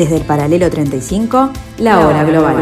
Desde 0.00 0.16
el 0.16 0.22
paralelo 0.22 0.70
35, 0.70 1.50
la 1.80 2.00
hora 2.00 2.24
global. 2.24 2.56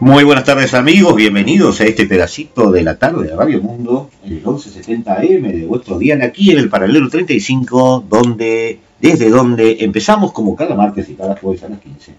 Muy 0.00 0.22
buenas 0.22 0.44
tardes 0.44 0.74
amigos, 0.74 1.16
bienvenidos 1.16 1.80
a 1.80 1.84
este 1.84 2.04
pedacito 2.04 2.70
de 2.70 2.82
la 2.82 2.98
tarde 2.98 3.28
de 3.28 3.34
Radio 3.34 3.62
Mundo, 3.62 4.10
el 4.22 4.44
1170M 4.44 5.50
de 5.50 5.64
vuestro 5.64 5.98
día 5.98 6.18
aquí 6.22 6.50
en 6.50 6.58
el 6.58 6.68
paralelo 6.68 7.08
35, 7.08 8.04
donde, 8.06 8.80
desde 9.04 9.28
donde 9.28 9.76
empezamos 9.80 10.32
como 10.32 10.56
cada 10.56 10.74
martes 10.74 11.10
y 11.10 11.14
cada 11.14 11.36
jueves 11.36 11.62
a 11.62 11.68
las 11.68 11.78
15, 11.78 12.14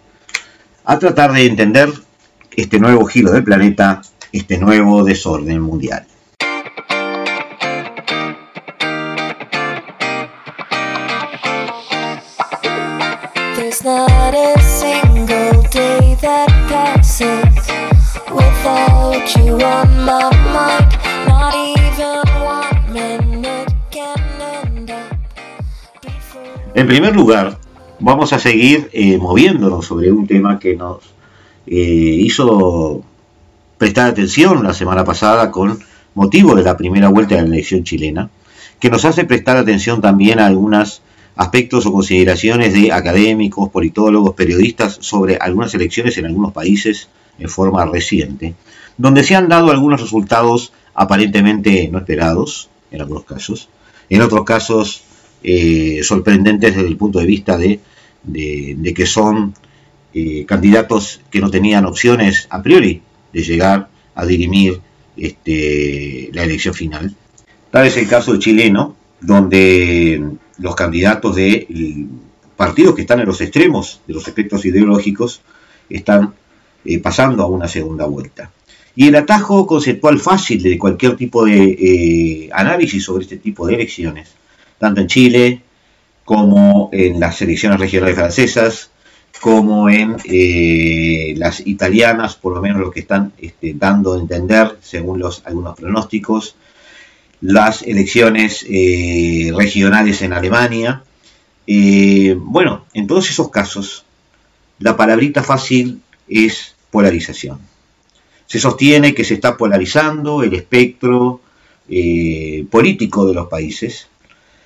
a 0.85 0.99
tratar 0.99 1.34
de 1.34 1.48
entender 1.48 1.89
este 2.55 2.80
nuevo 2.80 3.05
giro 3.05 3.31
del 3.31 3.44
planeta, 3.44 4.03
este 4.31 4.59
nuevo 4.59 5.03
desorden 5.03 5.61
mundial. 5.61 6.05
En 26.76 26.88
primer 26.88 27.16
lugar, 27.16 27.58
vamos 28.02 28.34
a 28.34 28.40
seguir 28.40 28.90
eh, 28.92 29.18
moviéndonos 29.18 29.86
sobre 29.86 30.12
un 30.12 30.28
tema 30.28 30.59
que 30.59 30.76
nos 30.76 30.98
eh, 31.68 31.73
hizo 31.73 33.02
prestar 33.78 34.09
atención 34.09 34.62
la 34.62 34.73
semana 34.73 35.06
pasada 35.06 35.52
con 35.52 35.80
motivo 36.16 36.53
de 36.53 36.64
la 36.64 36.76
primera 36.76 37.08
vuelta 37.08 37.36
de 37.36 37.44
la 37.44 37.48
elección 37.48 37.86
chilena, 37.86 38.30
que 38.78 38.90
nos 38.90 39.06
hace 39.06 39.23
prestar 39.23 39.56
atención 39.56 40.02
también 40.02 40.42
a 40.42 40.48
algunos 40.48 41.02
aspectos 41.38 41.86
o 41.86 41.94
consideraciones 41.94 42.73
de 42.73 42.92
académicos, 42.92 43.70
politólogos, 43.70 44.36
periodistas 44.36 44.98
sobre 45.00 45.38
algunas 45.38 45.73
elecciones 45.73 46.18
en 46.18 46.26
algunos 46.26 46.52
países 46.52 47.08
en 47.40 47.48
forma 47.48 47.86
reciente, 47.86 48.53
donde 48.98 49.23
se 49.23 49.34
han 49.34 49.48
dado 49.48 49.72
algunos 49.72 50.02
resultados 50.02 50.73
aparentemente 50.94 51.88
no 51.90 52.00
esperados, 52.00 52.68
en 52.92 53.00
algunos 53.00 53.23
casos, 53.23 53.70
en 54.09 54.22
otros 54.22 54.44
casos 54.44 55.05
eh, 55.47 56.01
sorprendentes 56.01 56.75
desde 56.75 56.88
el 56.88 56.97
punto 56.97 57.19
de 57.19 57.27
vista 57.27 57.55
de, 57.55 57.79
que 58.95 59.05
son 59.05 59.53
eh, 60.11 60.43
candidatos 60.47 61.21
que 61.29 61.39
no 61.39 61.51
tenían 61.51 61.85
opciones 61.85 62.47
a 62.49 62.63
priori 62.63 63.03
de 63.31 63.43
llegar 63.43 63.88
a 64.16 64.25
dirimir 64.25 64.81
este, 65.16 66.31
la 66.33 66.45
elección 66.45 66.73
final. 66.73 67.16
Tal 67.69 67.85
es 67.85 67.95
el 67.97 68.07
caso 68.07 68.39
chileno, 68.39 68.95
donde 69.21 70.31
los 70.57 70.75
candidatos 70.75 71.35
de 71.35 71.67
partidos 72.55 72.95
que 72.95 73.01
están 73.01 73.19
en 73.19 73.27
los 73.27 73.39
extremos 73.39 74.01
de 74.07 74.16
los 74.16 74.27
aspectos 74.27 74.66
ideológicos 74.66 75.41
están 75.88 76.34
eh, 76.85 76.97
pasando 76.97 77.44
a 77.44 77.45
una 77.45 77.67
segunda 77.67 78.07
vuelta. 78.07 78.50
Y 78.95 79.09
el 79.09 79.16
atajo 79.16 79.67
conceptual 79.67 80.19
fácil 80.19 80.63
de 80.63 80.79
cualquier 80.79 81.16
tipo 81.16 81.45
de 81.45 82.50
análisis 82.51 83.03
sobre 83.03 83.25
este 83.25 83.38
tipo 83.38 83.67
de 83.67 83.75
elecciones 83.75 84.34
tanto 84.78 85.02
en 85.02 85.08
Chile 85.08 85.62
como 86.25 86.90
en 86.91 87.19
las 87.19 87.41
elecciones 87.41 87.80
regionales 87.80 88.16
francesas, 88.16 88.90
como 89.40 89.90
en 89.90 90.18
eh, 90.25 91.36
las 91.38 91.66
italianas, 91.66 92.36
por 92.36 92.56
lo 92.56 92.62
menos 92.62 92.80
lo 92.80 92.91
que 92.91 93.02
están 93.02 93.34
este, 93.38 93.74
dando 93.75 94.14
a 94.14 94.19
entender, 94.19 94.78
según 94.81 95.19
los, 95.19 95.44
algunos 95.46 95.78
pronósticos, 95.78 96.56
las 97.41 97.84
elecciones 97.84 98.66
eh, 98.68 99.52
regionales 99.56 100.22
en 100.22 100.34
Alemania. 100.34 101.03
Eh, 101.68 102.35
bueno, 102.38 102.85
en 102.94 103.08
todos 103.08 103.30
esos 103.30 103.50
casos, 103.52 104.06
la 104.80 104.97
palabrita 104.97 105.44
fácil 105.44 106.02
es 106.28 106.75
polarización. 106.90 107.59
Se 108.47 108.59
sostiene 108.59 109.14
que 109.14 109.24
se 109.24 109.35
está 109.35 109.58
polarizando 109.58 110.44
el 110.44 110.53
espectro 110.53 111.41
político 112.72 113.28
de 113.28 113.34
los 113.35 113.47
países, 113.47 114.08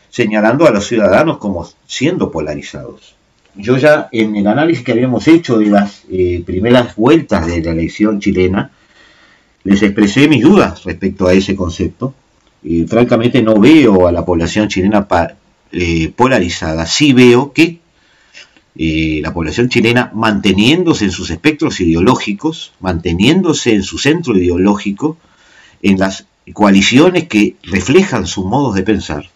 señalando 0.09 0.67
a 0.67 0.71
los 0.71 0.87
ciudadanos 0.87 1.37
como 1.37 1.67
siendo 1.85 2.31
polarizados. 2.31 3.15
Yo 3.55 3.77
ya 3.77 4.09
en 4.11 4.35
el 4.35 4.47
análisis 4.47 4.83
que 4.83 4.91
habíamos 4.91 5.27
hecho 5.27 5.57
de 5.57 5.67
las 5.67 6.03
eh, 6.11 6.43
primeras 6.45 6.95
vueltas 6.95 7.47
de 7.47 7.61
la 7.61 7.71
elección 7.71 8.19
chilena, 8.19 8.71
les 9.63 9.81
expresé 9.81 10.27
mis 10.27 10.43
dudas 10.43 10.83
respecto 10.83 11.27
a 11.27 11.33
ese 11.33 11.55
concepto. 11.55 12.13
Y 12.63 12.83
francamente 12.83 13.41
no 13.41 13.59
veo 13.59 14.07
a 14.07 14.11
la 14.11 14.25
población 14.25 14.67
chilena 14.67 15.07
eh, 15.71 16.11
polarizada. 16.15 16.85
Sí 16.85 17.13
veo 17.13 17.53
que 17.53 17.79
eh, 18.75 19.19
la 19.21 19.33
población 19.33 19.69
chilena 19.69 20.11
manteniéndose 20.13 21.05
en 21.05 21.11
sus 21.11 21.29
espectros 21.29 21.79
ideológicos, 21.81 22.73
manteniéndose 22.79 23.73
en 23.73 23.83
su 23.83 23.97
centro 23.97 24.37
ideológico, 24.37 25.17
en 25.81 25.99
las 25.99 26.25
coaliciones 26.53 27.27
que 27.27 27.55
reflejan 27.63 28.25
sus 28.25 28.45
modos 28.45 28.75
de 28.75 28.83
pensar, 28.83 29.29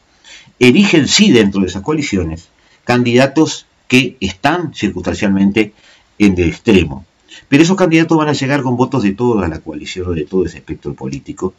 eligen 0.59 1.07
sí 1.07 1.31
dentro 1.31 1.61
de 1.61 1.67
esas 1.67 1.81
coaliciones 1.81 2.49
candidatos 2.83 3.65
que 3.87 4.17
están 4.19 4.73
circunstancialmente 4.73 5.73
en 6.19 6.33
el 6.33 6.49
extremo. 6.49 7.05
Pero 7.47 7.63
esos 7.63 7.77
candidatos 7.77 8.17
van 8.17 8.29
a 8.29 8.33
llegar 8.33 8.61
con 8.61 8.77
votos 8.77 9.03
de 9.03 9.13
toda 9.13 9.47
la 9.47 9.59
coalición 9.59 10.07
o 10.07 10.11
de 10.11 10.25
todo 10.25 10.45
ese 10.45 10.57
espectro 10.57 10.93
político 10.93 11.53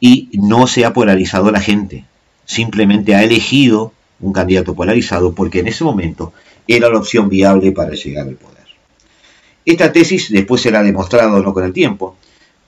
y 0.00 0.28
no 0.32 0.66
se 0.66 0.84
ha 0.84 0.92
polarizado 0.92 1.50
la 1.50 1.60
gente. 1.60 2.04
Simplemente 2.44 3.14
ha 3.14 3.22
elegido 3.22 3.92
un 4.20 4.32
candidato 4.32 4.74
polarizado 4.74 5.34
porque 5.34 5.60
en 5.60 5.68
ese 5.68 5.84
momento 5.84 6.32
era 6.66 6.88
la 6.88 6.98
opción 6.98 7.28
viable 7.28 7.72
para 7.72 7.94
llegar 7.94 8.26
al 8.26 8.34
poder. 8.34 8.58
Esta 9.64 9.92
tesis 9.92 10.30
después 10.30 10.60
será 10.62 10.82
demostrado 10.82 11.42
no 11.42 11.52
con 11.52 11.64
el 11.64 11.72
tiempo, 11.72 12.16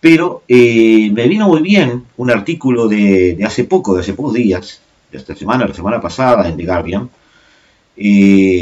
pero 0.00 0.42
eh, 0.48 1.10
me 1.12 1.28
vino 1.28 1.48
muy 1.48 1.62
bien 1.62 2.04
un 2.16 2.30
artículo 2.30 2.88
de 2.88 3.38
hace 3.44 3.64
poco, 3.64 3.94
de 3.94 4.00
hace 4.00 4.14
pocos 4.14 4.34
días, 4.34 4.80
esta 5.12 5.34
semana, 5.34 5.66
la 5.66 5.75
semana 5.75 6.00
pasada 6.00 6.48
en 6.48 6.56
The 6.56 6.65
Guardian, 6.65 7.10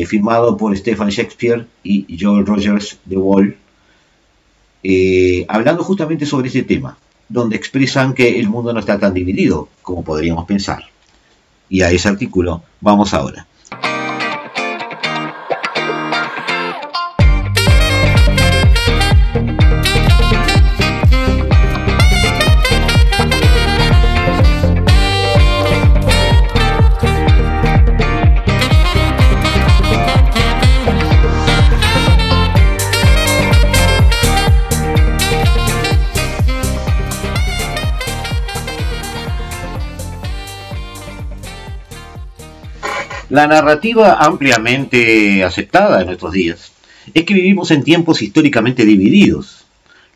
firmado 0.07 0.57
por 0.57 0.77
Stephen 0.77 1.09
Shakespeare 1.09 1.67
y 1.83 2.19
Joel 2.19 2.47
Rogers 2.47 2.99
de 3.05 3.17
Wall, 3.17 3.57
eh, 4.83 5.45
hablando 5.49 5.83
justamente 5.83 6.25
sobre 6.25 6.49
ese 6.49 6.63
tema, 6.63 6.97
donde 7.29 7.57
expresan 7.57 8.15
que 8.15 8.39
el 8.39 8.49
mundo 8.49 8.73
no 8.73 8.81
está 8.81 8.99
tan 8.99 9.13
dividido 9.13 9.69
como 9.83 10.03
podríamos 10.03 10.45
pensar. 10.47 10.85
Y 11.69 11.83
a 11.83 11.91
ese 11.91 12.09
artículo 12.09 12.63
vamos 12.81 13.13
ahora. 13.13 13.47
La 43.38 43.46
narrativa 43.46 44.14
ampliamente 44.14 45.44
aceptada 45.44 46.00
en 46.00 46.08
nuestros 46.08 46.32
días 46.32 46.73
es 47.14 47.23
que 47.23 47.35
vivimos 47.35 47.70
en 47.70 47.85
tiempos 47.85 48.20
históricamente 48.20 48.85
divididos. 48.85 49.64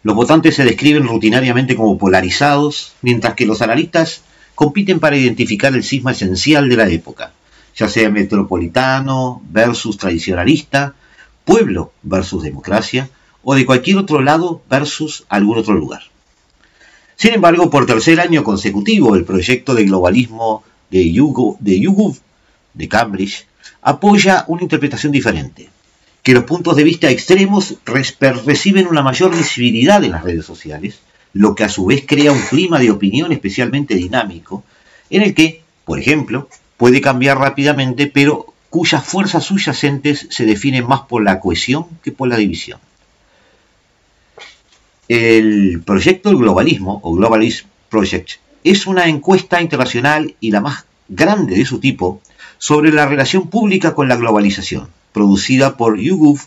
Los 0.02 0.16
votantes 0.16 0.56
se 0.56 0.64
describen 0.64 1.06
rutinariamente 1.06 1.76
como 1.76 1.98
polarizados, 1.98 2.94
mientras 3.00 3.34
que 3.34 3.46
los 3.46 3.62
analistas 3.62 4.22
compiten 4.56 4.98
para 4.98 5.16
identificar 5.16 5.72
el 5.72 5.84
cisma 5.84 6.10
esencial 6.10 6.69
de 6.69 6.76
la 6.76 6.88
época, 6.88 7.30
ya 7.76 7.88
sea 7.88 8.10
metropolitano 8.10 9.40
versus 9.50 9.98
tradicionalista, 9.98 10.96
pueblo 11.44 11.92
versus 12.02 12.42
democracia, 12.42 13.08
o 13.44 13.54
de 13.54 13.64
cualquier 13.64 13.98
otro 13.98 14.20
lado 14.20 14.62
versus 14.68 15.26
algún 15.28 15.58
otro 15.58 15.75
lugar. 15.75 16.02
Sin 17.14 17.34
embargo, 17.34 17.70
por 17.70 17.86
tercer 17.86 18.18
año 18.18 18.42
consecutivo, 18.42 19.14
el 19.14 19.25
proyecto 19.25 19.76
de 19.76 19.84
globalismo 19.84 20.64
de 20.90 21.12
Yugo, 21.12 21.56
de 21.60 21.78
de 22.74 22.88
Cambridge 22.88 23.46
apoya 23.80 24.44
una 24.48 24.62
interpretación 24.62 25.12
diferente, 25.12 25.69
que 26.22 26.34
los 26.34 26.44
puntos 26.44 26.76
de 26.76 26.84
vista 26.84 27.10
extremos 27.10 27.76
reciben 27.84 28.86
una 28.86 29.02
mayor 29.02 29.36
visibilidad 29.36 30.02
en 30.04 30.12
las 30.12 30.22
redes 30.22 30.46
sociales, 30.46 31.00
lo 31.32 31.54
que 31.54 31.64
a 31.64 31.69
su 31.69 31.86
vez 31.86 32.04
crea 32.06 32.32
un 32.32 32.40
clima 32.42 32.78
de 32.78 32.90
opinión 32.90 33.32
especialmente 33.32 33.94
dinámico, 33.94 34.64
en 35.10 35.22
el 35.22 35.34
que, 35.34 35.62
por 35.84 35.98
ejemplo, 35.98 36.48
puede 36.76 37.00
cambiar 37.00 37.38
rápidamente, 37.38 38.06
pero 38.06 38.52
cuyas 38.70 39.04
fuerzas 39.04 39.44
subyacentes 39.44 40.28
se 40.30 40.46
definen 40.46 40.86
más 40.86 41.02
por 41.02 41.22
la 41.22 41.40
cohesión 41.40 41.86
que 42.02 42.12
por 42.12 42.28
la 42.28 42.36
división. 42.36 42.80
El 45.08 45.82
proyecto 45.84 46.36
globalismo, 46.36 47.00
o 47.02 47.14
Globalist 47.14 47.66
Project, 47.90 48.30
es 48.64 48.86
una 48.86 49.08
encuesta 49.08 49.60
internacional 49.60 50.34
y 50.40 50.50
la 50.50 50.60
más 50.60 50.84
grande 51.08 51.56
de 51.56 51.66
su 51.66 51.80
tipo 51.80 52.22
sobre 52.62 52.93
la 52.93 53.06
relación 53.06 53.49
pública 53.49 53.93
con 53.93 54.06
la 54.06 54.14
globalización, 54.14 54.87
producida 55.12 55.76
por 55.76 55.99
YouGov 55.99 56.38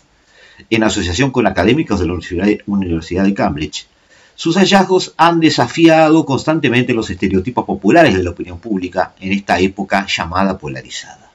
en 0.70 0.82
asociación 0.82 1.30
con 1.30 1.46
académicos 1.46 2.00
de 2.00 2.06
la 2.06 2.14
Universidad 2.64 3.24
de 3.24 3.34
Cambridge. 3.34 3.86
Sus 4.34 4.56
hallazgos 4.56 5.12
han 5.18 5.40
desafiado 5.40 6.24
constantemente 6.24 6.94
los 6.94 7.10
estereotipos 7.10 7.66
populares 7.66 8.16
de 8.16 8.22
la 8.22 8.30
opinión 8.30 8.58
pública 8.60 9.12
en 9.20 9.34
esta 9.34 9.60
época 9.60 10.06
llamada 10.06 10.56
polarizada. 10.56 11.30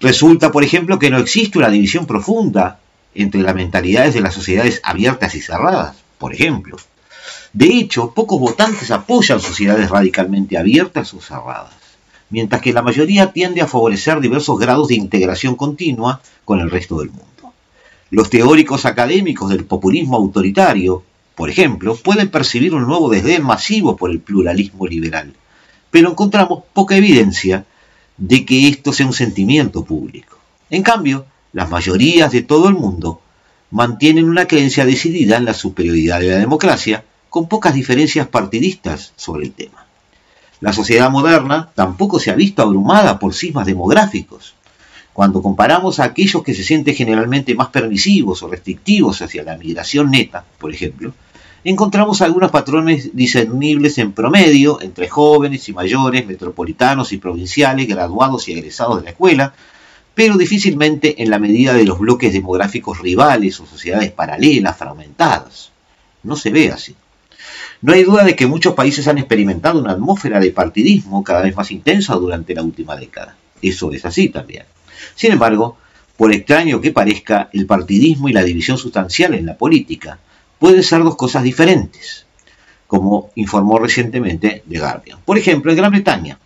Resulta, 0.00 0.52
por 0.52 0.64
ejemplo, 0.64 0.98
que 0.98 1.08
no 1.08 1.16
existe 1.16 1.56
una 1.56 1.70
división 1.70 2.04
profunda 2.04 2.80
entre 3.14 3.40
las 3.40 3.54
mentalidades 3.54 4.12
de 4.12 4.20
las 4.20 4.34
sociedades 4.34 4.82
abiertas 4.84 5.34
y 5.34 5.40
cerradas, 5.40 5.96
por 6.18 6.34
ejemplo. 6.34 6.76
De 7.54 7.68
hecho, 7.68 8.12
pocos 8.12 8.38
votantes 8.38 8.90
apoyan 8.90 9.40
sociedades 9.40 9.88
radicalmente 9.88 10.58
abiertas 10.58 11.14
o 11.14 11.22
cerradas 11.22 11.77
mientras 12.30 12.60
que 12.62 12.72
la 12.72 12.82
mayoría 12.82 13.32
tiende 13.32 13.60
a 13.60 13.66
favorecer 13.66 14.20
diversos 14.20 14.58
grados 14.58 14.88
de 14.88 14.94
integración 14.94 15.54
continua 15.54 16.20
con 16.44 16.60
el 16.60 16.70
resto 16.70 16.98
del 16.98 17.10
mundo. 17.10 17.52
Los 18.10 18.30
teóricos 18.30 18.86
académicos 18.86 19.50
del 19.50 19.64
populismo 19.64 20.16
autoritario, 20.16 21.02
por 21.34 21.50
ejemplo, 21.50 21.94
pueden 21.96 22.28
percibir 22.30 22.74
un 22.74 22.86
nuevo 22.86 23.08
desdén 23.10 23.42
masivo 23.42 23.96
por 23.96 24.10
el 24.10 24.20
pluralismo 24.20 24.86
liberal, 24.86 25.34
pero 25.90 26.10
encontramos 26.10 26.64
poca 26.72 26.96
evidencia 26.96 27.64
de 28.16 28.44
que 28.44 28.68
esto 28.68 28.92
sea 28.92 29.06
un 29.06 29.12
sentimiento 29.12 29.84
público. 29.84 30.38
En 30.70 30.82
cambio, 30.82 31.26
las 31.52 31.70
mayorías 31.70 32.32
de 32.32 32.42
todo 32.42 32.68
el 32.68 32.74
mundo 32.74 33.20
mantienen 33.70 34.28
una 34.28 34.46
creencia 34.46 34.84
decidida 34.84 35.36
en 35.36 35.44
la 35.44 35.54
superioridad 35.54 36.20
de 36.20 36.28
la 36.28 36.38
democracia, 36.38 37.04
con 37.28 37.48
pocas 37.48 37.74
diferencias 37.74 38.26
partidistas 38.26 39.12
sobre 39.16 39.44
el 39.44 39.52
tema. 39.52 39.87
La 40.60 40.72
sociedad 40.72 41.10
moderna 41.10 41.70
tampoco 41.74 42.18
se 42.18 42.30
ha 42.30 42.34
visto 42.34 42.62
abrumada 42.62 43.18
por 43.18 43.32
sismas 43.32 43.66
demográficos. 43.66 44.54
Cuando 45.12 45.40
comparamos 45.40 46.00
a 46.00 46.04
aquellos 46.04 46.42
que 46.42 46.54
se 46.54 46.64
sienten 46.64 46.94
generalmente 46.94 47.54
más 47.54 47.68
permisivos 47.68 48.42
o 48.42 48.48
restrictivos 48.48 49.22
hacia 49.22 49.44
la 49.44 49.56
migración 49.56 50.10
neta, 50.10 50.44
por 50.58 50.72
ejemplo, 50.72 51.12
encontramos 51.64 52.22
algunos 52.22 52.50
patrones 52.50 53.16
discernibles 53.16 53.98
en 53.98 54.12
promedio 54.12 54.80
entre 54.80 55.08
jóvenes 55.08 55.68
y 55.68 55.72
mayores, 55.72 56.26
metropolitanos 56.26 57.12
y 57.12 57.18
provinciales, 57.18 57.86
graduados 57.86 58.48
y 58.48 58.52
egresados 58.52 58.98
de 58.98 59.04
la 59.04 59.10
escuela, 59.10 59.54
pero 60.14 60.36
difícilmente 60.36 61.22
en 61.22 61.30
la 61.30 61.38
medida 61.38 61.72
de 61.72 61.84
los 61.84 62.00
bloques 62.00 62.32
demográficos 62.32 62.98
rivales 62.98 63.60
o 63.60 63.66
sociedades 63.66 64.10
paralelas, 64.10 64.76
fragmentadas. 64.76 65.70
No 66.24 66.34
se 66.34 66.50
ve 66.50 66.72
así. 66.72 66.96
No 67.80 67.92
hay 67.92 68.02
duda 68.02 68.24
de 68.24 68.34
que 68.34 68.46
muchos 68.46 68.74
países 68.74 69.06
han 69.06 69.18
experimentado 69.18 69.80
una 69.80 69.92
atmósfera 69.92 70.40
de 70.40 70.50
partidismo 70.50 71.22
cada 71.22 71.42
vez 71.42 71.54
más 71.54 71.70
intensa 71.70 72.14
durante 72.14 72.54
la 72.54 72.62
última 72.62 72.96
década. 72.96 73.36
Eso 73.62 73.92
es 73.92 74.04
así 74.04 74.28
también. 74.28 74.64
Sin 75.14 75.32
embargo, 75.32 75.76
por 76.16 76.32
extraño 76.32 76.80
que 76.80 76.90
parezca, 76.90 77.48
el 77.52 77.66
partidismo 77.66 78.28
y 78.28 78.32
la 78.32 78.42
división 78.42 78.78
sustancial 78.78 79.34
en 79.34 79.46
la 79.46 79.56
política 79.56 80.18
pueden 80.58 80.82
ser 80.82 81.04
dos 81.04 81.16
cosas 81.16 81.44
diferentes, 81.44 82.26
como 82.88 83.30
informó 83.36 83.78
recientemente 83.78 84.64
The 84.68 84.78
Guardian. 84.80 85.20
Por 85.24 85.38
ejemplo, 85.38 85.70
en 85.70 85.78
Gran 85.78 85.92
Bretaña, 85.92 86.38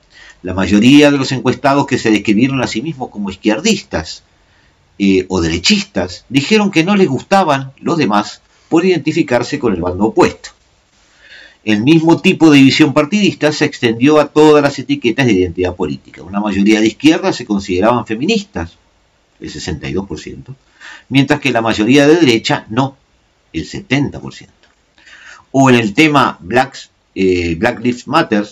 la 0.42 0.52
mayoría 0.52 1.10
de 1.10 1.16
los 1.16 1.32
encuestados 1.32 1.86
que 1.86 1.98
se 1.98 2.10
describieron 2.10 2.60
a 2.62 2.66
sí 2.66 2.82
mismos 2.82 3.08
como 3.08 3.30
izquierdistas 3.30 4.24
eh, 4.98 5.24
o 5.28 5.40
derechistas 5.40 6.26
dijeron 6.28 6.70
que 6.70 6.84
no 6.84 6.94
les 6.94 7.08
gustaban 7.08 7.72
los 7.80 7.96
demás 7.96 8.42
por 8.68 8.84
identificarse 8.84 9.58
con 9.58 9.72
el 9.72 9.80
bando 9.80 10.06
opuesto. 10.06 10.50
El 11.64 11.82
mismo 11.82 12.20
tipo 12.20 12.50
de 12.50 12.58
división 12.58 12.92
partidista 12.92 13.52
se 13.52 13.64
extendió 13.64 14.18
a 14.18 14.28
todas 14.28 14.62
las 14.62 14.78
etiquetas 14.78 15.26
de 15.26 15.34
identidad 15.34 15.76
política. 15.76 16.22
Una 16.22 16.40
mayoría 16.40 16.80
de 16.80 16.88
izquierda 16.88 17.32
se 17.32 17.44
consideraban 17.44 18.04
feministas, 18.04 18.76
el 19.40 19.52
62%, 19.52 20.54
mientras 21.08 21.40
que 21.40 21.52
la 21.52 21.60
mayoría 21.60 22.06
de 22.06 22.16
derecha 22.16 22.66
no, 22.68 22.96
el 23.52 23.68
70%. 23.68 24.48
O 25.52 25.70
en 25.70 25.76
el 25.76 25.94
tema 25.94 26.38
Black, 26.40 26.90
eh, 27.14 27.54
Black 27.56 27.80
Lives 27.80 28.08
Matter, 28.08 28.46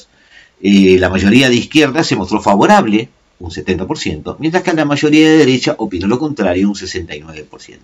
eh, 0.63 0.97
la 0.99 1.09
mayoría 1.09 1.49
de 1.49 1.57
izquierda 1.57 2.05
se 2.05 2.17
mostró 2.17 2.41
favorable, 2.41 3.09
un 3.39 3.51
70%, 3.51 4.37
mientras 4.39 4.63
que 4.63 4.73
la 4.75 4.85
mayoría 4.85 5.31
de 5.31 5.39
derecha 5.39 5.75
opinó 5.79 6.07
lo 6.07 6.19
contrario, 6.19 6.69
un 6.69 6.75
69%. 6.75 7.79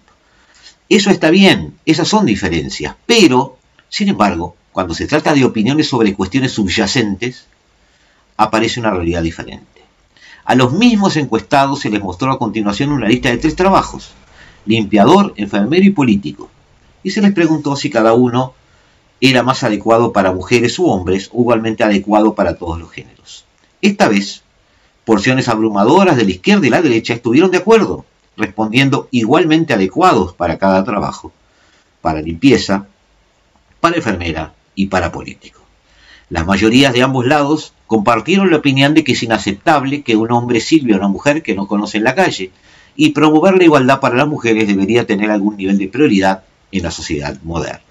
Eso 0.88 1.10
está 1.10 1.30
bien, 1.30 1.74
esas 1.84 2.06
son 2.06 2.26
diferencias, 2.26 2.94
pero, 3.06 3.58
sin 3.88 4.08
embargo, 4.08 4.56
cuando 4.72 4.94
se 4.94 5.06
trata 5.06 5.32
de 5.32 5.44
opiniones 5.44 5.88
sobre 5.88 6.14
cuestiones 6.14 6.52
subyacentes, 6.52 7.46
aparece 8.36 8.80
una 8.80 8.90
realidad 8.90 9.22
diferente. 9.22 9.82
A 10.44 10.54
los 10.54 10.72
mismos 10.72 11.16
encuestados 11.16 11.80
se 11.80 11.90
les 11.90 12.02
mostró 12.02 12.30
a 12.30 12.38
continuación 12.38 12.92
una 12.92 13.08
lista 13.08 13.30
de 13.30 13.38
tres 13.38 13.56
trabajos, 13.56 14.12
limpiador, 14.64 15.32
enfermero 15.36 15.84
y 15.84 15.90
político, 15.90 16.50
y 17.02 17.10
se 17.10 17.22
les 17.22 17.32
preguntó 17.32 17.74
si 17.76 17.90
cada 17.90 18.14
uno 18.14 18.54
era 19.20 19.42
más 19.42 19.62
adecuado 19.64 20.12
para 20.12 20.32
mujeres 20.32 20.78
u 20.78 20.86
hombres 20.86 21.30
o 21.32 21.40
igualmente 21.40 21.82
adecuado 21.82 22.34
para 22.34 22.56
todos 22.56 22.78
los 22.78 22.90
géneros. 22.90 23.44
Esta 23.80 24.08
vez, 24.08 24.42
porciones 25.04 25.48
abrumadoras 25.48 26.16
de 26.16 26.24
la 26.24 26.32
izquierda 26.32 26.66
y 26.66 26.70
la 26.70 26.82
derecha 26.82 27.14
estuvieron 27.14 27.50
de 27.50 27.58
acuerdo, 27.58 28.04
respondiendo 28.36 29.08
igualmente 29.10 29.72
adecuados 29.72 30.34
para 30.34 30.58
cada 30.58 30.84
trabajo, 30.84 31.32
para 32.02 32.20
limpieza, 32.20 32.86
para 33.80 33.96
enfermera 33.96 34.54
y 34.74 34.86
para 34.86 35.12
político. 35.12 35.60
Las 36.28 36.46
mayorías 36.46 36.92
de 36.92 37.02
ambos 37.02 37.26
lados 37.26 37.72
compartieron 37.86 38.50
la 38.50 38.56
opinión 38.56 38.94
de 38.94 39.04
que 39.04 39.12
es 39.12 39.22
inaceptable 39.22 40.02
que 40.02 40.16
un 40.16 40.32
hombre 40.32 40.60
sirva 40.60 40.94
a 40.94 40.98
una 40.98 41.08
mujer 41.08 41.42
que 41.42 41.54
no 41.54 41.66
conoce 41.66 41.98
en 41.98 42.04
la 42.04 42.14
calle, 42.14 42.50
y 42.96 43.10
promover 43.10 43.56
la 43.56 43.64
igualdad 43.64 44.00
para 44.00 44.16
las 44.16 44.26
mujeres 44.26 44.66
debería 44.66 45.06
tener 45.06 45.30
algún 45.30 45.56
nivel 45.56 45.78
de 45.78 45.88
prioridad 45.88 46.44
en 46.72 46.82
la 46.82 46.90
sociedad 46.90 47.38
moderna. 47.42 47.85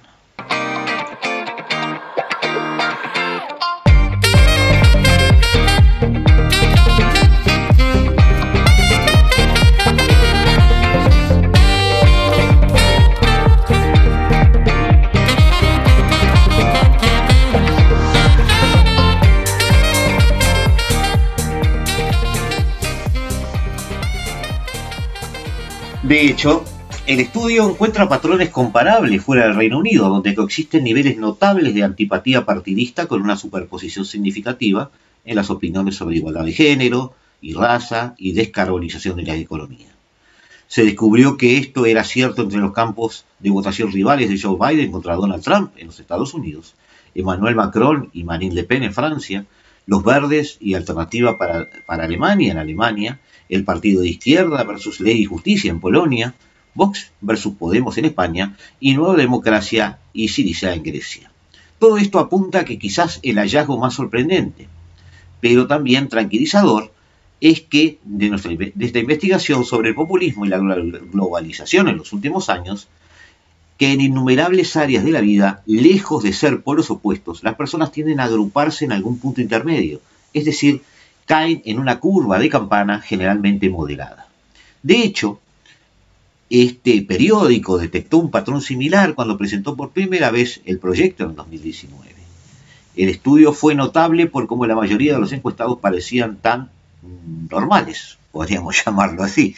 De 26.15 26.27
hecho, 26.27 26.63
el 27.07 27.19
estudio 27.19 27.69
encuentra 27.69 28.07
patrones 28.07 28.49
comparables 28.49 29.21
fuera 29.21 29.47
del 29.47 29.55
Reino 29.57 29.79
Unido, 29.79 30.07
donde 30.07 30.33
coexisten 30.33 30.85
niveles 30.85 31.17
notables 31.17 31.75
de 31.75 31.83
antipatía 31.83 32.45
partidista 32.45 33.05
con 33.07 33.21
una 33.21 33.35
superposición 33.35 34.05
significativa 34.05 34.91
en 35.25 35.35
las 35.35 35.49
opiniones 35.49 35.97
sobre 35.97 36.15
igualdad 36.15 36.45
de 36.45 36.53
género 36.53 37.13
y 37.41 37.53
raza 37.53 38.15
y 38.17 38.31
descarbonización 38.31 39.17
de 39.17 39.23
la 39.23 39.35
economía. 39.35 39.89
Se 40.67 40.85
descubrió 40.85 41.35
que 41.35 41.57
esto 41.57 41.85
era 41.85 42.05
cierto 42.05 42.43
entre 42.43 42.59
los 42.59 42.71
campos 42.71 43.25
de 43.39 43.49
votación 43.49 43.91
rivales 43.91 44.29
de 44.29 44.39
Joe 44.39 44.57
Biden 44.57 44.93
contra 44.93 45.15
Donald 45.15 45.43
Trump 45.43 45.73
en 45.75 45.87
los 45.87 45.99
Estados 45.99 46.33
Unidos, 46.33 46.75
Emmanuel 47.13 47.55
Macron 47.55 48.09
y 48.13 48.23
Marine 48.23 48.55
Le 48.55 48.63
Pen 48.63 48.83
en 48.83 48.93
Francia, 48.93 49.45
los 49.85 50.01
verdes 50.01 50.55
y 50.61 50.75
alternativa 50.75 51.37
para, 51.37 51.67
para 51.85 52.05
Alemania 52.05 52.53
en 52.53 52.57
Alemania, 52.57 53.19
el 53.49 53.63
partido 53.63 54.01
de 54.01 54.09
izquierda 54.09 54.63
versus 54.63 54.99
Ley 54.99 55.21
y 55.21 55.25
Justicia 55.25 55.71
en 55.71 55.79
Polonia, 55.79 56.33
Vox 56.73 57.11
versus 57.21 57.55
Podemos 57.55 57.97
en 57.97 58.05
España 58.05 58.57
y 58.79 58.93
Nueva 58.93 59.15
Democracia 59.15 59.99
y 60.13 60.27
Syriza 60.27 60.73
en 60.73 60.83
Grecia. 60.83 61.31
Todo 61.79 61.97
esto 61.97 62.19
apunta 62.19 62.59
a 62.59 62.65
que 62.65 62.79
quizás 62.79 63.19
el 63.23 63.37
hallazgo 63.37 63.77
más 63.77 63.93
sorprendente, 63.93 64.67
pero 65.41 65.67
también 65.67 66.09
tranquilizador, 66.09 66.91
es 67.41 67.61
que 67.61 67.99
de, 68.03 68.29
nuestra, 68.29 68.51
esta 68.79 68.99
investigación 68.99 69.65
sobre 69.65 69.89
el 69.89 69.95
populismo 69.95 70.45
y 70.45 70.49
la 70.49 70.57
globalización 70.57 71.89
en 71.89 71.97
los 71.97 72.13
últimos 72.13 72.49
años, 72.49 72.87
que 73.77 73.91
en 73.91 74.01
innumerables 74.01 74.75
áreas 74.77 75.03
de 75.03 75.11
la 75.11 75.21
vida, 75.21 75.61
lejos 75.65 76.23
de 76.23 76.31
ser 76.31 76.61
polos 76.61 76.89
opuestos, 76.89 77.43
las 77.43 77.55
personas 77.55 77.91
tienden 77.91 78.19
a 78.19 78.25
agruparse 78.25 78.85
en 78.85 78.93
algún 78.93 79.19
punto 79.19 79.41
intermedio, 79.41 79.99
es 80.33 80.45
decir, 80.45 80.81
caen 81.25 81.61
en 81.65 81.79
una 81.79 81.99
curva 81.99 82.39
de 82.39 82.49
campana 82.49 83.01
generalmente 83.01 83.69
moderada. 83.69 84.27
De 84.83 84.97
hecho, 84.97 85.39
este 86.49 87.01
periódico 87.01 87.77
detectó 87.77 88.17
un 88.19 88.29
patrón 88.29 88.61
similar 88.61 89.15
cuando 89.15 89.37
presentó 89.37 89.75
por 89.75 89.91
primera 89.91 90.29
vez 90.29 90.61
el 90.65 90.77
proyecto 90.77 91.23
en 91.23 91.35
2019. 91.35 92.15
El 92.95 93.09
estudio 93.09 93.51
fue 93.51 93.75
notable 93.75 94.27
por 94.27 94.47
cómo 94.47 94.65
la 94.65 94.75
mayoría 94.75 95.13
de 95.13 95.19
los 95.19 95.33
encuestados 95.33 95.79
parecían 95.79 96.37
tan 96.37 96.69
normales, 97.49 98.17
podríamos 98.31 98.75
llamarlo 98.85 99.23
así. 99.23 99.55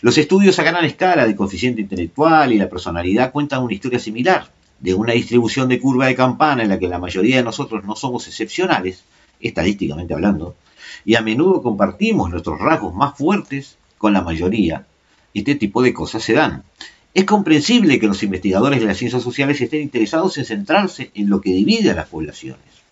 Los 0.00 0.18
estudios 0.18 0.58
a 0.58 0.62
gran 0.62 0.84
escala 0.84 1.26
de 1.26 1.36
coeficiente 1.36 1.82
intelectual 1.82 2.52
y 2.52 2.58
la 2.58 2.68
personalidad 2.68 3.30
cuentan 3.30 3.62
una 3.62 3.74
historia 3.74 3.98
similar, 3.98 4.50
de 4.80 4.94
una 4.94 5.12
distribución 5.12 5.68
de 5.68 5.78
curva 5.78 6.06
de 6.06 6.16
campana 6.16 6.62
en 6.62 6.70
la 6.70 6.78
que 6.78 6.88
la 6.88 6.98
mayoría 6.98 7.36
de 7.36 7.44
nosotros 7.44 7.84
no 7.84 7.94
somos 7.94 8.26
excepcionales, 8.26 9.04
estadísticamente 9.40 10.14
hablando, 10.14 10.56
y 11.04 11.14
a 11.14 11.22
menudo 11.22 11.62
compartimos 11.62 12.30
nuestros 12.30 12.58
rasgos 12.58 12.94
más 12.94 13.16
fuertes 13.16 13.76
con 13.98 14.12
la 14.12 14.22
mayoría. 14.22 14.86
Este 15.34 15.54
tipo 15.54 15.82
de 15.82 15.94
cosas 15.94 16.22
se 16.22 16.34
dan. 16.34 16.64
Es 17.14 17.24
comprensible 17.24 17.98
que 17.98 18.06
los 18.06 18.22
investigadores 18.22 18.80
de 18.80 18.86
las 18.86 18.96
ciencias 18.96 19.22
sociales 19.22 19.60
estén 19.60 19.82
interesados 19.82 20.38
en 20.38 20.44
centrarse 20.44 21.10
en 21.14 21.28
lo 21.28 21.40
que 21.40 21.50
divide 21.50 21.90
a 21.90 21.94
las 21.94 22.08
poblaciones 22.08 22.82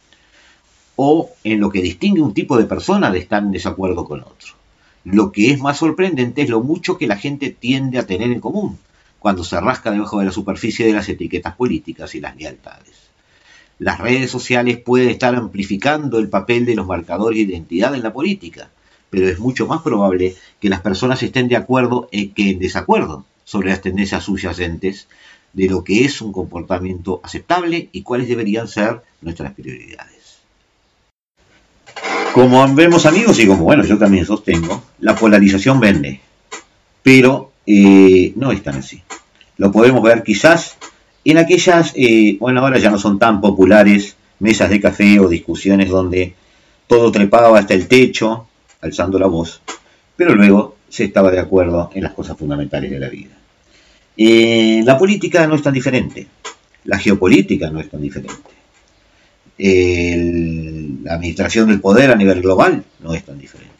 o 0.96 1.30
en 1.44 1.60
lo 1.60 1.70
que 1.70 1.80
distingue 1.80 2.20
un 2.20 2.34
tipo 2.34 2.58
de 2.58 2.66
persona 2.66 3.10
de 3.10 3.20
estar 3.20 3.42
en 3.42 3.52
desacuerdo 3.52 4.04
con 4.04 4.20
otro. 4.20 4.54
Lo 5.04 5.32
que 5.32 5.50
es 5.50 5.58
más 5.58 5.78
sorprendente 5.78 6.42
es 6.42 6.50
lo 6.50 6.60
mucho 6.62 6.98
que 6.98 7.06
la 7.06 7.16
gente 7.16 7.48
tiende 7.50 7.98
a 7.98 8.06
tener 8.06 8.30
en 8.30 8.40
común 8.40 8.78
cuando 9.18 9.42
se 9.44 9.58
rasca 9.60 9.90
debajo 9.90 10.18
de 10.18 10.26
la 10.26 10.32
superficie 10.32 10.86
de 10.86 10.92
las 10.92 11.08
etiquetas 11.08 11.56
políticas 11.56 12.14
y 12.14 12.20
las 12.20 12.36
lealtades. 12.36 13.09
Las 13.80 13.98
redes 13.98 14.30
sociales 14.30 14.76
pueden 14.76 15.08
estar 15.08 15.34
amplificando 15.34 16.18
el 16.18 16.28
papel 16.28 16.66
de 16.66 16.74
los 16.74 16.86
marcadores 16.86 17.38
de 17.38 17.54
identidad 17.54 17.94
en 17.94 18.02
la 18.02 18.12
política, 18.12 18.68
pero 19.08 19.26
es 19.26 19.38
mucho 19.38 19.66
más 19.66 19.80
probable 19.80 20.36
que 20.60 20.68
las 20.68 20.82
personas 20.82 21.22
estén 21.22 21.48
de 21.48 21.56
acuerdo 21.56 22.06
que 22.12 22.50
en 22.50 22.58
desacuerdo 22.58 23.24
sobre 23.42 23.70
las 23.70 23.80
tendencias 23.80 24.24
subyacentes 24.24 25.08
de 25.54 25.66
lo 25.70 25.82
que 25.82 26.04
es 26.04 26.20
un 26.20 26.30
comportamiento 26.30 27.22
aceptable 27.24 27.88
y 27.90 28.02
cuáles 28.02 28.28
deberían 28.28 28.68
ser 28.68 29.00
nuestras 29.22 29.54
prioridades. 29.54 30.40
Como 32.34 32.74
vemos 32.74 33.06
amigos 33.06 33.38
y 33.38 33.46
como 33.46 33.64
bueno 33.64 33.82
yo 33.82 33.96
también 33.96 34.26
sostengo, 34.26 34.82
la 34.98 35.14
polarización 35.14 35.80
vende, 35.80 36.20
pero 37.02 37.52
eh, 37.64 38.34
no 38.36 38.52
es 38.52 38.62
tan 38.62 38.76
así. 38.76 39.02
Lo 39.56 39.72
podemos 39.72 40.02
ver 40.02 40.22
quizás 40.22 40.76
en 41.24 41.38
aquellas, 41.38 41.92
eh, 41.96 42.36
bueno 42.38 42.60
ahora 42.60 42.78
ya 42.78 42.90
no 42.90 42.98
son 42.98 43.18
tan 43.18 43.40
populares, 43.40 44.16
mesas 44.38 44.70
de 44.70 44.80
café 44.80 45.18
o 45.20 45.28
discusiones 45.28 45.90
donde 45.90 46.34
todo 46.86 47.12
trepaba 47.12 47.58
hasta 47.58 47.74
el 47.74 47.88
techo, 47.88 48.46
alzando 48.80 49.18
la 49.18 49.26
voz, 49.26 49.60
pero 50.16 50.34
luego 50.34 50.76
se 50.88 51.04
estaba 51.04 51.30
de 51.30 51.40
acuerdo 51.40 51.90
en 51.94 52.02
las 52.02 52.14
cosas 52.14 52.36
fundamentales 52.36 52.90
de 52.90 52.98
la 52.98 53.08
vida. 53.08 53.36
Eh, 54.16 54.82
la 54.84 54.98
política 54.98 55.46
no 55.46 55.54
es 55.54 55.62
tan 55.62 55.74
diferente, 55.74 56.26
la 56.84 56.98
geopolítica 56.98 57.70
no 57.70 57.80
es 57.80 57.88
tan 57.88 58.00
diferente 58.00 58.50
la 59.60 61.14
administración 61.14 61.68
del 61.68 61.80
poder 61.80 62.10
a 62.10 62.16
nivel 62.16 62.40
global 62.40 62.84
no 63.00 63.14
es 63.14 63.24
tan 63.24 63.38
diferente. 63.38 63.70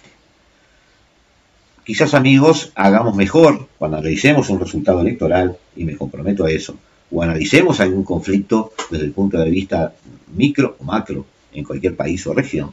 Quizás 1.85 2.13
amigos 2.15 2.73
hagamos 2.75 3.17
mejor 3.17 3.67
cuando 3.79 3.97
analicemos 3.97 4.51
un 4.51 4.61
resultado 4.61 5.01
electoral, 5.01 5.57
y 5.75 5.85
me 5.85 5.97
comprometo 5.97 6.45
a 6.45 6.51
eso, 6.51 6.77
o 7.11 7.23
analicemos 7.23 7.81
algún 7.81 8.05
conflicto 8.05 8.73
desde 8.91 9.05
el 9.07 9.13
punto 9.13 9.39
de 9.39 9.51
vista 9.51 9.95
micro 10.35 10.77
o 10.79 10.85
macro 10.85 11.27
en 11.53 11.65
cualquier 11.65 11.97
país 11.97 12.27
o 12.27 12.35
región, 12.35 12.73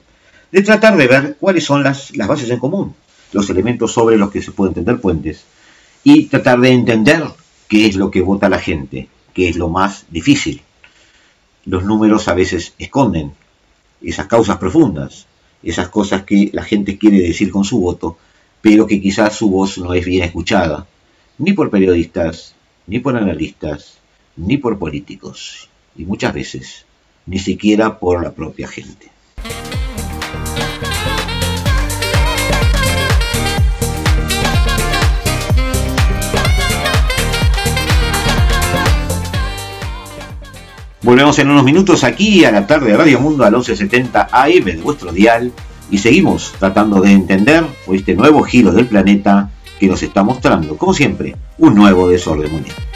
de 0.51 0.61
tratar 0.61 0.95
de 0.95 1.07
ver 1.07 1.37
cuáles 1.39 1.65
son 1.65 1.83
las, 1.83 2.15
las 2.15 2.27
bases 2.27 2.49
en 2.49 2.59
común, 2.59 2.93
los 3.33 3.49
elementos 3.49 3.91
sobre 3.91 4.17
los 4.17 4.31
que 4.31 4.41
se 4.41 4.51
pueden 4.51 4.73
tender 4.73 4.99
puentes, 4.99 5.43
y 6.03 6.25
tratar 6.25 6.59
de 6.59 6.69
entender 6.69 7.23
qué 7.67 7.87
es 7.87 7.95
lo 7.95 8.11
que 8.11 8.21
vota 8.21 8.49
la 8.49 8.59
gente, 8.59 9.09
que 9.33 9.49
es 9.49 9.57
lo 9.57 9.69
más 9.69 10.05
difícil. 10.09 10.61
Los 11.65 11.83
números 11.83 12.27
a 12.27 12.33
veces 12.33 12.73
esconden 12.77 13.33
esas 14.01 14.27
causas 14.27 14.57
profundas, 14.57 15.25
esas 15.63 15.89
cosas 15.89 16.23
que 16.23 16.49
la 16.53 16.63
gente 16.63 16.97
quiere 16.97 17.19
decir 17.19 17.51
con 17.51 17.65
su 17.65 17.79
voto, 17.79 18.17
pero 18.61 18.87
que 18.87 19.01
quizás 19.01 19.35
su 19.35 19.49
voz 19.49 19.77
no 19.77 19.93
es 19.93 20.05
bien 20.05 20.23
escuchada, 20.23 20.87
ni 21.39 21.53
por 21.53 21.69
periodistas, 21.69 22.55
ni 22.85 22.99
por 22.99 23.17
analistas, 23.17 23.97
ni 24.37 24.57
por 24.57 24.77
políticos, 24.77 25.69
y 25.97 26.05
muchas 26.05 26.33
veces 26.33 26.85
ni 27.25 27.39
siquiera 27.39 27.99
por 27.99 28.23
la 28.23 28.31
propia 28.31 28.67
gente. 28.67 29.11
Volvemos 41.01 41.39
en 41.39 41.49
unos 41.49 41.63
minutos 41.63 42.03
aquí 42.03 42.43
a 42.43 42.51
la 42.51 42.67
tarde 42.67 42.91
de 42.91 42.97
Radio 42.97 43.19
Mundo 43.19 43.45
al 43.45 43.53
1170 43.53 44.27
AM 44.31 44.65
de 44.65 44.75
vuestro 44.77 45.11
dial 45.11 45.53
y 45.89 45.99
seguimos 45.99 46.53
tratando 46.59 46.99
de 46.99 47.11
entender 47.11 47.63
este 47.93 48.13
nuevo 48.13 48.43
giro 48.43 48.71
del 48.73 48.87
planeta 48.87 49.49
que 49.79 49.87
nos 49.87 50.03
está 50.03 50.23
mostrando, 50.23 50.75
como 50.75 50.93
siempre, 50.93 51.35
un 51.59 51.75
nuevo 51.75 52.09
desorden 52.09 52.51
mundial. 52.51 52.86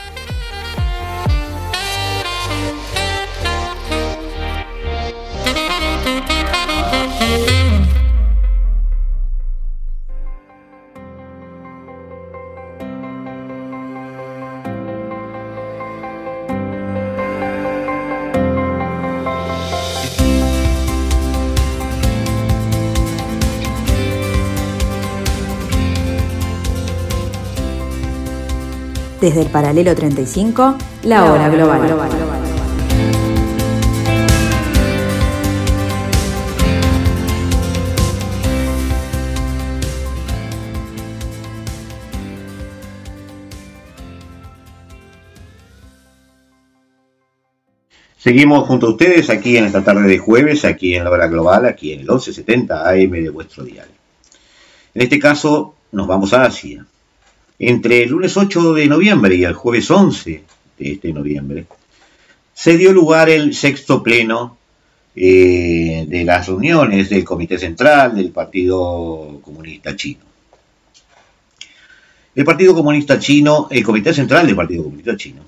Desde 29.22 29.44
el 29.44 29.50
paralelo 29.52 29.94
35, 29.94 30.78
la 31.04 31.32
hora 31.32 31.48
global. 31.48 31.82
Seguimos 48.18 48.68
junto 48.68 48.88
a 48.88 48.90
ustedes 48.90 49.30
aquí 49.30 49.58
en 49.58 49.66
esta 49.66 49.84
tarde 49.84 50.08
de 50.08 50.18
jueves, 50.18 50.66
aquí 50.66 50.96
en 50.96 51.04
la 51.04 51.12
hora 51.12 51.28
global, 51.28 51.68
aquí 51.68 51.94
en 51.94 52.00
el 52.00 52.08
1170 52.08 52.90
AM 52.90 53.12
de 53.12 53.30
vuestro 53.30 53.64
dial. 53.64 53.88
En 54.96 55.02
este 55.04 55.20
caso 55.20 55.76
nos 55.92 56.08
vamos 56.08 56.34
a 56.34 56.46
Asia. 56.46 56.88
Entre 57.64 58.02
el 58.02 58.10
lunes 58.10 58.36
8 58.38 58.74
de 58.74 58.88
noviembre 58.88 59.36
y 59.36 59.44
el 59.44 59.54
jueves 59.54 59.92
11 59.92 60.44
de 60.80 60.92
este 60.94 61.14
noviembre, 61.14 61.68
se 62.56 62.76
dio 62.76 62.92
lugar 62.92 63.30
el 63.30 63.54
sexto 63.54 64.02
pleno 64.02 64.58
eh, 65.16 66.06
de 66.08 66.24
las 66.24 66.48
reuniones 66.48 67.12
del 67.12 67.24
Comité 67.24 67.60
Central 67.60 68.16
del 68.16 68.32
Partido 68.32 69.40
Comunista 69.44 69.96
Chino. 69.96 70.22
El 72.34 72.46
Partido 72.46 72.74
Comunista 72.74 73.20
Chino, 73.20 73.68
el 73.70 73.84
Comité 73.84 74.12
Central 74.12 74.48
del 74.48 74.56
Partido 74.56 74.86
Comunista 74.86 75.16
Chino, 75.16 75.44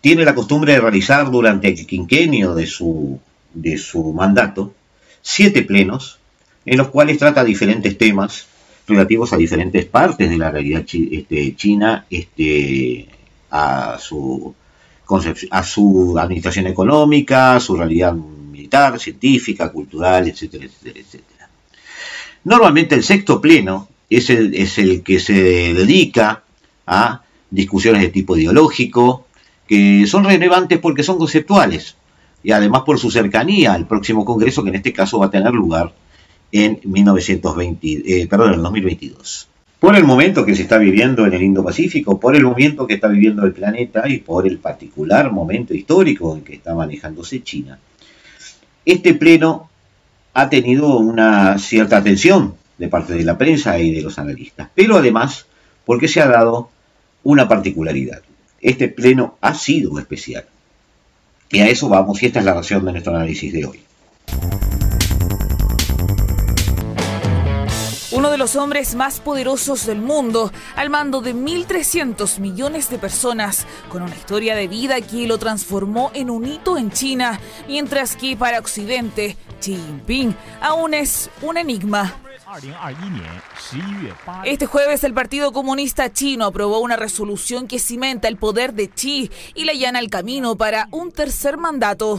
tiene 0.00 0.24
la 0.24 0.34
costumbre 0.34 0.72
de 0.72 0.80
realizar 0.80 1.30
durante 1.30 1.68
el 1.68 1.86
quinquenio 1.86 2.54
de 2.54 2.66
su, 2.66 3.20
de 3.52 3.76
su 3.76 4.14
mandato 4.14 4.72
siete 5.20 5.60
plenos 5.60 6.18
en 6.64 6.78
los 6.78 6.88
cuales 6.88 7.18
trata 7.18 7.44
diferentes 7.44 7.98
temas 7.98 8.46
relativos 8.86 9.32
a 9.32 9.36
diferentes 9.36 9.84
partes 9.86 10.28
de 10.28 10.38
la 10.38 10.50
realidad 10.50 10.84
este, 10.92 11.56
china, 11.56 12.06
este, 12.10 13.08
a, 13.50 13.98
su 13.98 14.54
a 15.50 15.62
su 15.62 16.18
administración 16.18 16.66
económica, 16.66 17.56
a 17.56 17.60
su 17.60 17.76
realidad 17.76 18.14
militar, 18.14 18.98
científica, 18.98 19.70
cultural, 19.70 20.28
etcétera, 20.28 20.64
etcétera, 20.64 21.00
etcétera. 21.00 21.48
Normalmente 22.44 22.94
el 22.94 23.04
sexto 23.04 23.40
pleno 23.40 23.88
es 24.08 24.30
el, 24.30 24.54
es 24.54 24.78
el 24.78 25.02
que 25.02 25.20
se 25.20 25.34
dedica 25.74 26.42
a 26.86 27.22
discusiones 27.50 28.02
de 28.02 28.08
tipo 28.08 28.36
ideológico, 28.36 29.26
que 29.66 30.06
son 30.06 30.24
relevantes 30.24 30.78
porque 30.78 31.02
son 31.02 31.18
conceptuales 31.18 31.96
y 32.42 32.52
además 32.52 32.82
por 32.82 32.98
su 32.98 33.10
cercanía 33.10 33.72
al 33.72 33.86
próximo 33.86 34.24
Congreso 34.24 34.62
que 34.62 34.68
en 34.68 34.74
este 34.76 34.92
caso 34.92 35.18
va 35.18 35.26
a 35.26 35.30
tener 35.30 35.52
lugar 35.52 35.92
en 36.54 36.78
1920, 36.84 38.02
eh, 38.06 38.28
perdón, 38.28 38.54
en 38.54 38.62
2022. 38.62 39.48
Por 39.80 39.96
el 39.96 40.04
momento 40.04 40.46
que 40.46 40.54
se 40.54 40.62
está 40.62 40.78
viviendo 40.78 41.26
en 41.26 41.34
el 41.34 41.42
Indo-Pacífico, 41.42 42.20
por 42.20 42.36
el 42.36 42.44
momento 42.44 42.86
que 42.86 42.94
está 42.94 43.08
viviendo 43.08 43.44
el 43.44 43.52
planeta 43.52 44.08
y 44.08 44.18
por 44.18 44.46
el 44.46 44.58
particular 44.58 45.32
momento 45.32 45.74
histórico 45.74 46.32
en 46.36 46.42
que 46.42 46.54
está 46.54 46.72
manejándose 46.76 47.42
China, 47.42 47.80
este 48.86 49.14
pleno 49.14 49.68
ha 50.32 50.48
tenido 50.48 50.96
una 50.98 51.58
cierta 51.58 51.96
atención 51.96 52.54
de 52.78 52.86
parte 52.86 53.14
de 53.14 53.24
la 53.24 53.36
prensa 53.36 53.76
y 53.80 53.90
de 53.90 54.02
los 54.02 54.20
analistas, 54.20 54.68
pero 54.76 54.96
además 54.96 55.46
porque 55.84 56.06
se 56.06 56.20
ha 56.20 56.28
dado 56.28 56.70
una 57.24 57.48
particularidad. 57.48 58.22
Este 58.60 58.86
pleno 58.86 59.38
ha 59.40 59.54
sido 59.54 59.98
especial. 59.98 60.44
Y 61.50 61.58
a 61.58 61.66
eso 61.66 61.88
vamos, 61.88 62.22
y 62.22 62.26
esta 62.26 62.38
es 62.38 62.44
la 62.44 62.54
razón 62.54 62.84
de 62.84 62.92
nuestro 62.92 63.14
análisis 63.14 63.52
de 63.52 63.66
hoy. 63.66 63.80
Uno 68.24 68.30
de 68.30 68.38
los 68.38 68.56
hombres 68.56 68.94
más 68.94 69.20
poderosos 69.20 69.84
del 69.84 69.98
mundo, 69.98 70.50
al 70.76 70.88
mando 70.88 71.20
de 71.20 71.34
1.300 71.34 72.38
millones 72.38 72.88
de 72.88 72.96
personas, 72.96 73.66
con 73.90 74.00
una 74.00 74.16
historia 74.16 74.56
de 74.56 74.66
vida 74.66 75.02
que 75.02 75.26
lo 75.26 75.36
transformó 75.36 76.10
en 76.14 76.30
un 76.30 76.46
hito 76.46 76.78
en 76.78 76.90
China, 76.90 77.38
mientras 77.68 78.16
que 78.16 78.34
para 78.34 78.60
Occidente, 78.60 79.36
Xi 79.60 79.76
Jinping 79.76 80.34
aún 80.62 80.94
es 80.94 81.28
un 81.42 81.58
enigma. 81.58 82.18
Este 84.46 84.64
jueves 84.64 85.04
el 85.04 85.12
Partido 85.12 85.52
Comunista 85.52 86.10
Chino 86.10 86.46
aprobó 86.46 86.78
una 86.78 86.96
resolución 86.96 87.68
que 87.68 87.78
cimenta 87.78 88.26
el 88.28 88.38
poder 88.38 88.72
de 88.72 88.88
Xi 88.88 89.30
y 89.54 89.64
le 89.66 89.72
allana 89.72 89.98
el 89.98 90.08
camino 90.08 90.56
para 90.56 90.88
un 90.92 91.12
tercer 91.12 91.58
mandato. 91.58 92.18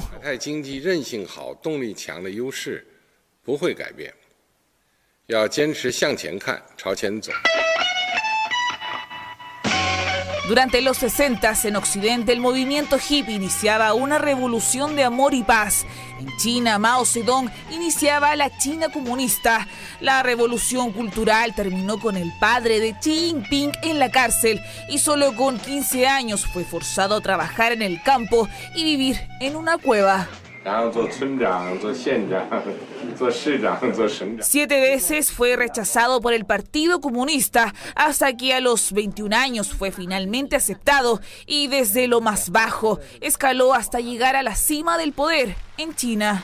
Durante 10.47 10.81
los 10.81 10.97
60 10.97 11.51
en 11.63 11.75
Occidente 11.77 12.31
el 12.31 12.39
movimiento 12.39 12.97
hippie 12.97 13.33
iniciaba 13.33 13.95
una 13.95 14.19
revolución 14.19 14.95
de 14.95 15.03
amor 15.03 15.33
y 15.33 15.41
paz. 15.41 15.87
En 16.19 16.27
China, 16.37 16.77
Mao 16.77 17.05
Zedong 17.05 17.49
iniciaba 17.71 18.35
la 18.35 18.55
China 18.55 18.89
comunista. 18.89 19.67
La 19.99 20.21
revolución 20.21 20.91
cultural 20.91 21.55
terminó 21.55 21.99
con 21.99 22.17
el 22.17 22.31
padre 22.39 22.79
de 22.79 22.93
Xi 22.93 23.15
Jinping 23.15 23.71
en 23.81 23.97
la 23.97 24.11
cárcel 24.11 24.61
y 24.89 24.99
solo 24.99 25.35
con 25.35 25.57
15 25.57 26.05
años 26.05 26.45
fue 26.45 26.63
forzado 26.63 27.15
a 27.15 27.21
trabajar 27.21 27.71
en 27.71 27.81
el 27.81 28.03
campo 28.03 28.47
y 28.75 28.83
vivir 28.83 29.19
en 29.39 29.55
una 29.55 29.79
cueva. 29.79 30.27
Siete 34.41 34.81
veces 34.81 35.31
fue 35.31 35.55
rechazado 35.55 36.21
por 36.21 36.33
el 36.33 36.45
Partido 36.45 37.01
Comunista 37.01 37.71
hasta 37.95 38.35
que 38.35 38.55
a 38.55 38.59
los 38.61 38.91
21 38.91 39.35
años 39.35 39.71
fue 39.75 39.91
finalmente 39.91 40.55
aceptado 40.55 41.21
y 41.45 41.67
desde 41.67 42.07
lo 42.07 42.19
más 42.19 42.49
bajo 42.49 42.99
escaló 43.21 43.75
hasta 43.75 43.99
llegar 43.99 44.35
a 44.35 44.41
la 44.41 44.55
cima 44.55 44.97
del 44.97 45.13
poder 45.13 45.55
en 45.77 45.93
China. 45.93 46.43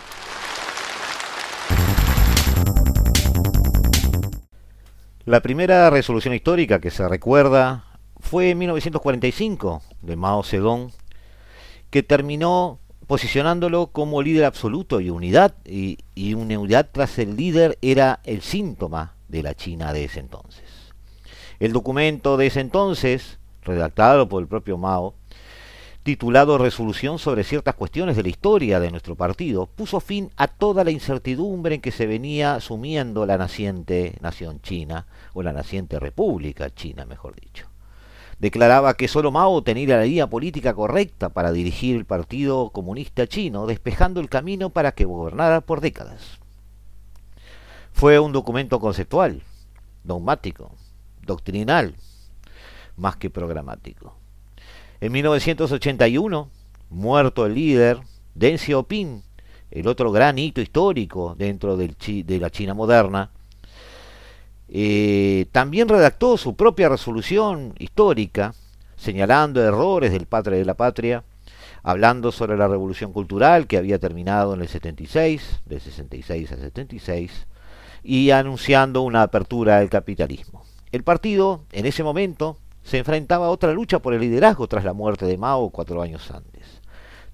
La 5.25 5.39
primera 5.39 5.89
resolución 5.89 6.35
histórica 6.35 6.79
que 6.79 6.91
se 6.91 7.09
recuerda 7.09 7.85
fue 8.19 8.51
en 8.51 8.59
1945 8.59 9.81
de 10.03 10.15
Mao 10.15 10.43
Zedong, 10.43 10.91
que 11.89 12.03
terminó 12.03 12.80
posicionándolo 13.11 13.87
como 13.87 14.21
líder 14.21 14.45
absoluto 14.45 15.01
y 15.01 15.09
unidad, 15.09 15.53
y, 15.65 15.97
unidad 16.33 16.87
tras 16.93 17.19
el 17.19 17.35
líder 17.35 17.77
era 17.81 18.21
el 18.23 18.41
síntoma 18.41 19.15
de 19.27 19.43
la 19.43 19.53
China 19.53 19.91
de 19.91 20.05
ese 20.05 20.21
entonces. 20.21 20.63
El 21.59 21.73
documento 21.73 22.37
de 22.37 22.47
ese 22.47 22.61
entonces, 22.61 23.37
redactado 23.63 24.29
por 24.29 24.41
el 24.41 24.47
propio 24.47 24.77
Mao, 24.77 25.13
titulado 26.03 26.57
Resolución 26.57 27.19
sobre 27.19 27.43
ciertas 27.43 27.75
cuestiones 27.75 28.15
de 28.15 28.23
la 28.23 28.29
historia 28.29 28.79
de 28.79 28.91
nuestro 28.91 29.17
partido, 29.17 29.67
puso 29.67 29.99
fin 29.99 30.31
a 30.37 30.47
toda 30.47 30.85
la 30.85 30.91
incertidumbre 30.91 31.75
en 31.75 31.81
que 31.81 31.91
se 31.91 32.07
venía 32.07 32.61
sumiendo 32.61 33.25
la 33.25 33.37
naciente 33.37 34.15
nación 34.21 34.61
china, 34.61 35.05
o 35.33 35.43
la 35.43 35.51
naciente 35.51 35.99
república 35.99 36.73
china, 36.73 37.03
mejor 37.03 37.35
dicho 37.35 37.70
declaraba 38.41 38.95
que 38.95 39.07
solo 39.07 39.31
Mao 39.31 39.61
tenía 39.61 39.97
la 39.97 40.03
línea 40.03 40.25
política 40.25 40.73
correcta 40.73 41.29
para 41.29 41.51
dirigir 41.51 41.95
el 41.95 42.05
Partido 42.05 42.71
Comunista 42.71 43.27
Chino, 43.27 43.67
despejando 43.67 44.19
el 44.19 44.29
camino 44.29 44.71
para 44.71 44.93
que 44.93 45.05
gobernara 45.05 45.61
por 45.61 45.79
décadas. 45.79 46.39
Fue 47.93 48.17
un 48.17 48.31
documento 48.31 48.79
conceptual, 48.79 49.43
dogmático, 50.03 50.71
doctrinal, 51.21 51.93
más 52.97 53.15
que 53.17 53.29
programático. 53.29 54.17
En 55.01 55.11
1981, 55.11 56.49
muerto 56.89 57.45
el 57.45 57.53
líder, 57.53 57.99
Deng 58.33 58.57
Xiaoping, 58.57 59.21
el 59.69 59.87
otro 59.87 60.11
gran 60.11 60.39
hito 60.39 60.61
histórico 60.61 61.35
dentro 61.37 61.77
de 61.77 62.39
la 62.39 62.49
China 62.49 62.73
moderna, 62.73 63.29
eh, 64.73 65.47
también 65.51 65.89
redactó 65.89 66.37
su 66.37 66.55
propia 66.55 66.87
resolución 66.87 67.73
histórica, 67.77 68.55
señalando 68.95 69.61
errores 69.61 70.13
del 70.13 70.27
padre 70.27 70.57
de 70.57 70.65
la 70.65 70.75
patria, 70.75 71.25
hablando 71.83 72.31
sobre 72.31 72.55
la 72.55 72.69
revolución 72.69 73.11
cultural 73.11 73.67
que 73.67 73.75
había 73.75 73.99
terminado 73.99 74.53
en 74.53 74.61
el 74.61 74.69
76, 74.69 75.61
de 75.65 75.79
66 75.81 76.51
a 76.53 76.55
76, 76.55 77.47
y 78.01 78.31
anunciando 78.31 79.01
una 79.01 79.23
apertura 79.23 79.77
al 79.77 79.89
capitalismo. 79.89 80.63
El 80.93 81.03
partido, 81.03 81.65
en 81.73 81.85
ese 81.85 82.03
momento, 82.03 82.57
se 82.83 82.97
enfrentaba 82.97 83.47
a 83.47 83.51
otra 83.51 83.73
lucha 83.73 83.99
por 83.99 84.13
el 84.13 84.21
liderazgo 84.21 84.67
tras 84.67 84.85
la 84.85 84.93
muerte 84.93 85.25
de 85.25 85.37
Mao 85.37 85.69
cuatro 85.69 86.01
años 86.01 86.31
antes, 86.31 86.81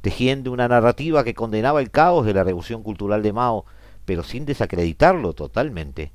tejiendo 0.01 0.51
una 0.51 0.67
narrativa 0.67 1.23
que 1.23 1.35
condenaba 1.35 1.81
el 1.81 1.91
caos 1.91 2.25
de 2.25 2.33
la 2.33 2.43
revolución 2.43 2.81
cultural 2.81 3.21
de 3.21 3.33
Mao, 3.33 3.65
pero 4.05 4.23
sin 4.23 4.45
desacreditarlo 4.45 5.33
totalmente, 5.33 6.11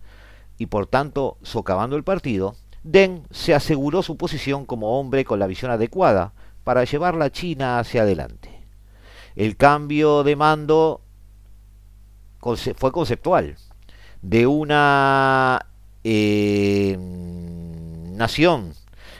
y 0.62 0.66
por 0.66 0.87
tanto 0.87 1.38
socavando 1.42 1.96
el 1.96 2.05
partido, 2.05 2.55
Deng 2.85 3.25
se 3.33 3.53
aseguró 3.53 4.05
su 4.05 4.16
posición 4.16 4.64
como 4.64 5.01
hombre 5.01 5.25
con 5.25 5.40
la 5.40 5.48
visión 5.48 5.72
adecuada 5.72 6.35
para 6.62 6.85
llevar 6.85 7.16
la 7.16 7.33
China 7.33 7.81
hacia 7.81 8.03
adelante. 8.03 8.64
El 9.35 9.57
cambio 9.57 10.22
de 10.22 10.37
mando 10.37 11.01
fue 12.77 12.92
conceptual. 12.92 13.57
De 14.20 14.46
una 14.46 15.66
eh, 16.05 16.96
nación 16.96 18.75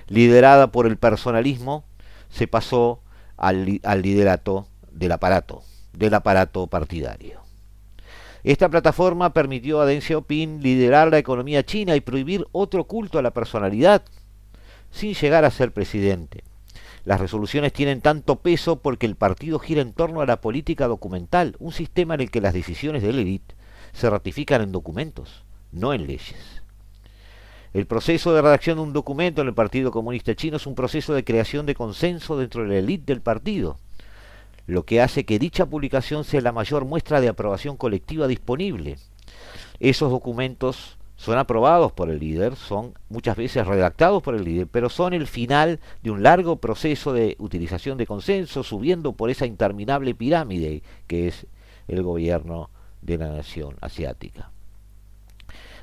liderada 0.07 0.71
por 0.71 0.87
el 0.87 0.97
personalismo, 0.97 1.83
se 2.29 2.47
pasó 2.47 3.01
al, 3.37 3.81
al 3.83 4.03
liderato 4.03 4.69
del 4.93 5.11
aparato, 5.11 5.65
del 5.93 6.15
aparato 6.15 6.69
partidario. 6.69 7.42
Esta 8.45 8.69
plataforma 8.69 9.33
permitió 9.33 9.81
a 9.81 9.87
Deng 9.87 10.01
Xiaoping 10.01 10.63
liderar 10.63 11.13
la 11.13 11.19
economía 11.19 11.65
china 11.65 11.95
y 11.95 12.01
prohibir 12.01 12.45
otro 12.51 12.85
culto 12.85 13.19
a 13.19 13.23
la 13.23 13.31
personalidad, 13.31 14.03
sin 14.91 15.15
llegar 15.15 15.45
a 15.45 15.51
ser 15.51 15.73
presidente. 15.73 16.43
Las 17.05 17.21
resoluciones 17.21 17.73
tienen 17.73 18.01
tanto 18.01 18.37
peso 18.37 18.77
porque 18.77 19.07
el 19.07 19.15
partido 19.15 19.61
gira 19.61 19.81
en 19.81 19.93
torno 19.93 20.21
a 20.21 20.27
la 20.27 20.41
política 20.41 20.89
documental, 20.89 21.57
un 21.61 21.73
sistema 21.73 22.15
en 22.15 22.23
el 22.23 22.31
que 22.31 22.41
las 22.41 22.53
decisiones 22.53 23.03
de 23.03 23.13
la 23.13 23.21
élite 23.21 23.55
se 23.93 24.11
ratifican 24.11 24.61
en 24.61 24.73
documentos, 24.73 25.45
no 25.71 25.95
en 25.95 26.07
leyes. 26.09 26.63
El 27.73 27.87
proceso 27.87 28.35
de 28.35 28.43
redacción 28.43 28.77
de 28.77 28.83
un 28.83 28.93
documento 28.93 29.41
en 29.41 29.49
el 29.49 29.55
Partido 29.55 29.93
Comunista 29.93 30.35
Chino 30.35 30.57
es 30.57 30.67
un 30.67 30.75
proceso 30.75 31.15
de 31.15 31.25
creación 31.25 31.65
de 31.65 31.75
consenso 31.75 32.37
dentro 32.37 32.63
de 32.63 32.69
la 32.69 32.79
élite 32.79 33.13
del 33.13 33.23
partido 33.23 33.79
lo 34.67 34.85
que 34.85 35.01
hace 35.01 35.25
que 35.25 35.39
dicha 35.39 35.67
publicación 35.67 36.25
sea 36.25 36.41
la 36.41 36.53
mayor 36.53 36.85
muestra 36.85 37.21
de 37.21 37.29
aprobación 37.29 37.77
colectiva 37.77 38.27
disponible. 38.27 38.99
Esos 39.81 40.11
documentos 40.11 40.99
son 41.17 41.39
aprobados 41.39 41.93
por 41.93 42.11
el 42.11 42.19
líder, 42.19 42.57
son 42.57 42.95
muchas 43.09 43.37
veces 43.37 43.67
redactados 43.67 44.23
por 44.23 44.35
el 44.35 44.45
líder, 44.45 44.67
pero 44.67 44.89
son 44.89 45.13
el 45.13 45.27
final 45.27 45.79
de 46.03 46.11
un 46.11 46.23
largo 46.23 46.57
proceso 46.57 47.13
de 47.13 47.37
utilización 47.39 47.97
de 47.97 48.07
consenso, 48.07 48.63
subiendo 48.63 49.13
por 49.13 49.31
esa 49.31 49.47
interminable 49.47 50.15
pirámide 50.15 50.83
que 51.07 51.29
es 51.29 51.47
el 51.87 52.03
gobierno 52.03 52.71
de 53.03 53.19
la 53.19 53.29
nación 53.29 53.77
asiática. 53.81 54.51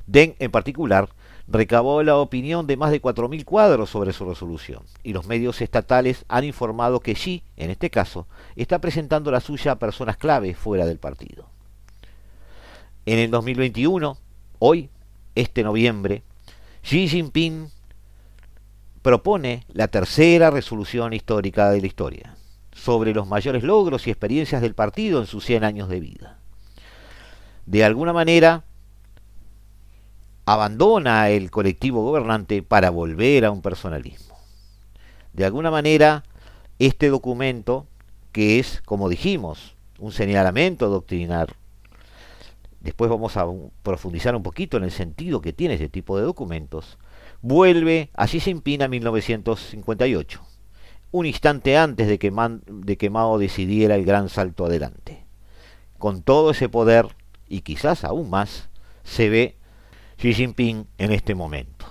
Deng, 0.07 0.35
en 0.39 0.51
particular, 0.51 1.07
recabó 1.51 2.03
la 2.03 2.17
opinión 2.17 2.67
de 2.67 2.77
más 2.77 2.91
de 2.91 3.01
4.000 3.01 3.43
cuadros 3.43 3.89
sobre 3.89 4.13
su 4.13 4.25
resolución, 4.25 4.83
y 5.03 5.13
los 5.13 5.25
medios 5.25 5.61
estatales 5.61 6.25
han 6.27 6.43
informado 6.43 6.99
que 6.99 7.15
Xi, 7.15 7.43
en 7.57 7.71
este 7.71 7.89
caso, 7.89 8.27
está 8.55 8.79
presentando 8.79 9.31
la 9.31 9.39
suya 9.39 9.73
a 9.73 9.79
personas 9.79 10.17
clave 10.17 10.53
fuera 10.53 10.85
del 10.85 10.99
partido. 10.99 11.49
En 13.05 13.17
el 13.17 13.31
2021, 13.31 14.17
hoy, 14.59 14.89
este 15.33 15.63
noviembre, 15.63 16.21
Xi 16.83 17.07
Jinping 17.07 17.69
propone 19.01 19.65
la 19.69 19.87
tercera 19.87 20.51
resolución 20.51 21.13
histórica 21.13 21.71
de 21.71 21.81
la 21.81 21.87
historia, 21.87 22.35
sobre 22.73 23.13
los 23.13 23.27
mayores 23.27 23.63
logros 23.63 24.05
y 24.05 24.11
experiencias 24.11 24.61
del 24.61 24.75
partido 24.75 25.19
en 25.19 25.25
sus 25.25 25.45
100 25.45 25.63
años 25.63 25.89
de 25.89 25.99
vida. 25.99 26.37
De 27.65 27.83
alguna 27.83 28.13
manera, 28.13 28.65
abandona 30.51 31.29
el 31.29 31.51
colectivo 31.51 32.01
gobernante 32.01 32.63
para 32.63 32.89
volver 32.89 33.45
a 33.45 33.51
un 33.51 33.61
personalismo. 33.61 34.35
De 35.31 35.45
alguna 35.45 35.69
manera, 35.69 36.23
este 36.79 37.09
documento, 37.09 37.85
que 38.31 38.57
es, 38.57 38.81
como 38.83 39.09
dijimos, 39.09 39.75
un 39.99 40.11
señalamiento 40.11 40.89
doctrinar, 40.89 41.55
después 42.79 43.11
vamos 43.11 43.37
a 43.37 43.45
profundizar 43.83 44.35
un 44.35 44.41
poquito 44.41 44.77
en 44.77 44.85
el 44.85 44.91
sentido 44.91 45.39
que 45.39 45.53
tiene 45.53 45.75
ese 45.75 45.87
tipo 45.87 46.17
de 46.17 46.23
documentos, 46.23 46.97
vuelve 47.43 48.09
a 48.15 48.25
Xi 48.25 48.39
Jinping 48.39 48.81
a 48.81 48.87
1958, 48.87 50.41
un 51.11 51.27
instante 51.27 51.77
antes 51.77 52.07
de 52.07 52.17
que, 52.17 52.33
de 52.65 52.97
que 52.97 53.09
Mao 53.11 53.37
decidiera 53.37 53.93
el 53.93 54.03
gran 54.03 54.29
salto 54.29 54.65
adelante. 54.65 55.25
Con 55.99 56.23
todo 56.23 56.49
ese 56.49 56.69
poder, 56.69 57.05
y 57.47 57.61
quizás 57.61 58.03
aún 58.03 58.31
más, 58.31 58.69
se 59.03 59.29
ve 59.29 59.58
Xi 60.21 60.33
Jinping 60.33 60.85
en 60.97 61.11
este 61.13 61.33
momento. 61.33 61.85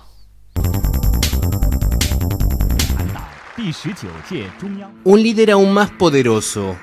Un 5.03 5.23
líder 5.23 5.49
aún 5.49 5.73
más 5.73 5.89
poderoso. 5.89 6.77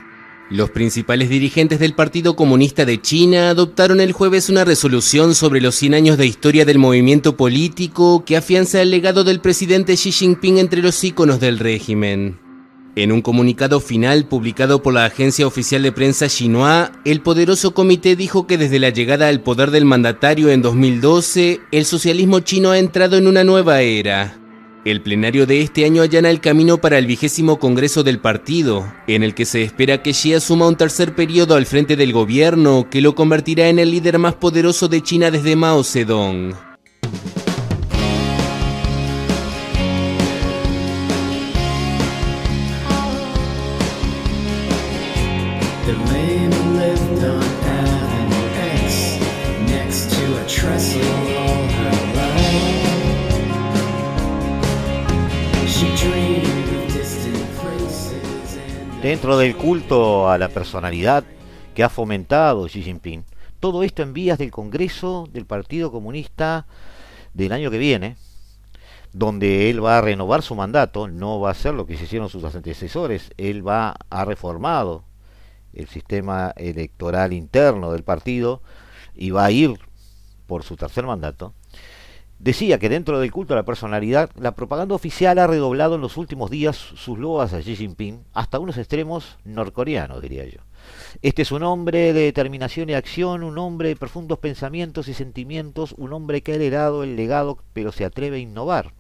Los 0.51 0.71
principales 0.71 1.29
dirigentes 1.29 1.79
del 1.79 1.95
Partido 1.95 2.35
Comunista 2.35 2.85
de 2.85 3.01
China 3.01 3.51
adoptaron 3.51 4.01
el 4.01 4.11
jueves 4.11 4.49
una 4.49 4.65
resolución 4.65 5.37
sobre 5.37 5.61
los 5.61 5.77
100 5.77 5.95
años 5.95 6.19
de 6.19 6.27
historia 6.27 6.65
del 6.65 6.79
movimiento 6.79 7.37
político 7.37 8.25
que 8.25 8.37
afianza 8.37 8.83
el 8.83 8.91
legado 8.91 9.23
del 9.23 9.41
presidente 9.41 9.95
Xi 9.95 10.11
Jinping 10.11 10.59
entre 10.59 10.83
los 10.83 11.03
íconos 11.05 11.39
del 11.39 11.61
régimen. 11.61 12.46
En 12.99 13.13
un 13.13 13.21
comunicado 13.21 13.81
final 13.81 14.25
publicado 14.25 14.83
por 14.83 14.95
la 14.95 15.05
agencia 15.05 15.47
oficial 15.47 15.83
de 15.83 15.93
prensa 15.93 16.31
Xinhua, 16.31 16.93
el 17.05 17.21
poderoso 17.21 17.75
comité 17.75 18.17
dijo 18.17 18.47
que 18.47 18.57
desde 18.57 18.79
la 18.79 18.89
llegada 18.89 19.29
al 19.29 19.43
poder 19.43 19.71
del 19.71 19.85
mandatario 19.85 20.49
en 20.49 20.63
2012, 20.63 21.61
el 21.73 21.85
socialismo 21.85 22.41
chino 22.41 22.71
ha 22.71 22.79
entrado 22.79 23.19
en 23.19 23.27
una 23.27 23.45
nueva 23.45 23.83
era. 23.83 24.39
El 24.87 25.03
plenario 25.03 25.45
de 25.45 25.61
este 25.61 25.85
año 25.85 26.01
allana 26.01 26.31
el 26.31 26.41
camino 26.41 26.79
para 26.79 26.97
el 26.97 27.05
vigésimo 27.05 27.59
Congreso 27.59 28.03
del 28.03 28.19
partido, 28.19 28.91
en 29.07 29.23
el 29.23 29.35
que 29.35 29.45
se 29.45 29.63
espera 29.63 30.03
que 30.03 30.13
Xi 30.15 30.33
asuma 30.33 30.67
un 30.67 30.77
tercer 30.77 31.15
periodo 31.15 31.55
al 31.55 31.67
frente 31.67 31.97
del 31.97 32.15
gobierno 32.15 32.89
que 32.91 33.03
lo 33.03 33.15
convertirá 33.15 33.69
en 33.69 33.79
el 33.79 33.91
líder 33.91 34.19
más 34.19 34.37
poderoso 34.37 34.89
de 34.89 35.03
China 35.03 35.31
desde 35.31 35.55
Mao 35.55 35.85
Zedong. 35.85 36.66
Dentro 59.17 59.39
del 59.39 59.57
culto 59.57 60.29
a 60.29 60.37
la 60.37 60.51
personalidad 60.51 61.25
que 61.75 61.83
ha 61.83 61.89
fomentado 61.89 62.67
Xi 62.67 62.83
Jinping. 62.83 63.25
Todo 63.61 63.83
esto 63.83 64.03
en 64.03 64.13
vías 64.13 64.37
del 64.37 64.51
Congreso 64.51 65.27
del 65.33 65.47
Partido 65.47 65.91
Comunista 65.91 66.67
del 67.33 67.53
año 67.53 67.71
que 67.71 67.79
viene, 67.79 68.19
donde 69.15 69.71
él 69.71 69.83
va 69.83 69.97
a 69.97 70.01
renovar 70.03 70.43
su 70.43 70.55
mandato, 70.55 71.09
no 71.09 71.41
va 71.41 71.49
a 71.49 71.53
hacer 71.53 71.73
lo 71.73 71.87
que 71.87 71.97
se 71.97 72.05
hicieron 72.05 72.29
sus 72.29 72.45
antecesores, 72.45 73.31
él 73.39 73.67
va 73.67 73.97
a 74.11 74.27
reformado 74.27 75.03
el 75.73 75.89
sistema 75.89 76.53
electoral 76.55 77.33
interno 77.33 77.93
del 77.93 78.05
partido 78.05 78.61
y 79.15 79.31
va 79.31 79.47
a 79.47 79.51
ir 79.51 79.79
por 80.47 80.63
su 80.63 80.77
tercer 80.77 81.07
mandato 81.07 81.55
Decía 82.39 82.79
que 82.79 82.91
dentro 82.91 83.19
del 83.19 83.33
culto 83.33 83.55
a 83.55 83.57
la 83.57 83.65
personalidad, 83.65 84.31
la 84.39 84.55
propaganda 84.55 84.95
oficial 84.95 85.39
ha 85.39 85.47
redoblado 85.47 85.95
en 85.95 86.03
los 86.03 86.19
últimos 86.19 86.51
días 86.51 86.77
sus 86.77 87.19
loas 87.19 87.55
a 87.55 87.61
Xi 87.61 87.77
Jinping 87.77 88.25
hasta 88.35 88.59
unos 88.59 88.77
extremos 88.77 89.39
norcoreanos, 89.45 90.21
diría 90.21 90.45
yo. 90.45 90.61
Este 91.23 91.43
es 91.43 91.51
un 91.51 91.63
hombre 91.63 92.13
de 92.13 92.21
determinación 92.21 92.91
y 92.91 92.95
acción, 92.95 93.43
un 93.43 93.57
hombre 93.57 93.89
de 93.89 93.97
profundos 93.97 94.39
pensamientos 94.39 95.09
y 95.09 95.15
sentimientos, 95.15 95.95
un 95.97 96.13
hombre 96.13 96.43
que 96.43 96.53
ha 96.53 96.57
heredado 96.57 97.05
el 97.05 97.17
legado 97.17 97.59
pero 97.73 97.91
se 97.91 98.05
atreve 98.05 98.37
a 98.37 98.41
innovar, 98.41 98.93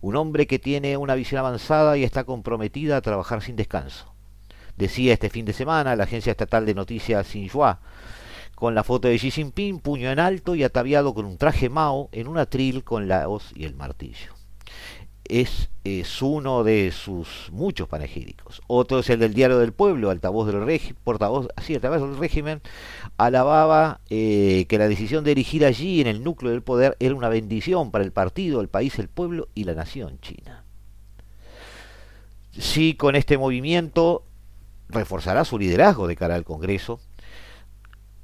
un 0.00 0.16
hombre 0.16 0.46
que 0.46 0.58
tiene 0.58 0.96
una 0.96 1.14
visión 1.14 1.40
avanzada 1.40 1.98
y 1.98 2.04
está 2.04 2.24
comprometida 2.24 2.96
a 2.96 3.02
trabajar 3.02 3.42
sin 3.42 3.56
descanso. 3.56 4.14
Decía 4.78 5.12
este 5.12 5.28
fin 5.28 5.44
de 5.44 5.52
semana 5.52 5.94
la 5.94 6.04
agencia 6.04 6.30
estatal 6.30 6.64
de 6.64 6.74
noticias 6.74 7.26
Xinhua 7.26 7.80
con 8.58 8.74
la 8.74 8.82
foto 8.82 9.06
de 9.06 9.16
Xi 9.16 9.30
Jinping, 9.30 9.78
puño 9.78 10.10
en 10.10 10.18
alto 10.18 10.56
y 10.56 10.64
ataviado 10.64 11.14
con 11.14 11.26
un 11.26 11.38
traje 11.38 11.68
Mao 11.68 12.08
en 12.10 12.26
un 12.26 12.38
atril 12.38 12.82
con 12.82 13.06
la 13.06 13.28
hoz 13.28 13.52
y 13.54 13.64
el 13.64 13.76
martillo. 13.76 14.34
Es, 15.22 15.70
es, 15.84 16.20
uno 16.22 16.64
de 16.64 16.90
sus 16.90 17.50
muchos 17.52 17.86
panegíricos. 17.86 18.60
Otro 18.66 18.98
es 18.98 19.10
el 19.10 19.20
del 19.20 19.32
Diario 19.32 19.60
del 19.60 19.72
Pueblo, 19.72 20.10
altavoz 20.10 20.48
del 20.48 20.64
régimen, 20.64 20.96
portavoz, 21.04 21.46
altavoz 21.56 22.00
del 22.00 22.18
régimen, 22.18 22.60
alababa 23.16 24.00
eh, 24.10 24.66
que 24.68 24.78
la 24.78 24.88
decisión 24.88 25.22
de 25.22 25.30
erigir 25.30 25.64
allí, 25.64 26.00
en 26.00 26.08
el 26.08 26.24
núcleo 26.24 26.50
del 26.50 26.62
poder, 26.62 26.96
era 26.98 27.14
una 27.14 27.28
bendición 27.28 27.92
para 27.92 28.02
el 28.02 28.10
partido, 28.10 28.60
el 28.60 28.66
país, 28.66 28.98
el 28.98 29.06
pueblo 29.06 29.46
y 29.54 29.62
la 29.64 29.74
nación 29.74 30.18
china. 30.20 30.64
Sí, 32.58 32.94
con 32.94 33.14
este 33.14 33.38
movimiento 33.38 34.24
reforzará 34.88 35.44
su 35.44 35.60
liderazgo 35.60 36.08
de 36.08 36.16
cara 36.16 36.34
al 36.34 36.44
Congreso, 36.44 36.98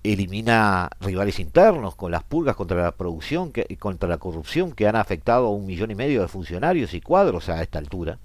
elimina 0.04 0.90
rivales 1.00 1.40
internos 1.40 1.96
con 1.96 2.12
las 2.12 2.22
purgas 2.22 2.54
contra 2.56 2.82
la 2.82 2.92
producción 2.92 3.52
contra 3.78 4.08
la 4.08 4.18
corrupción 4.18 4.72
que 4.72 4.86
han 4.86 4.96
afectado 4.96 5.46
a 5.46 5.50
un 5.50 5.64
millón 5.64 5.90
y 5.90 5.94
medio 5.94 6.20
de 6.20 6.28
funcionarios 6.28 6.92
y 6.92 7.00
cuadros 7.00 7.48
a 7.48 7.62
esta 7.62 7.78
altura. 7.78 8.18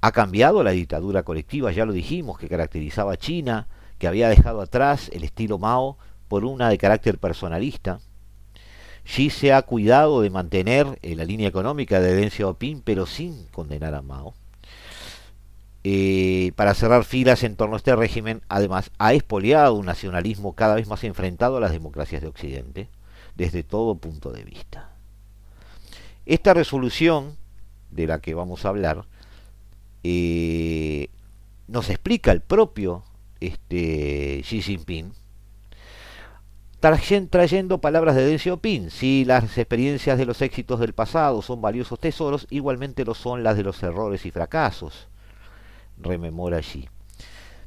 Ha 0.00 0.12
cambiado 0.12 0.64
la 0.64 0.72
dictadura 0.72 1.22
colectiva, 1.22 1.70
ya 1.70 1.84
lo 1.84 1.92
dijimos, 1.92 2.38
que 2.38 2.48
caracterizaba 2.48 3.12
a 3.12 3.16
China, 3.18 3.68
que 3.98 4.08
había 4.08 4.28
dejado 4.28 4.62
atrás 4.62 5.10
el 5.12 5.22
estilo 5.22 5.58
Mao 5.58 5.98
por 6.26 6.44
una 6.44 6.70
de 6.70 6.78
carácter 6.78 7.18
personalista. 7.18 8.00
Xi 9.04 9.30
se 9.30 9.52
ha 9.52 9.62
cuidado 9.62 10.22
de 10.22 10.30
mantener 10.30 10.98
la 11.02 11.24
línea 11.24 11.48
económica 11.48 12.00
de 12.00 12.14
Deng 12.14 12.30
Xiaoping, 12.30 12.82
pero 12.82 13.06
sin 13.06 13.46
condenar 13.48 13.94
a 13.94 14.02
Mao. 14.02 14.34
Eh, 15.84 16.52
para 16.54 16.74
cerrar 16.74 17.04
filas 17.04 17.42
en 17.42 17.56
torno 17.56 17.74
a 17.74 17.78
este 17.78 17.96
régimen, 17.96 18.42
además 18.48 18.90
ha 18.98 19.14
expoliado 19.14 19.74
un 19.74 19.86
nacionalismo 19.86 20.54
cada 20.54 20.76
vez 20.76 20.86
más 20.86 21.02
enfrentado 21.02 21.56
a 21.56 21.60
las 21.60 21.72
democracias 21.72 22.22
de 22.22 22.28
Occidente, 22.28 22.88
desde 23.34 23.64
todo 23.64 23.96
punto 23.96 24.30
de 24.32 24.44
vista. 24.44 24.90
Esta 26.24 26.54
resolución 26.54 27.36
de 27.90 28.06
la 28.06 28.20
que 28.20 28.34
vamos 28.34 28.64
a 28.64 28.68
hablar 28.68 29.06
eh, 30.04 31.08
nos 31.66 31.90
explica 31.90 32.30
el 32.30 32.42
propio 32.42 33.02
este, 33.40 34.42
Xi 34.44 34.62
Jinping, 34.62 35.12
trayendo 37.28 37.78
palabras 37.78 38.14
de 38.14 38.24
Deng 38.24 38.38
Xiaoping. 38.38 38.90
Si 38.90 39.24
las 39.24 39.58
experiencias 39.58 40.16
de 40.16 40.26
los 40.26 40.42
éxitos 40.42 40.78
del 40.78 40.94
pasado 40.94 41.42
son 41.42 41.60
valiosos 41.60 41.98
tesoros, 41.98 42.46
igualmente 42.50 43.04
lo 43.04 43.14
son 43.14 43.42
las 43.42 43.56
de 43.56 43.64
los 43.64 43.82
errores 43.82 44.26
y 44.26 44.30
fracasos 44.30 45.08
rememora 46.02 46.58
allí. 46.58 46.88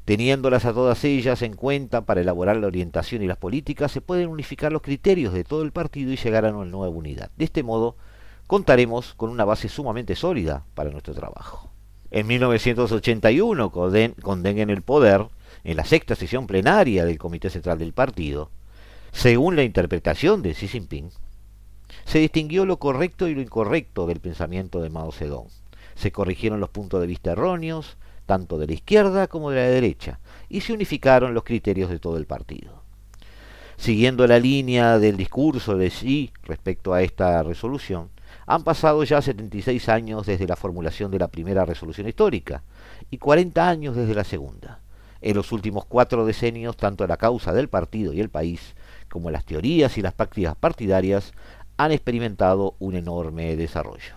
Teniéndolas 0.04 0.64
a 0.64 0.72
todas 0.72 1.02
ellas 1.04 1.42
en 1.42 1.54
cuenta 1.54 2.02
para 2.06 2.20
elaborar 2.20 2.56
la 2.56 2.68
orientación 2.68 3.22
y 3.22 3.26
las 3.26 3.38
políticas, 3.38 3.90
se 3.90 4.00
pueden 4.00 4.28
unificar 4.28 4.72
los 4.72 4.82
criterios 4.82 5.34
de 5.34 5.42
todo 5.42 5.62
el 5.62 5.72
partido 5.72 6.12
y 6.12 6.16
llegar 6.16 6.46
a 6.46 6.54
una 6.54 6.70
nueva 6.70 6.94
unidad. 6.94 7.30
De 7.36 7.44
este 7.44 7.64
modo, 7.64 7.96
contaremos 8.46 9.14
con 9.14 9.30
una 9.30 9.44
base 9.44 9.68
sumamente 9.68 10.14
sólida 10.14 10.64
para 10.74 10.90
nuestro 10.90 11.12
trabajo. 11.12 11.70
En 12.12 12.28
1981, 12.28 13.70
con 13.72 14.42
Deng 14.42 14.58
en 14.58 14.70
el 14.70 14.82
poder, 14.82 15.26
en 15.64 15.76
la 15.76 15.84
sexta 15.84 16.14
sesión 16.14 16.46
plenaria 16.46 17.04
del 17.04 17.18
Comité 17.18 17.50
Central 17.50 17.78
del 17.78 17.92
Partido, 17.92 18.50
según 19.10 19.56
la 19.56 19.64
interpretación 19.64 20.42
de 20.42 20.54
Xi 20.54 20.68
Jinping, 20.68 21.10
se 22.04 22.20
distinguió 22.20 22.64
lo 22.64 22.78
correcto 22.78 23.26
y 23.26 23.34
lo 23.34 23.40
incorrecto 23.40 24.06
del 24.06 24.20
pensamiento 24.20 24.80
de 24.80 24.90
Mao 24.90 25.10
Zedong. 25.10 25.48
Se 25.96 26.12
corrigieron 26.12 26.60
los 26.60 26.70
puntos 26.70 27.00
de 27.00 27.06
vista 27.08 27.32
erróneos, 27.32 27.96
tanto 28.26 28.58
de 28.58 28.66
la 28.66 28.74
izquierda 28.74 29.28
como 29.28 29.50
de 29.50 29.56
la 29.56 29.68
derecha, 29.68 30.20
y 30.48 30.60
se 30.60 30.72
unificaron 30.72 31.32
los 31.32 31.44
criterios 31.44 31.90
de 31.90 31.98
todo 31.98 32.16
el 32.16 32.26
partido. 32.26 32.82
Siguiendo 33.76 34.26
la 34.26 34.38
línea 34.38 34.98
del 34.98 35.16
discurso 35.16 35.76
de 35.76 35.90
sí 35.90 36.32
respecto 36.42 36.92
a 36.92 37.02
esta 37.02 37.42
resolución, 37.42 38.10
han 38.46 38.64
pasado 38.64 39.04
ya 39.04 39.20
76 39.20 39.88
años 39.88 40.26
desde 40.26 40.46
la 40.46 40.56
formulación 40.56 41.10
de 41.10 41.18
la 41.18 41.28
primera 41.28 41.64
resolución 41.64 42.08
histórica 42.08 42.62
y 43.10 43.18
40 43.18 43.68
años 43.68 43.96
desde 43.96 44.14
la 44.14 44.24
segunda. 44.24 44.80
En 45.20 45.36
los 45.36 45.52
últimos 45.52 45.84
cuatro 45.84 46.24
decenios, 46.24 46.76
tanto 46.76 47.06
la 47.06 47.16
causa 47.16 47.52
del 47.52 47.68
partido 47.68 48.12
y 48.12 48.20
el 48.20 48.28
país, 48.28 48.74
como 49.08 49.30
las 49.30 49.44
teorías 49.44 49.98
y 49.98 50.02
las 50.02 50.14
prácticas 50.14 50.56
partidarias, 50.56 51.32
han 51.76 51.92
experimentado 51.92 52.76
un 52.78 52.94
enorme 52.94 53.56
desarrollo. 53.56 54.14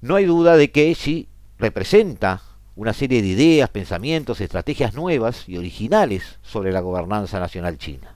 No 0.00 0.16
hay 0.16 0.26
duda 0.26 0.56
de 0.56 0.70
que 0.70 0.92
Xi 0.94 1.28
representa 1.58 2.42
una 2.76 2.92
serie 2.92 3.22
de 3.22 3.28
ideas, 3.28 3.70
pensamientos, 3.70 4.40
estrategias 4.40 4.94
nuevas 4.94 5.48
y 5.48 5.56
originales 5.56 6.38
sobre 6.42 6.72
la 6.72 6.80
gobernanza 6.80 7.38
nacional 7.38 7.78
china. 7.78 8.14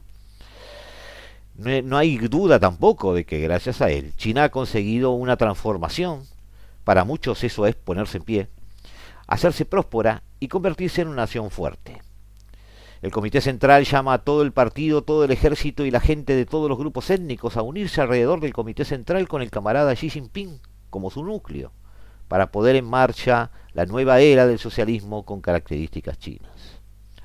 No 1.57 1.97
hay 1.97 2.19
duda 2.19 2.59
tampoco 2.59 3.15
de 3.15 3.25
que 3.25 3.41
gracias 3.41 3.83
a 3.83 3.91
él 3.91 4.13
China 4.17 4.45
ha 4.45 4.49
conseguido 4.49 5.11
una 5.11 5.37
transformación, 5.37 6.23
para 6.85 7.05
muchos 7.05 7.43
eso 7.43 7.67
es 7.67 7.75
ponerse 7.75 8.19
en 8.19 8.25
pie, 8.25 8.49
hacerse 9.27 9.65
próspera 9.65 10.23
y 10.41 10.49
convertirse 10.49 11.03
en 11.03 11.09
una 11.09 11.23
nación 11.23 11.51
fuerte. 11.51 12.01
El 13.03 13.13
Comité 13.13 13.41
Central 13.41 13.85
llama 13.85 14.15
a 14.15 14.19
todo 14.19 14.43
el 14.43 14.53
partido, 14.53 15.03
todo 15.03 15.25
el 15.25 15.31
ejército 15.31 15.85
y 15.85 15.91
la 15.93 16.01
gente 16.01 16.35
de 16.35 16.47
todos 16.47 16.69
los 16.69 16.79
grupos 16.79 17.11
étnicos 17.11 17.57
a 17.57 17.63
unirse 17.63 18.01
alrededor 18.01 18.41
del 18.41 18.53
Comité 18.53 18.85
Central 18.85 19.29
con 19.29 19.41
el 19.41 19.51
camarada 19.51 19.95
Xi 19.95 20.11
Jinping 20.11 20.61
como 20.91 21.11
su 21.11 21.25
núcleo 21.25 21.71
para 22.29 22.51
poder 22.51 22.77
en 22.77 22.85
marcha 22.85 23.51
la 23.73 23.87
nueva 23.87 24.21
era 24.21 24.47
del 24.47 24.59
socialismo 24.59 25.25
con 25.25 25.41
características 25.41 26.19
chinas. 26.19 26.81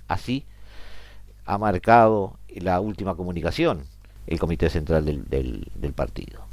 Así 0.08 0.46
ha 1.46 1.58
marcado 1.58 2.40
la 2.50 2.80
última 2.80 3.16
comunicación 3.16 3.84
el 4.28 4.40
Comité 4.40 4.70
Central 4.70 5.06
del, 5.06 5.70
del 5.76 5.94
partido. 5.94 6.46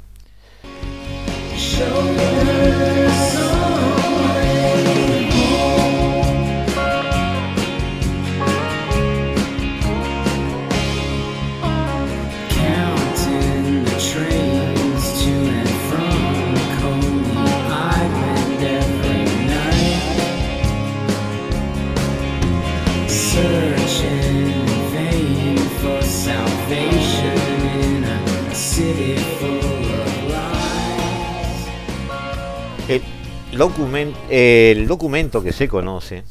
El 34.29 34.87
documento 34.87 35.43
que 35.43 35.53
se 35.53 35.67
conoce, 35.67 36.23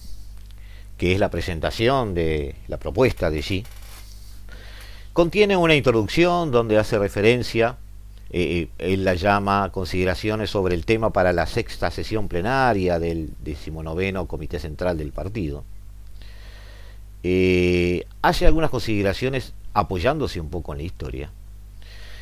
que 0.96 1.12
es 1.12 1.18
la 1.18 1.30
presentación 1.30 2.14
de 2.14 2.54
la 2.68 2.78
propuesta 2.78 3.30
de 3.30 3.40
Xi, 3.40 3.64
contiene 5.12 5.56
una 5.56 5.74
introducción 5.74 6.50
donde 6.50 6.78
hace 6.78 6.98
referencia, 6.98 7.78
eh, 8.30 8.68
eh, 8.78 8.92
él 8.92 9.04
la 9.04 9.14
llama 9.14 9.70
consideraciones 9.72 10.50
sobre 10.50 10.74
el 10.74 10.84
tema 10.84 11.12
para 11.12 11.32
la 11.32 11.46
sexta 11.46 11.90
sesión 11.90 12.28
plenaria 12.28 12.98
del 12.98 13.30
decimonoveno 13.42 14.26
Comité 14.26 14.58
Central 14.58 14.98
del 14.98 15.12
Partido. 15.12 15.64
Eh, 17.22 18.06
hace 18.22 18.46
algunas 18.46 18.70
consideraciones 18.70 19.52
apoyándose 19.74 20.40
un 20.40 20.48
poco 20.48 20.72
en 20.72 20.78
la 20.78 20.84
historia 20.84 21.30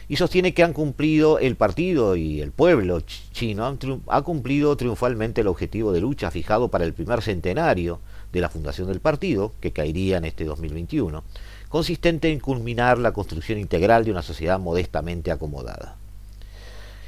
y 0.08 0.16
sostiene 0.16 0.54
que 0.54 0.62
han 0.62 0.72
cumplido 0.72 1.38
el 1.38 1.56
partido 1.56 2.16
y 2.16 2.40
el 2.40 2.50
pueblo 2.50 3.00
chino 3.00 3.78
ha 4.08 4.22
cumplido 4.22 4.74
triunfalmente 4.76 5.42
el 5.42 5.48
objetivo 5.48 5.92
de 5.92 6.00
lucha 6.00 6.30
fijado 6.30 6.68
para 6.68 6.84
el 6.84 6.94
primer 6.94 7.20
centenario 7.20 8.00
de 8.32 8.40
la 8.40 8.48
fundación 8.48 8.88
del 8.88 9.00
partido, 9.00 9.52
que 9.60 9.72
caería 9.72 10.16
en 10.16 10.24
este 10.24 10.44
2021, 10.44 11.24
consistente 11.68 12.32
en 12.32 12.40
culminar 12.40 12.98
la 12.98 13.12
construcción 13.12 13.58
integral 13.58 14.04
de 14.04 14.10
una 14.10 14.22
sociedad 14.22 14.58
modestamente 14.58 15.30
acomodada. 15.30 15.96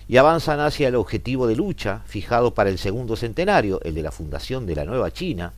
Y 0.06 0.18
avanzan 0.18 0.60
hacia 0.60 0.88
el 0.88 0.96
objetivo 0.96 1.46
de 1.46 1.56
lucha 1.56 2.02
fijado 2.06 2.52
para 2.52 2.68
el 2.68 2.78
segundo 2.78 3.16
centenario, 3.16 3.80
el 3.82 3.94
de 3.94 4.02
la 4.02 4.10
fundación 4.10 4.66
de 4.66 4.74
la 4.74 4.84
nueva 4.84 5.10
China, 5.10 5.54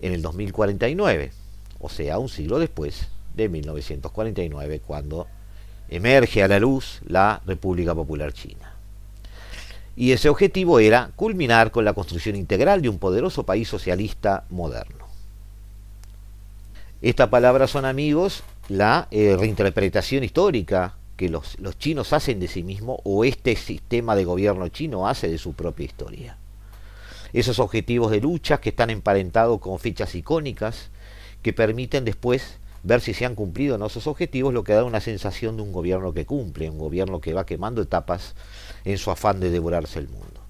en 0.00 0.12
el 0.12 0.22
2049, 0.22 1.32
o 1.78 1.88
sea, 1.88 2.18
un 2.18 2.28
siglo 2.28 2.58
después 2.58 3.08
de 3.34 3.48
1949, 3.48 4.80
cuando 4.86 5.26
emerge 5.88 6.42
a 6.42 6.48
la 6.48 6.58
luz 6.58 7.00
la 7.06 7.40
República 7.46 7.94
Popular 7.94 8.32
China. 8.32 8.74
Y 9.96 10.12
ese 10.12 10.28
objetivo 10.28 10.80
era 10.80 11.10
culminar 11.14 11.70
con 11.70 11.84
la 11.84 11.92
construcción 11.92 12.36
integral 12.36 12.82
de 12.82 12.88
un 12.88 12.98
poderoso 12.98 13.44
país 13.44 13.68
socialista 13.68 14.44
moderno. 14.50 15.06
Esta 17.00 17.30
palabra 17.30 17.66
son 17.66 17.84
amigos 17.84 18.42
la 18.68 19.08
eh, 19.10 19.36
reinterpretación 19.38 20.24
histórica 20.24 20.94
que 21.16 21.28
los, 21.28 21.58
los 21.60 21.78
chinos 21.78 22.12
hacen 22.12 22.40
de 22.40 22.48
sí 22.48 22.62
mismos 22.62 22.98
o 23.04 23.24
este 23.24 23.54
sistema 23.56 24.16
de 24.16 24.24
gobierno 24.24 24.68
chino 24.68 25.06
hace 25.06 25.28
de 25.28 25.38
su 25.38 25.52
propia 25.52 25.84
historia. 25.84 26.38
Esos 27.32 27.58
objetivos 27.58 28.10
de 28.10 28.20
lucha 28.20 28.58
que 28.58 28.70
están 28.70 28.90
emparentados 28.90 29.60
con 29.60 29.78
fechas 29.78 30.14
icónicas 30.14 30.90
que 31.42 31.52
permiten 31.52 32.04
después 32.04 32.58
ver 32.84 33.00
si 33.00 33.14
se 33.14 33.24
han 33.24 33.34
cumplido 33.34 33.74
o 33.74 33.78
no 33.78 33.86
esos 33.86 34.06
objetivos, 34.06 34.52
lo 34.52 34.62
que 34.62 34.74
da 34.74 34.84
una 34.84 35.00
sensación 35.00 35.56
de 35.56 35.62
un 35.62 35.72
gobierno 35.72 36.12
que 36.12 36.26
cumple, 36.26 36.70
un 36.70 36.78
gobierno 36.78 37.20
que 37.20 37.32
va 37.32 37.46
quemando 37.46 37.82
etapas 37.82 38.34
en 38.84 38.98
su 38.98 39.10
afán 39.10 39.40
de 39.40 39.50
devorarse 39.50 39.98
el 39.98 40.08
mundo. 40.08 40.40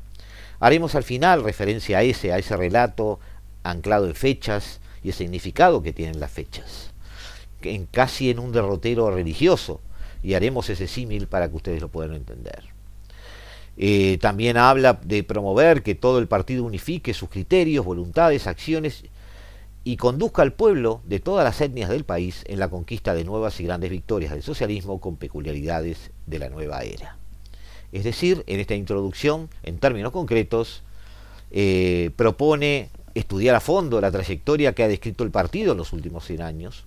Haremos 0.58 0.96
al 0.96 1.04
final 1.04 1.44
referencia 1.44 1.98
a 1.98 2.02
ese, 2.02 2.32
a 2.32 2.38
ese 2.38 2.56
relato 2.56 3.20
anclado 3.62 4.06
en 4.06 4.14
fechas 4.14 4.80
y 5.02 5.08
el 5.08 5.14
significado 5.14 5.82
que 5.82 5.92
tienen 5.92 6.18
las 6.18 6.32
fechas, 6.32 6.90
en 7.62 7.86
casi 7.86 8.30
en 8.30 8.40
un 8.40 8.50
derrotero 8.50 9.10
religioso, 9.10 9.80
y 10.22 10.34
haremos 10.34 10.68
ese 10.70 10.88
símil 10.88 11.28
para 11.28 11.48
que 11.48 11.56
ustedes 11.56 11.80
lo 11.80 11.88
puedan 11.88 12.14
entender. 12.14 12.64
Eh, 13.76 14.18
también 14.20 14.56
habla 14.56 14.98
de 15.04 15.22
promover 15.22 15.82
que 15.82 15.94
todo 15.94 16.18
el 16.18 16.26
partido 16.26 16.64
unifique 16.64 17.14
sus 17.14 17.28
criterios, 17.28 17.84
voluntades, 17.84 18.46
acciones 18.46 19.04
y 19.84 19.98
conduzca 19.98 20.40
al 20.40 20.54
pueblo 20.54 21.02
de 21.04 21.20
todas 21.20 21.44
las 21.44 21.60
etnias 21.60 21.90
del 21.90 22.04
país 22.04 22.42
en 22.46 22.58
la 22.58 22.68
conquista 22.68 23.14
de 23.14 23.24
nuevas 23.24 23.60
y 23.60 23.64
grandes 23.64 23.90
victorias 23.90 24.32
del 24.32 24.42
socialismo 24.42 24.98
con 24.98 25.16
peculiaridades 25.16 26.10
de 26.26 26.38
la 26.38 26.48
nueva 26.48 26.82
era. 26.82 27.18
Es 27.92 28.02
decir, 28.02 28.42
en 28.46 28.60
esta 28.60 28.74
introducción, 28.74 29.50
en 29.62 29.78
términos 29.78 30.10
concretos, 30.10 30.82
eh, 31.50 32.10
propone 32.16 32.88
estudiar 33.14 33.54
a 33.54 33.60
fondo 33.60 34.00
la 34.00 34.10
trayectoria 34.10 34.72
que 34.72 34.82
ha 34.82 34.88
descrito 34.88 35.22
el 35.22 35.30
partido 35.30 35.72
en 35.72 35.78
los 35.78 35.92
últimos 35.92 36.24
100 36.24 36.42
años, 36.42 36.84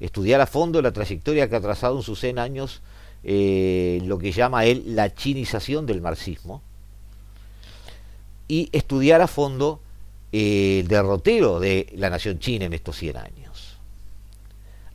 estudiar 0.00 0.40
a 0.40 0.46
fondo 0.46 0.80
la 0.82 0.92
trayectoria 0.92 1.48
que 1.48 1.56
ha 1.56 1.60
trazado 1.60 1.96
en 1.98 2.02
sus 2.02 2.18
100 2.20 2.38
años 2.38 2.80
eh, 3.22 4.00
lo 4.06 4.18
que 4.18 4.32
llama 4.32 4.64
él 4.64 4.82
la 4.96 5.14
chinización 5.14 5.84
del 5.84 6.00
marxismo, 6.00 6.62
y 8.48 8.68
estudiar 8.72 9.20
a 9.20 9.28
fondo 9.28 9.80
el 10.32 10.88
derrotero 10.88 11.60
de 11.60 11.92
la 11.96 12.10
nación 12.10 12.38
china 12.38 12.66
en 12.66 12.72
estos 12.72 12.96
100 12.96 13.16
años. 13.16 13.78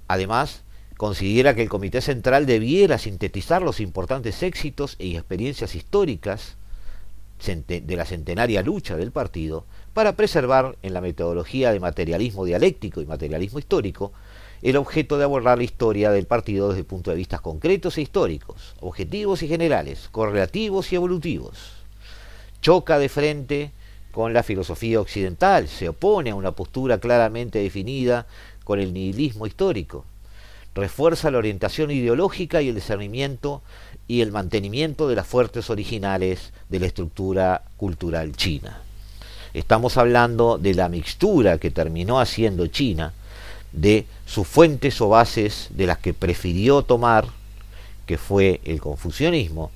Además, 0.07 0.63
considera 0.97 1.55
que 1.55 1.63
el 1.63 1.69
Comité 1.69 2.01
Central 2.01 2.45
debiera 2.45 2.97
sintetizar 2.97 3.61
los 3.61 3.79
importantes 3.79 4.43
éxitos 4.43 4.95
y 4.99 5.15
experiencias 5.15 5.75
históricas 5.75 6.55
de 7.67 7.95
la 7.95 8.05
centenaria 8.05 8.61
lucha 8.61 8.95
del 8.95 9.11
partido 9.11 9.65
para 9.93 10.15
preservar 10.15 10.77
en 10.81 10.93
la 10.93 11.01
metodología 11.01 11.71
de 11.71 11.79
materialismo 11.79 12.45
dialéctico 12.45 13.01
y 13.01 13.05
materialismo 13.05 13.59
histórico 13.59 14.13
el 14.61 14.77
objeto 14.77 15.17
de 15.17 15.25
abordar 15.25 15.57
la 15.57 15.63
historia 15.63 16.11
del 16.11 16.25
partido 16.25 16.69
desde 16.69 16.83
puntos 16.85 17.11
de 17.13 17.17
vista 17.17 17.39
concretos 17.39 17.97
e 17.97 18.01
históricos, 18.01 18.75
objetivos 18.79 19.43
y 19.43 19.47
generales, 19.47 20.07
correlativos 20.11 20.91
y 20.91 20.95
evolutivos. 20.95 21.73
Choca 22.61 22.97
de 22.97 23.09
frente 23.09 23.71
con 24.15 24.31
la 24.31 24.43
filosofía 24.43 25.01
occidental, 25.01 25.67
se 25.67 25.89
opone 25.89 26.29
a 26.29 26.35
una 26.35 26.53
postura 26.53 26.99
claramente 26.99 27.59
definida 27.59 28.25
con 28.63 28.79
el 28.79 28.93
nihilismo 28.93 29.45
histórico, 29.45 30.05
refuerza 30.73 31.29
la 31.31 31.37
orientación 31.37 31.91
ideológica 31.91 32.61
y 32.61 32.69
el 32.69 32.75
discernimiento 32.75 33.61
y 34.07 34.21
el 34.21 34.31
mantenimiento 34.31 35.09
de 35.09 35.17
las 35.17 35.27
fuertes 35.27 35.69
originales 35.69 36.53
de 36.69 36.79
la 36.79 36.85
estructura 36.85 37.63
cultural 37.75 38.31
china. 38.37 38.79
Estamos 39.53 39.97
hablando 39.97 40.57
de 40.57 40.75
la 40.75 40.87
mixtura 40.87 41.57
que 41.57 41.69
terminó 41.69 42.21
haciendo 42.21 42.67
China, 42.67 43.11
de 43.73 44.05
sus 44.25 44.47
fuentes 44.47 45.01
o 45.01 45.09
bases 45.09 45.67
de 45.71 45.87
las 45.87 45.97
que 45.97 46.13
prefirió 46.13 46.83
tomar, 46.83 47.27
que 48.05 48.17
fue 48.17 48.61
el 48.63 48.79
confucianismo, 48.79 49.71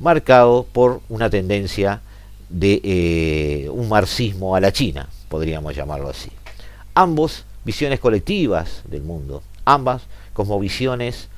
marcado 0.00 0.64
por 0.64 1.00
una 1.08 1.30
tendencia 1.30 2.02
de 2.48 2.80
eh, 2.82 3.68
un 3.70 3.88
marxismo 3.88 4.56
a 4.56 4.60
la 4.60 4.72
China, 4.72 5.08
podríamos 5.28 5.74
llamarlo 5.74 6.08
así. 6.08 6.30
Ambos 6.94 7.44
visiones 7.64 8.00
colectivas 8.00 8.82
del 8.84 9.02
mundo, 9.02 9.42
ambas 9.64 10.02
como 10.32 10.58
visiones 10.58 11.28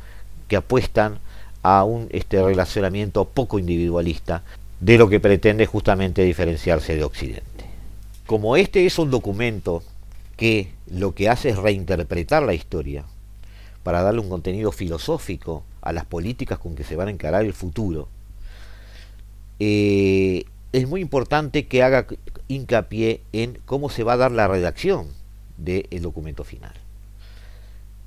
que 0.49 0.57
apuestan 0.57 1.19
a 1.63 1.85
un 1.85 2.09
este 2.11 2.43
relacionamiento 2.43 3.25
poco 3.25 3.59
individualista 3.59 4.43
de 4.81 4.97
lo 4.97 5.09
que 5.09 5.21
pretende 5.21 5.67
justamente 5.67 6.23
diferenciarse 6.23 6.97
de 6.97 7.05
Occidente. 7.05 7.65
Como 8.27 8.57
este 8.57 8.87
es 8.87 8.99
un 8.99 9.11
documento 9.11 9.83
que 10.37 10.73
lo 10.91 11.15
que 11.15 11.29
hace 11.29 11.51
es 11.51 11.59
reinterpretar 11.59 12.43
la 12.43 12.55
historia 12.55 13.05
para 13.83 14.03
darle 14.03 14.21
un 14.21 14.29
contenido 14.29 14.73
filosófico 14.73 15.65
a 15.83 15.93
las 15.93 16.05
políticas 16.05 16.59
con 16.59 16.75
que 16.75 16.85
se 16.85 16.97
van 16.97 17.09
a 17.09 17.11
encarar 17.11 17.45
el 17.45 17.53
futuro, 17.53 18.09
eh, 19.59 20.45
es 20.73 20.89
muy 20.89 21.01
importante 21.01 21.67
que 21.67 21.83
haga 21.83 22.07
hincapié 22.49 23.23
en 23.33 23.59
cómo 23.65 23.91
se 23.91 24.05
va 24.05 24.15
a 24.15 24.19
dar 24.19 24.33
la 24.33 24.49
redacción 24.49 25.09
del 25.57 26.03
documento 26.03 26.45
final. 26.45 26.75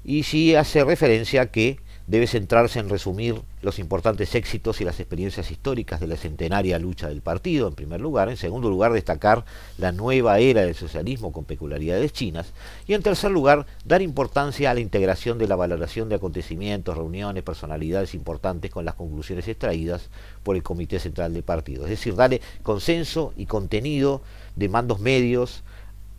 Y 0.04 0.24
sí 0.24 0.56
hace 0.56 0.84
referencia 0.84 1.44
a 1.44 1.52
que 1.52 1.80
debe 2.06 2.28
centrarse 2.28 2.80
en 2.80 2.90
resumir 2.90 3.42
los 3.62 3.80
importantes 3.80 4.36
éxitos 4.36 4.82
y 4.82 4.84
las 4.84 5.00
experiencias 5.00 5.52
históricas 5.52 6.02
de 6.02 6.08
la 6.08 6.18
centenaria 6.18 6.78
lucha 6.78 7.08
del 7.08 7.22
partido, 7.22 7.68
en 7.68 7.76
primer 7.76 8.02
lugar. 8.02 8.30
En 8.30 8.36
segundo 8.36 8.70
lugar, 8.70 8.92
destacar 8.92 9.46
la 9.78 9.94
nueva 9.94 10.40
era 10.40 10.62
del 10.62 10.76
socialismo 10.76 11.32
con 11.32 11.46
peculiaridades 11.46 12.12
chinas. 12.12 12.52
Y 12.88 12.94
en 12.94 13.04
tercer 13.04 13.32
lugar, 13.32 13.66
dar 13.86 14.02
importancia 14.02 14.70
a 14.70 14.74
la 14.74 14.82
integración 14.82 15.38
de 15.38 15.48
la 15.48 15.56
valoración 15.56 16.10
de 16.10 16.16
acontecimientos, 16.16 16.98
reuniones, 16.98 17.44
personalidades 17.44 18.14
importantes 18.14 18.70
con 18.70 18.84
las 18.84 18.96
conclusiones 18.96 19.48
extraídas 19.48 20.10
por 20.44 20.58
el 20.58 20.64
Comité 20.64 21.00
Central 21.00 21.34
del 21.34 21.44
Partido. 21.44 21.86
Es 21.86 21.92
decir, 21.92 22.16
darle 22.16 22.42
consenso 22.64 23.34
y 23.38 23.46
contenido 23.46 24.22
de 24.58 24.68
mandos 24.68 25.00
medios, 25.00 25.64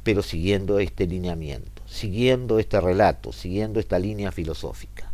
pero 0.03 0.23
siguiendo 0.23 0.79
este 0.79 1.07
lineamiento, 1.07 1.83
siguiendo 1.87 2.59
este 2.59 2.81
relato, 2.81 3.33
siguiendo 3.33 3.81
esta 3.81 3.99
línea 3.99 4.33
filosófica. 4.33 5.14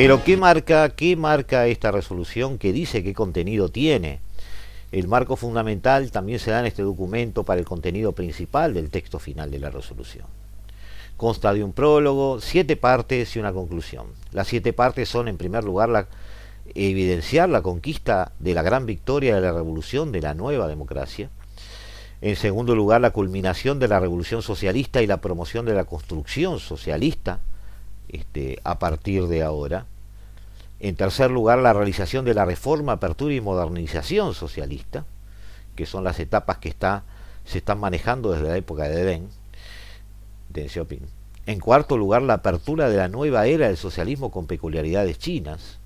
Pero 0.00 0.22
¿qué 0.22 0.36
marca, 0.36 0.90
¿qué 0.90 1.16
marca 1.16 1.66
esta 1.66 1.90
resolución 1.90 2.58
que 2.58 2.72
dice 2.72 3.02
qué 3.02 3.14
contenido 3.14 3.68
tiene? 3.68 4.20
El 4.92 5.08
marco 5.08 5.34
fundamental 5.34 6.12
también 6.12 6.38
se 6.38 6.52
da 6.52 6.60
en 6.60 6.66
este 6.66 6.84
documento 6.84 7.42
para 7.42 7.58
el 7.58 7.66
contenido 7.66 8.12
principal 8.12 8.74
del 8.74 8.90
texto 8.90 9.18
final 9.18 9.50
de 9.50 9.58
la 9.58 9.70
resolución. 9.70 10.26
Consta 11.16 11.52
de 11.52 11.64
un 11.64 11.72
prólogo, 11.72 12.40
siete 12.40 12.76
partes 12.76 13.34
y 13.34 13.40
una 13.40 13.52
conclusión. 13.52 14.06
Las 14.30 14.46
siete 14.46 14.72
partes 14.72 15.08
son, 15.08 15.26
en 15.26 15.36
primer 15.36 15.64
lugar, 15.64 15.88
la, 15.88 16.06
evidenciar 16.76 17.48
la 17.48 17.62
conquista 17.62 18.30
de 18.38 18.54
la 18.54 18.62
gran 18.62 18.86
victoria 18.86 19.34
de 19.34 19.40
la 19.40 19.50
revolución 19.50 20.12
de 20.12 20.22
la 20.22 20.34
nueva 20.34 20.68
democracia. 20.68 21.28
En 22.20 22.36
segundo 22.36 22.76
lugar, 22.76 23.00
la 23.00 23.10
culminación 23.10 23.80
de 23.80 23.88
la 23.88 23.98
revolución 23.98 24.42
socialista 24.42 25.02
y 25.02 25.08
la 25.08 25.16
promoción 25.16 25.66
de 25.66 25.74
la 25.74 25.86
construcción 25.86 26.60
socialista 26.60 27.40
este, 28.08 28.58
a 28.64 28.78
partir 28.78 29.26
de 29.26 29.42
ahora. 29.42 29.86
En 30.80 30.94
tercer 30.94 31.30
lugar, 31.30 31.58
la 31.58 31.72
realización 31.72 32.24
de 32.24 32.34
la 32.34 32.44
reforma, 32.44 32.92
apertura 32.92 33.34
y 33.34 33.40
modernización 33.40 34.34
socialista, 34.34 35.04
que 35.74 35.86
son 35.86 36.04
las 36.04 36.20
etapas 36.20 36.58
que 36.58 36.68
está, 36.68 37.04
se 37.44 37.58
están 37.58 37.80
manejando 37.80 38.30
desde 38.32 38.48
la 38.48 38.56
época 38.56 38.84
de 38.84 39.04
Deng, 39.04 39.28
de 40.50 40.68
Xiaoping. 40.68 41.06
En 41.46 41.60
cuarto 41.60 41.96
lugar, 41.96 42.22
la 42.22 42.34
apertura 42.34 42.90
de 42.90 42.96
la 42.96 43.08
nueva 43.08 43.46
era 43.46 43.68
del 43.68 43.76
socialismo 43.76 44.30
con 44.30 44.46
peculiaridades 44.46 45.18
chinas. 45.18 45.78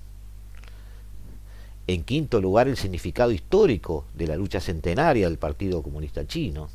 En 1.87 2.03
quinto 2.03 2.41
lugar, 2.41 2.67
el 2.67 2.77
significado 2.77 3.31
histórico 3.31 4.05
de 4.13 4.27
la 4.27 4.35
lucha 4.35 4.59
centenaria 4.59 5.27
del 5.27 5.37
Partido 5.37 5.81
Comunista 5.81 6.27
Chino. 6.27 6.69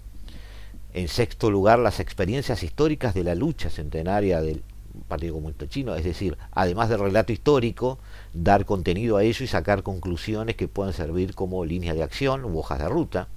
En 0.94 1.08
sexto 1.08 1.50
lugar, 1.50 1.78
las 1.78 2.00
experiencias 2.00 2.62
históricas 2.62 3.14
de 3.14 3.24
la 3.24 3.34
lucha 3.34 3.68
centenaria 3.70 4.40
del 4.40 4.62
Partido 5.09 5.35
Comunista 5.35 5.68
Chino, 5.68 5.94
es 5.94 6.05
decir, 6.05 6.37
además 6.53 6.88
del 6.88 7.01
relato 7.01 7.33
histórico, 7.33 7.98
dar 8.33 8.64
contenido 8.64 9.16
a 9.16 9.22
ello 9.22 9.44
y 9.44 9.48
sacar 9.48 9.83
conclusiones 9.83 10.57
que 10.57 10.68
puedan 10.68 10.92
servir 10.92 11.35
como 11.35 11.64
líneas 11.64 11.96
de 11.96 12.03
acción 12.03 12.44
u 12.44 12.59
hojas 12.59 12.79
de 12.79 12.88
ruta. 12.88 13.29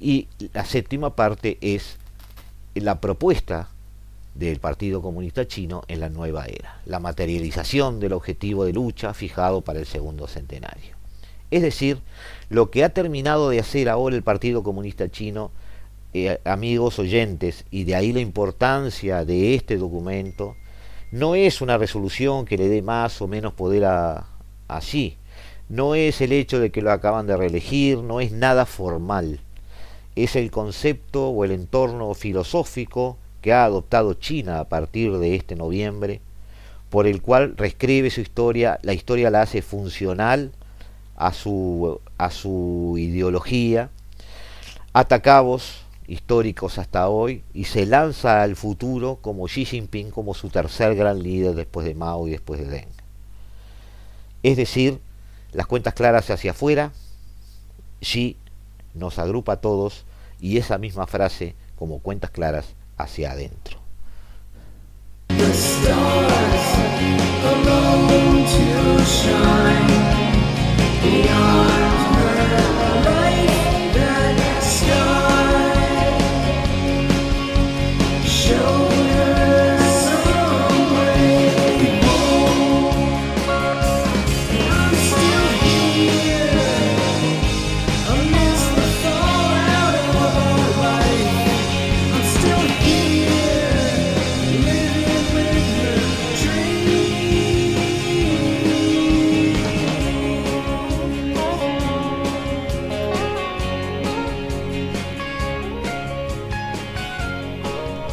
Y 0.00 0.28
la 0.52 0.64
séptima 0.64 1.16
parte 1.16 1.58
es 1.60 1.98
la 2.74 3.00
propuesta 3.00 3.68
del 4.34 4.60
Partido 4.60 5.00
Comunista 5.00 5.46
Chino 5.46 5.82
en 5.88 6.00
la 6.00 6.10
nueva 6.10 6.44
era, 6.46 6.80
la 6.84 7.00
materialización 7.00 8.00
del 8.00 8.12
objetivo 8.12 8.64
de 8.64 8.72
lucha 8.72 9.14
fijado 9.14 9.62
para 9.62 9.78
el 9.78 9.86
segundo 9.86 10.26
centenario. 10.26 10.94
Es 11.50 11.62
decir, 11.62 12.00
lo 12.50 12.70
que 12.70 12.84
ha 12.84 12.90
terminado 12.90 13.48
de 13.50 13.60
hacer 13.60 13.88
ahora 13.88 14.16
el 14.16 14.22
Partido 14.22 14.62
Comunista 14.62 15.08
Chino 15.08 15.50
eh, 16.16 16.40
amigos 16.44 16.98
oyentes, 16.98 17.64
y 17.70 17.84
de 17.84 17.94
ahí 17.94 18.12
la 18.12 18.20
importancia 18.20 19.24
de 19.24 19.54
este 19.54 19.76
documento, 19.76 20.56
no 21.12 21.34
es 21.34 21.60
una 21.60 21.78
resolución 21.78 22.46
que 22.46 22.56
le 22.56 22.68
dé 22.68 22.82
más 22.82 23.20
o 23.20 23.28
menos 23.28 23.52
poder 23.52 23.84
a 23.84 24.26
así, 24.68 25.16
no 25.68 25.94
es 25.94 26.20
el 26.20 26.32
hecho 26.32 26.58
de 26.60 26.70
que 26.70 26.82
lo 26.82 26.92
acaban 26.92 27.26
de 27.26 27.36
reelegir, 27.36 27.98
no 27.98 28.20
es 28.20 28.32
nada 28.32 28.66
formal, 28.66 29.40
es 30.14 30.36
el 30.36 30.50
concepto 30.50 31.28
o 31.28 31.44
el 31.44 31.50
entorno 31.50 32.14
filosófico 32.14 33.18
que 33.42 33.52
ha 33.52 33.64
adoptado 33.64 34.14
China 34.14 34.60
a 34.60 34.68
partir 34.68 35.18
de 35.18 35.34
este 35.34 35.54
noviembre, 35.54 36.20
por 36.90 37.06
el 37.06 37.20
cual 37.20 37.54
reescribe 37.56 38.10
su 38.10 38.20
historia, 38.20 38.78
la 38.82 38.94
historia 38.94 39.30
la 39.30 39.42
hace 39.42 39.60
funcional 39.60 40.52
a 41.16 41.32
su, 41.32 42.00
a 42.16 42.30
su 42.30 42.94
ideología, 42.98 43.90
atacabos 44.92 45.85
históricos 46.08 46.78
hasta 46.78 47.08
hoy 47.08 47.42
y 47.52 47.64
se 47.64 47.86
lanza 47.86 48.42
al 48.42 48.56
futuro 48.56 49.18
como 49.20 49.46
Xi 49.46 49.64
Jinping 49.64 50.10
como 50.10 50.34
su 50.34 50.48
tercer 50.48 50.94
gran 50.94 51.22
líder 51.22 51.54
después 51.54 51.86
de 51.86 51.94
Mao 51.94 52.28
y 52.28 52.32
después 52.32 52.60
de 52.60 52.66
Deng. 52.66 52.88
Es 54.42 54.56
decir, 54.56 55.00
las 55.52 55.66
cuentas 55.66 55.94
claras 55.94 56.30
hacia 56.30 56.52
afuera, 56.52 56.92
Xi 58.00 58.36
nos 58.94 59.18
agrupa 59.18 59.54
a 59.54 59.60
todos 59.60 60.04
y 60.40 60.58
esa 60.58 60.78
misma 60.78 61.06
frase 61.06 61.54
como 61.76 61.98
cuentas 61.98 62.30
claras 62.30 62.66
hacia 62.96 63.32
adentro. 63.32 63.78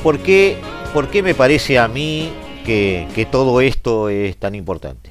¿Por 0.03 0.19
qué, 0.19 0.59
me 1.23 1.33
parece 1.33 1.79
a 1.79 1.87
mí 1.87 2.29
que, 2.65 3.25
todo 3.31 3.61
esto 3.61 4.09
es 4.09 4.35
tan 4.35 4.53
importante? 4.53 5.09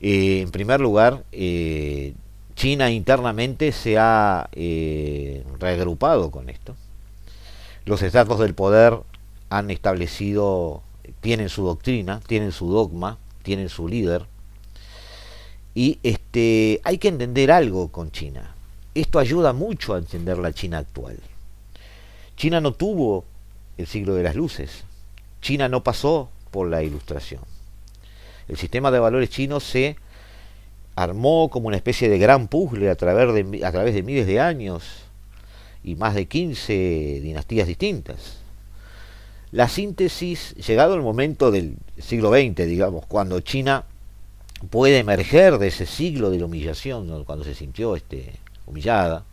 Eh, 0.00 0.42
en 0.42 0.50
primer 0.50 0.82
lugar, 0.82 1.24
eh, 1.32 2.12
China 2.56 2.90
internamente 2.90 3.72
se 3.72 3.96
ha 3.96 4.50
eh, 4.52 5.44
reagrupado 5.58 6.30
con 6.30 6.50
esto. 6.50 6.76
Los 7.86 8.02
estados 8.02 8.38
del 8.38 8.54
poder 8.54 8.98
han 9.48 9.70
establecido, 9.70 10.82
tienen 11.22 11.48
su 11.48 11.64
doctrina, 11.64 12.20
tienen 12.26 12.52
su 12.52 12.70
dogma, 12.70 13.16
tienen 13.44 13.70
su 13.70 13.88
líder. 13.88 14.26
Y 15.74 16.00
este, 16.02 16.82
hay 16.84 16.98
que 16.98 17.08
entender 17.08 17.50
algo 17.50 17.88
con 17.88 18.12
China. 18.12 18.54
Esto 18.94 19.18
ayuda 19.18 19.54
mucho 19.54 19.94
a 19.94 19.98
entender 19.98 20.36
la 20.36 20.52
China 20.52 20.76
actual. 20.76 21.18
China 22.36 22.60
no 22.60 22.72
tuvo 22.72 23.24
el 23.78 23.86
siglo 23.86 24.14
de 24.14 24.22
las 24.22 24.34
luces. 24.34 24.84
China 25.40 25.68
no 25.68 25.82
pasó 25.82 26.30
por 26.50 26.68
la 26.68 26.82
ilustración. 26.82 27.42
El 28.48 28.56
sistema 28.56 28.90
de 28.90 28.98
valores 28.98 29.30
chino 29.30 29.60
se 29.60 29.96
armó 30.96 31.50
como 31.50 31.68
una 31.68 31.76
especie 31.76 32.08
de 32.08 32.18
gran 32.18 32.48
puzzle 32.48 32.88
a 32.90 32.94
través 32.94 33.34
de, 33.34 33.64
a 33.64 33.72
través 33.72 33.94
de 33.94 34.02
miles 34.02 34.26
de 34.26 34.40
años 34.40 34.84
y 35.82 35.96
más 35.96 36.14
de 36.14 36.26
15 36.26 37.20
dinastías 37.22 37.66
distintas. 37.66 38.38
La 39.52 39.68
síntesis, 39.68 40.54
llegado 40.54 40.94
el 40.94 41.02
momento 41.02 41.50
del 41.50 41.76
siglo 41.98 42.30
XX, 42.30 42.66
digamos, 42.66 43.06
cuando 43.06 43.40
China 43.40 43.84
puede 44.70 44.98
emerger 44.98 45.58
de 45.58 45.68
ese 45.68 45.86
siglo 45.86 46.30
de 46.30 46.38
la 46.38 46.46
humillación, 46.46 47.24
cuando 47.24 47.44
se 47.44 47.54
sintió 47.54 47.96
este, 47.96 48.32
humillada, 48.66 49.24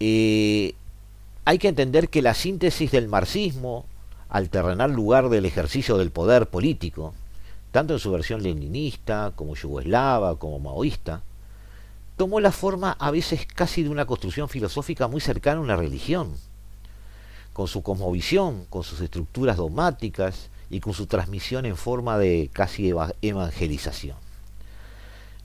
eh, 0.00 0.74
hay 1.48 1.56
que 1.56 1.68
entender 1.68 2.10
que 2.10 2.20
la 2.20 2.34
síntesis 2.34 2.90
del 2.90 3.08
marxismo, 3.08 3.86
al 4.28 4.50
terrenal 4.50 4.92
lugar 4.92 5.30
del 5.30 5.46
ejercicio 5.46 5.96
del 5.96 6.10
poder 6.10 6.50
político, 6.50 7.14
tanto 7.70 7.94
en 7.94 8.00
su 8.00 8.12
versión 8.12 8.42
leninista, 8.42 9.32
como 9.34 9.54
yugoslava, 9.54 10.38
como 10.38 10.58
maoísta, 10.58 11.22
tomó 12.18 12.40
la 12.40 12.52
forma 12.52 12.98
a 13.00 13.10
veces 13.10 13.46
casi 13.46 13.82
de 13.82 13.88
una 13.88 14.04
construcción 14.04 14.50
filosófica 14.50 15.08
muy 15.08 15.22
cercana 15.22 15.56
a 15.56 15.62
una 15.62 15.76
religión, 15.76 16.34
con 17.54 17.66
su 17.66 17.82
cosmovisión, 17.82 18.66
con 18.68 18.84
sus 18.84 19.00
estructuras 19.00 19.56
dogmáticas 19.56 20.50
y 20.68 20.80
con 20.80 20.92
su 20.92 21.06
transmisión 21.06 21.64
en 21.64 21.78
forma 21.78 22.18
de 22.18 22.50
casi 22.52 22.92
evangelización. 23.22 24.18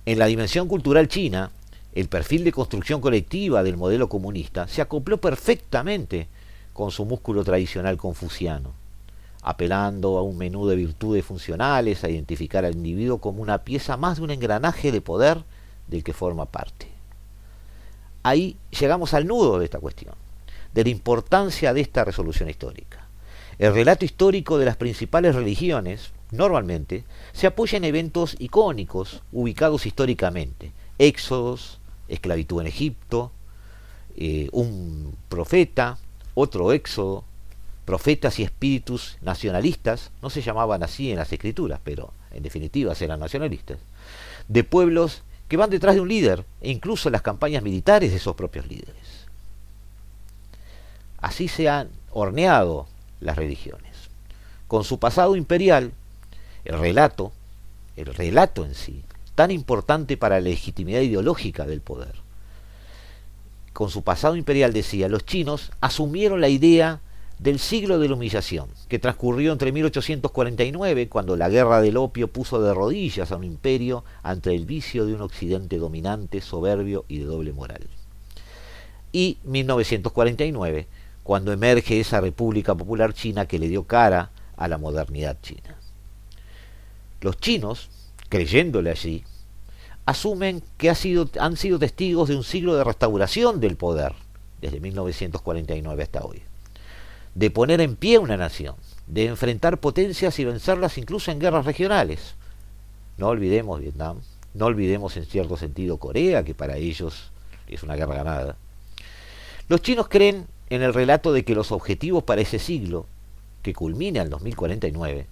En 0.06 0.20
la 0.20 0.26
dimensión 0.26 0.68
cultural 0.68 1.08
china, 1.08 1.52
el 1.94 2.08
perfil 2.08 2.44
de 2.44 2.52
construcción 2.52 3.02
colectiva 3.02 3.62
del 3.62 3.78
modelo 3.78 4.10
comunista 4.10 4.68
se 4.68 4.82
acopló 4.82 5.22
perfectamente 5.22 6.28
con 6.74 6.90
su 6.90 7.06
músculo 7.06 7.44
tradicional 7.44 7.98
confuciano, 7.98 8.74
apelando 9.44 10.18
a 10.18 10.24
un 10.24 10.38
menú 10.38 10.68
de 10.68 10.76
virtudes 10.76 11.24
funcionales, 11.24 12.04
a 12.04 12.10
identificar 12.10 12.66
al 12.66 12.76
individuo 12.76 13.20
como 13.20 13.44
una 13.44 13.60
pieza 13.60 13.96
más 13.96 14.18
de 14.18 14.24
un 14.24 14.32
engranaje 14.32 14.92
de 14.92 15.02
poder 15.02 15.44
del 15.88 16.04
que 16.04 16.14
forma 16.14 16.46
parte. 16.46 16.88
Ahí 18.24 18.58
llegamos 18.72 19.14
al 19.14 19.28
nudo 19.28 19.60
de 19.60 19.66
esta 19.66 19.80
cuestión, 19.80 20.16
de 20.74 20.84
la 20.86 20.90
importancia 20.90 21.74
de 21.74 21.82
esta 21.82 22.04
resolución 22.06 22.50
histórica. 22.50 23.08
El 23.60 23.74
relato 23.76 24.04
histórico 24.04 24.58
de 24.58 24.66
las 24.66 24.78
principales 24.78 25.36
religiones, 25.36 26.12
normalmente, 26.32 27.04
se 27.34 27.46
apoya 27.46 27.78
en 27.78 27.84
eventos 27.84 28.36
icónicos 28.40 29.22
ubicados 29.32 29.86
históricamente, 29.86 30.72
éxodos, 30.98 31.80
esclavitud 32.08 32.62
en 32.62 32.68
Egipto, 32.68 33.32
eh, 34.16 34.50
un 34.52 35.16
profeta, 35.30 35.98
otro 36.36 36.72
éxodo, 36.72 37.24
profetas 37.86 38.40
y 38.40 38.44
espíritus 38.44 39.18
nacionalistas, 39.22 40.12
no 40.22 40.30
se 40.30 40.42
llamaban 40.42 40.84
así 40.84 41.12
en 41.12 41.18
las 41.18 41.32
escrituras, 41.34 41.80
pero 41.84 42.14
en 42.32 42.44
definitiva 42.44 42.94
eran 43.00 43.20
nacionalistas, 43.20 43.78
de 44.48 44.64
pueblos 44.64 45.24
que 45.48 45.58
van 45.58 45.70
detrás 45.70 45.96
de 45.96 46.02
un 46.02 46.08
líder, 46.08 46.46
e 46.62 46.72
incluso 46.72 47.10
las 47.10 47.22
campañas 47.22 47.64
militares 47.64 48.12
de 48.12 48.18
esos 48.18 48.36
propios 48.36 48.68
líderes. 48.68 49.28
Así 51.20 51.48
se 51.48 51.70
han 51.70 51.90
horneado 52.12 52.88
las 53.20 53.36
religiones. 53.36 53.92
Con 54.68 54.84
su 54.84 55.00
pasado 55.00 55.36
imperial, 55.36 55.92
el 56.66 56.80
relato, 56.80 57.32
el 57.96 58.08
relato 58.08 58.66
en 58.66 58.74
sí, 58.74 59.04
tan 59.36 59.52
importante 59.52 60.18
para 60.18 60.36
la 60.36 60.50
legitimidad 60.50 61.02
ideológica 61.02 61.66
del 61.66 61.82
poder. 61.82 62.14
Con 63.74 63.90
su 63.90 64.04
pasado 64.04 64.36
imperial, 64.36 64.74
decía, 64.74 65.10
los 65.10 65.26
chinos 65.26 65.72
asumieron 65.82 66.42
la 66.42 66.50
idea 66.50 67.02
del 67.40 67.60
siglo 67.60 68.00
de 68.00 68.08
la 68.08 68.14
humillación, 68.14 68.70
que 68.88 69.00
transcurrió 69.00 69.52
entre 69.52 69.72
1849, 69.72 71.10
cuando 71.10 71.36
la 71.36 71.50
guerra 71.50 71.82
del 71.82 71.98
opio 71.98 72.28
puso 72.28 72.62
de 72.62 72.74
rodillas 72.74 73.32
a 73.32 73.38
un 73.38 73.44
imperio 73.44 74.04
ante 74.22 74.56
el 74.56 74.66
vicio 74.66 75.06
de 75.06 75.16
un 75.16 75.22
occidente 75.22 75.78
dominante, 75.78 76.40
soberbio 76.42 77.04
y 77.08 77.18
de 77.20 77.26
doble 77.26 77.52
moral. 77.52 77.88
Y 79.12 79.40
1949, 79.44 80.88
cuando 81.24 81.52
emerge 81.52 82.00
esa 82.00 82.22
República 82.22 82.76
Popular 82.76 83.14
China 83.14 83.48
que 83.48 83.60
le 83.60 83.68
dio 83.68 83.84
cara 83.84 84.32
a 84.56 84.68
la 84.68 84.78
modernidad 84.78 85.38
china. 85.42 85.78
Los 87.22 87.38
chinos, 87.38 87.90
creyéndole 88.34 88.90
allí, 88.90 89.24
asumen 90.08 90.64
que 90.80 90.90
han 90.90 91.56
sido 91.56 91.78
testigos 91.78 92.30
de 92.30 92.36
un 92.36 92.44
siglo 92.44 92.76
de 92.76 92.84
restauración 92.84 93.60
del 93.60 93.78
poder, 93.78 94.14
desde 94.60 94.80
1949 94.80 96.02
hasta 96.02 96.24
hoy, 96.24 96.42
de 97.36 97.52
poner 97.52 97.80
en 97.80 97.96
pie 97.96 98.18
una 98.18 98.36
nación, 98.36 98.74
de 99.06 99.28
enfrentar 99.28 99.80
potencias 99.80 100.40
y 100.40 100.46
vencerlas 100.46 100.98
incluso 100.98 101.30
en 101.30 101.38
guerras 101.38 101.68
regionales. 101.68 102.34
No 103.20 103.28
olvidemos 103.28 103.80
Vietnam, 103.80 104.22
no 104.56 104.66
olvidemos 104.66 105.16
en 105.16 105.26
cierto 105.26 105.56
sentido 105.56 105.98
Corea, 105.98 106.44
que 106.44 106.56
para 106.56 106.78
ellos 106.78 107.32
es 107.68 107.84
una 107.84 107.96
guerra 107.96 108.16
ganada. 108.16 108.58
Los 109.68 109.84
chinos 109.84 110.08
creen 110.10 110.48
en 110.72 110.82
el 110.82 110.96
relato 110.96 111.34
de 111.34 111.46
que 111.46 111.54
los 111.54 111.72
objetivos 111.72 112.24
para 112.24 112.42
ese 112.42 112.58
siglo, 112.58 113.06
que 113.62 113.76
culmina 113.76 114.24
en 114.24 114.32
2049, 114.32 115.28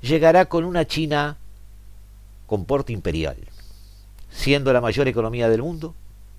llegará 0.00 0.44
con 0.44 0.64
una 0.64 0.86
China 0.86 1.36
con 2.50 2.64
porte 2.64 2.92
imperial, 2.92 3.36
siendo 4.28 4.72
la 4.72 4.80
mayor 4.80 5.06
economía 5.06 5.48
del 5.48 5.62
mundo, 5.62 5.94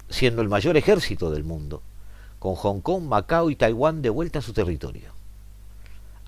siendo 0.09 0.41
el 0.41 0.49
mayor 0.49 0.75
ejército 0.75 1.31
del 1.31 1.45
mundo, 1.45 1.81
con 2.37 2.55
Hong 2.55 2.81
Kong, 2.81 3.03
Macao 3.03 3.49
y 3.49 3.55
Taiwán 3.55 4.01
de 4.01 4.09
vuelta 4.09 4.39
a 4.39 4.41
su 4.41 4.51
territorio. 4.51 5.13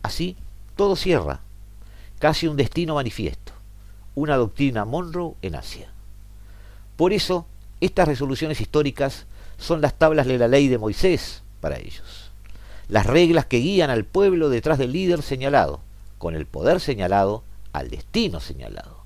Así, 0.02 0.38
todo 0.78 0.96
cierra, 0.96 1.42
casi 2.20 2.48
un 2.48 2.56
destino 2.56 2.96
manifiesto, 2.96 3.52
una 4.16 4.38
doctrina 4.38 4.86
Monroe 4.86 5.34
en 5.42 5.56
Asia. 5.56 5.92
Por 6.96 7.12
eso, 7.12 7.46
estas 7.82 8.08
resoluciones 8.08 8.62
históricas 8.62 9.26
son 9.58 9.82
las 9.82 9.96
tablas 9.96 10.28
de 10.28 10.38
la 10.38 10.48
ley 10.48 10.70
de 10.70 10.78
Moisés 10.78 11.44
para 11.60 11.78
ellos, 11.78 12.32
las 12.88 13.06
reglas 13.06 13.48
que 13.48 13.58
guían 13.58 13.90
al 13.90 14.06
pueblo 14.06 14.48
detrás 14.48 14.78
del 14.78 14.94
líder 14.94 15.22
señalado, 15.22 15.82
con 16.20 16.36
el 16.36 16.46
poder 16.46 16.80
señalado, 16.80 17.44
al 17.74 17.90
destino 17.90 18.40
señalado. 18.40 19.03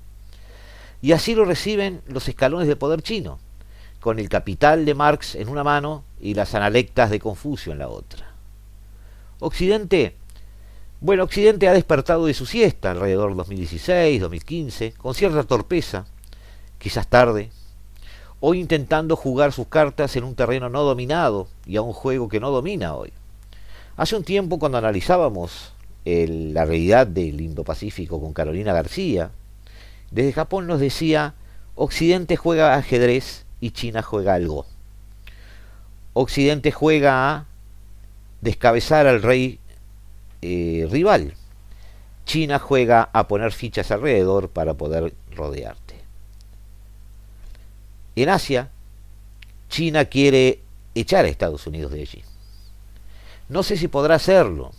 Y 1.00 1.12
así 1.12 1.34
lo 1.34 1.44
reciben 1.44 2.02
los 2.06 2.28
escalones 2.28 2.66
del 2.66 2.78
poder 2.78 3.02
chino, 3.02 3.38
con 4.00 4.18
el 4.18 4.28
capital 4.28 4.84
de 4.84 4.94
Marx 4.94 5.34
en 5.34 5.48
una 5.48 5.64
mano 5.64 6.04
y 6.20 6.34
las 6.34 6.54
analectas 6.54 7.10
de 7.10 7.20
Confucio 7.20 7.72
en 7.72 7.78
la 7.78 7.88
otra. 7.88 8.32
Occidente, 9.40 10.16
bueno, 11.00 11.22
Occidente 11.22 11.68
ha 11.68 11.72
despertado 11.72 12.26
de 12.26 12.34
su 12.34 12.46
siesta 12.46 12.90
alrededor 12.90 13.30
de 13.30 13.36
2016, 13.36 14.20
2015, 14.20 14.92
con 14.92 15.14
cierta 15.14 15.44
torpeza, 15.44 16.06
quizás 16.78 17.06
tarde, 17.06 17.50
hoy 18.40 18.60
intentando 18.60 19.14
jugar 19.14 19.52
sus 19.52 19.68
cartas 19.68 20.16
en 20.16 20.24
un 20.24 20.34
terreno 20.34 20.68
no 20.68 20.82
dominado 20.82 21.48
y 21.66 21.76
a 21.76 21.82
un 21.82 21.92
juego 21.92 22.28
que 22.28 22.40
no 22.40 22.50
domina 22.50 22.94
hoy. 22.94 23.12
Hace 23.96 24.16
un 24.16 24.24
tiempo 24.24 24.58
cuando 24.58 24.78
analizábamos 24.78 25.72
la 26.04 26.64
realidad 26.64 27.06
del 27.06 27.40
Indo-Pacífico 27.40 28.20
con 28.20 28.32
Carolina 28.32 28.72
García, 28.72 29.30
desde 30.10 30.32
Japón 30.32 30.66
nos 30.66 30.80
decía, 30.80 31.34
Occidente 31.74 32.36
juega 32.36 32.74
ajedrez 32.74 33.44
y 33.60 33.72
China 33.72 34.02
juega 34.02 34.34
algo. 34.34 34.66
Occidente 36.14 36.72
juega 36.72 37.30
a 37.30 37.46
descabezar 38.40 39.06
al 39.06 39.22
rey 39.22 39.60
eh, 40.42 40.86
rival. 40.90 41.34
China 42.24 42.58
juega 42.58 43.08
a 43.12 43.28
poner 43.28 43.52
fichas 43.52 43.90
alrededor 43.90 44.50
para 44.50 44.74
poder 44.74 45.14
rodearte. 45.34 45.94
En 48.16 48.28
Asia, 48.28 48.70
China 49.68 50.06
quiere 50.06 50.60
echar 50.94 51.24
a 51.24 51.28
Estados 51.28 51.66
Unidos 51.66 51.92
de 51.92 52.00
allí. 52.00 52.24
No 53.48 53.62
sé 53.62 53.76
si 53.76 53.88
podrá 53.88 54.16
hacerlo. 54.16 54.72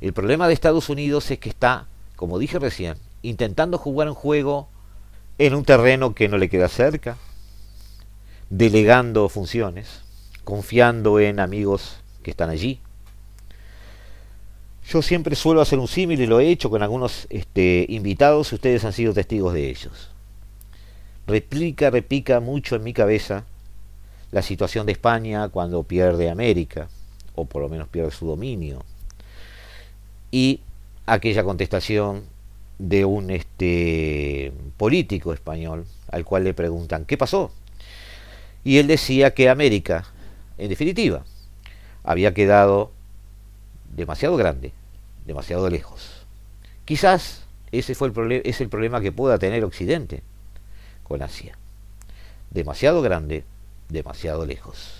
El 0.00 0.12
problema 0.12 0.48
de 0.48 0.54
Estados 0.54 0.88
Unidos 0.88 1.30
es 1.30 1.38
que 1.38 1.50
está, 1.50 1.86
como 2.16 2.38
dije 2.38 2.58
recién, 2.58 2.96
intentando 3.22 3.78
jugar 3.78 4.08
un 4.08 4.14
juego 4.14 4.68
en 5.38 5.54
un 5.54 5.64
terreno 5.64 6.14
que 6.14 6.28
no 6.28 6.38
le 6.38 6.48
queda 6.48 6.68
cerca, 6.68 7.16
delegando 8.50 9.28
funciones, 9.28 10.02
confiando 10.44 11.20
en 11.20 11.40
amigos 11.40 11.98
que 12.22 12.30
están 12.30 12.50
allí. 12.50 12.80
Yo 14.88 15.02
siempre 15.02 15.36
suelo 15.36 15.60
hacer 15.60 15.78
un 15.78 15.88
símil 15.88 16.20
y 16.20 16.26
lo 16.26 16.40
he 16.40 16.48
hecho 16.48 16.68
con 16.68 16.82
algunos 16.82 17.26
este, 17.30 17.86
invitados 17.88 18.50
y 18.50 18.56
ustedes 18.56 18.84
han 18.84 18.92
sido 18.92 19.14
testigos 19.14 19.54
de 19.54 19.70
ellos. 19.70 20.10
Replica, 21.26 21.90
repica 21.90 22.40
mucho 22.40 22.74
en 22.74 22.82
mi 22.82 22.92
cabeza 22.92 23.44
la 24.32 24.42
situación 24.42 24.86
de 24.86 24.92
España 24.92 25.48
cuando 25.48 25.84
pierde 25.84 26.30
América, 26.30 26.88
o 27.34 27.44
por 27.44 27.62
lo 27.62 27.68
menos 27.68 27.88
pierde 27.88 28.10
su 28.10 28.26
dominio, 28.26 28.84
y 30.30 30.60
aquella 31.06 31.44
contestación 31.44 32.24
de 32.80 33.04
un 33.04 33.30
este, 33.30 34.52
político 34.78 35.34
español 35.34 35.84
al 36.10 36.24
cual 36.24 36.44
le 36.44 36.54
preguntan, 36.54 37.04
¿qué 37.04 37.18
pasó? 37.18 37.52
Y 38.64 38.78
él 38.78 38.86
decía 38.86 39.34
que 39.34 39.50
América, 39.50 40.06
en 40.56 40.70
definitiva, 40.70 41.24
había 42.02 42.32
quedado 42.32 42.90
demasiado 43.94 44.36
grande, 44.36 44.72
demasiado 45.26 45.68
lejos. 45.68 46.26
Quizás 46.86 47.44
ese 47.70 47.94
fue 47.94 48.08
el 48.08 48.42
es 48.44 48.60
el 48.62 48.70
problema 48.70 49.02
que 49.02 49.12
pueda 49.12 49.38
tener 49.38 49.62
Occidente 49.62 50.22
con 51.02 51.22
Asia. 51.22 51.58
Demasiado 52.50 53.02
grande, 53.02 53.44
demasiado 53.90 54.46
lejos. 54.46 54.99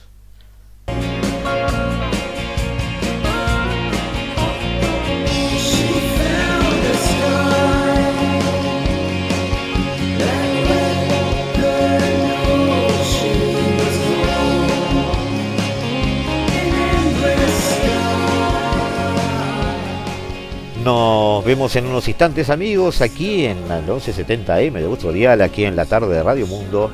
Vemos 21.50 21.74
en 21.74 21.86
unos 21.86 22.06
instantes 22.06 22.48
amigos 22.48 23.00
aquí 23.00 23.44
en 23.44 23.58
el 23.72 23.84
1170M 23.84 24.70
de 24.70 24.86
vuestro 24.86 25.10
dial, 25.10 25.42
aquí 25.42 25.64
en 25.64 25.74
la 25.74 25.84
tarde 25.84 26.14
de 26.14 26.22
Radio 26.22 26.46
Mundo, 26.46 26.92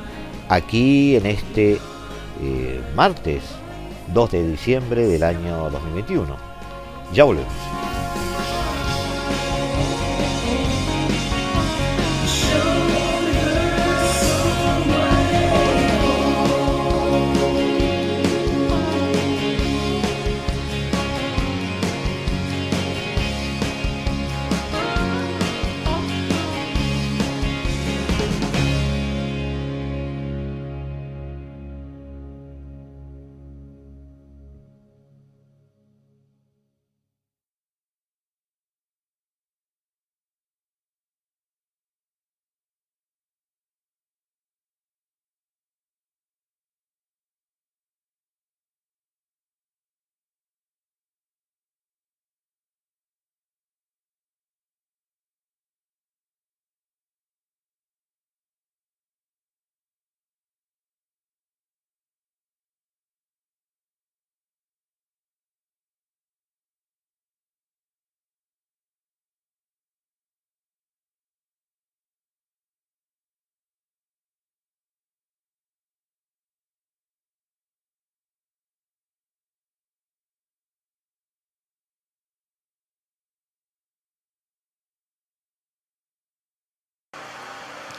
aquí 0.49 1.15
en 1.15 1.27
este 1.27 1.73
eh, 2.41 2.81
martes 2.95 3.43
2 4.15 4.31
de 4.31 4.47
diciembre 4.47 5.05
del 5.05 5.21
año 5.21 5.69
2021. 5.69 6.35
Ya 7.13 7.23
volvemos. 7.25 7.86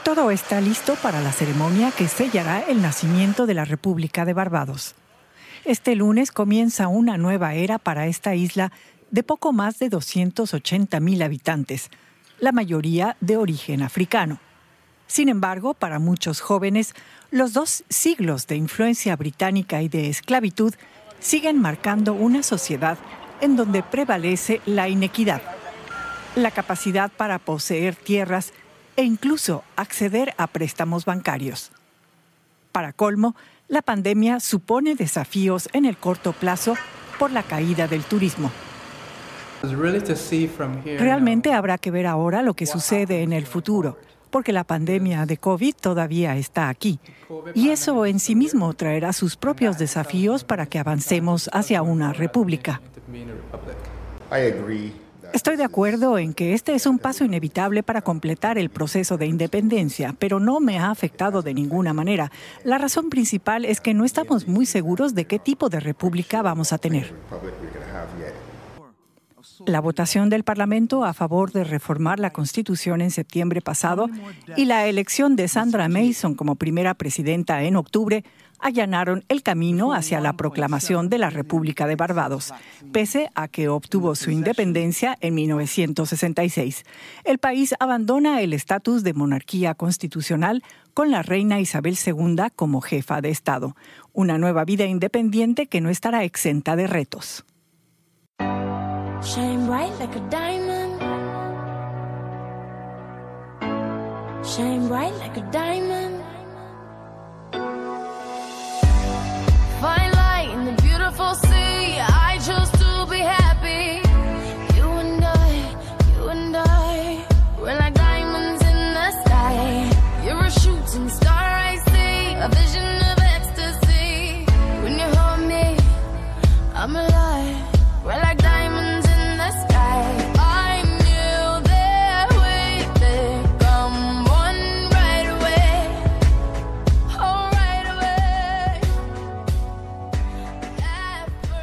Todo 0.09 0.31
está 0.31 0.59
listo 0.59 0.95
para 0.95 1.21
la 1.21 1.31
ceremonia 1.31 1.91
que 1.91 2.07
sellará 2.07 2.61
el 2.61 2.81
nacimiento 2.81 3.45
de 3.45 3.53
la 3.53 3.63
República 3.63 4.25
de 4.25 4.33
Barbados. 4.33 4.95
Este 5.65 5.93
lunes 5.93 6.31
comienza 6.31 6.87
una 6.87 7.15
nueva 7.15 7.53
era 7.53 7.77
para 7.77 8.07
esta 8.07 8.33
isla 8.33 8.71
de 9.11 9.21
poco 9.21 9.53
más 9.53 9.77
de 9.77 9.89
280 9.89 10.99
mil 10.99 11.21
habitantes, 11.21 11.91
la 12.39 12.51
mayoría 12.51 13.17
de 13.21 13.37
origen 13.37 13.83
africano. 13.83 14.39
Sin 15.05 15.29
embargo, 15.29 15.75
para 15.75 15.99
muchos 15.99 16.41
jóvenes, 16.41 16.95
los 17.29 17.53
dos 17.53 17.83
siglos 17.87 18.47
de 18.47 18.55
influencia 18.55 19.15
británica 19.15 19.83
y 19.83 19.89
de 19.89 20.09
esclavitud 20.09 20.73
siguen 21.19 21.61
marcando 21.61 22.13
una 22.15 22.41
sociedad 22.41 22.97
en 23.41 23.55
donde 23.55 23.83
prevalece 23.83 24.59
la 24.65 24.89
inequidad, 24.89 25.43
la 26.35 26.49
capacidad 26.49 27.11
para 27.11 27.37
poseer 27.37 27.93
tierras 27.93 28.53
e 28.95 29.03
incluso 29.03 29.63
acceder 29.75 30.33
a 30.37 30.47
préstamos 30.47 31.05
bancarios. 31.05 31.71
Para 32.71 32.93
colmo, 32.93 33.35
la 33.67 33.81
pandemia 33.81 34.39
supone 34.39 34.95
desafíos 34.95 35.69
en 35.73 35.85
el 35.85 35.97
corto 35.97 36.33
plazo 36.33 36.75
por 37.17 37.31
la 37.31 37.43
caída 37.43 37.87
del 37.87 38.03
turismo. 38.03 38.51
Realmente 40.97 41.53
habrá 41.53 41.77
que 41.77 41.91
ver 41.91 42.07
ahora 42.07 42.41
lo 42.41 42.53
que 42.53 42.65
sucede 42.65 43.23
en 43.23 43.33
el 43.33 43.45
futuro, 43.45 43.97
porque 44.29 44.53
la 44.53 44.63
pandemia 44.63 45.25
de 45.25 45.37
COVID 45.37 45.75
todavía 45.75 46.37
está 46.37 46.69
aquí. 46.69 46.99
Y 47.53 47.69
eso 47.69 48.05
en 48.05 48.19
sí 48.19 48.35
mismo 48.35 48.73
traerá 48.73 49.11
sus 49.11 49.35
propios 49.35 49.77
desafíos 49.77 50.43
para 50.43 50.65
que 50.65 50.79
avancemos 50.79 51.49
hacia 51.51 51.81
una 51.81 52.13
república. 52.13 52.81
Estoy 55.33 55.57
de 55.57 55.63
acuerdo 55.63 56.17
en 56.17 56.33
que 56.33 56.53
este 56.53 56.73
es 56.73 56.85
un 56.85 56.97
paso 56.97 57.23
inevitable 57.23 57.83
para 57.83 58.01
completar 58.01 58.57
el 58.57 58.69
proceso 58.69 59.17
de 59.17 59.27
independencia, 59.27 60.15
pero 60.17 60.39
no 60.39 60.59
me 60.59 60.79
ha 60.79 60.89
afectado 60.89 61.41
de 61.41 61.53
ninguna 61.53 61.93
manera. 61.93 62.31
La 62.63 62.77
razón 62.77 63.09
principal 63.09 63.65
es 63.65 63.79
que 63.79 63.93
no 63.93 64.05
estamos 64.05 64.47
muy 64.47 64.65
seguros 64.65 65.13
de 65.13 65.25
qué 65.25 65.37
tipo 65.37 65.69
de 65.69 65.79
república 65.79 66.41
vamos 66.41 66.73
a 66.73 66.77
tener. 66.77 67.13
La 69.65 69.81
votación 69.81 70.29
del 70.29 70.43
Parlamento 70.43 71.03
a 71.03 71.13
favor 71.13 71.51
de 71.51 71.63
reformar 71.63 72.19
la 72.19 72.31
Constitución 72.31 73.01
en 73.01 73.11
septiembre 73.11 73.61
pasado 73.61 74.09
y 74.55 74.65
la 74.65 74.87
elección 74.87 75.35
de 75.35 75.47
Sandra 75.47 75.89
Mason 75.89 76.33
como 76.33 76.55
primera 76.55 76.93
presidenta 76.93 77.63
en 77.63 77.75
octubre 77.75 78.23
allanaron 78.59 79.23
el 79.29 79.43
camino 79.43 79.93
hacia 79.93 80.19
la 80.19 80.33
proclamación 80.33 81.09
de 81.09 81.17
la 81.17 81.29
República 81.29 81.87
de 81.87 81.95
Barbados, 81.95 82.53
pese 82.91 83.29
a 83.35 83.47
que 83.47 83.69
obtuvo 83.69 84.15
su 84.15 84.31
independencia 84.31 85.17
en 85.21 85.35
1966. 85.35 86.85
El 87.23 87.39
país 87.39 87.73
abandona 87.79 88.41
el 88.41 88.53
estatus 88.53 89.03
de 89.03 89.13
monarquía 89.13 89.75
constitucional 89.75 90.63
con 90.93 91.11
la 91.11 91.21
reina 91.21 91.59
Isabel 91.59 91.97
II 92.05 92.35
como 92.55 92.81
jefa 92.81 93.21
de 93.21 93.29
Estado, 93.29 93.75
una 94.13 94.37
nueva 94.37 94.65
vida 94.65 94.85
independiente 94.85 95.67
que 95.67 95.81
no 95.81 95.89
estará 95.89 96.23
exenta 96.23 96.75
de 96.75 96.87
retos. 96.87 97.45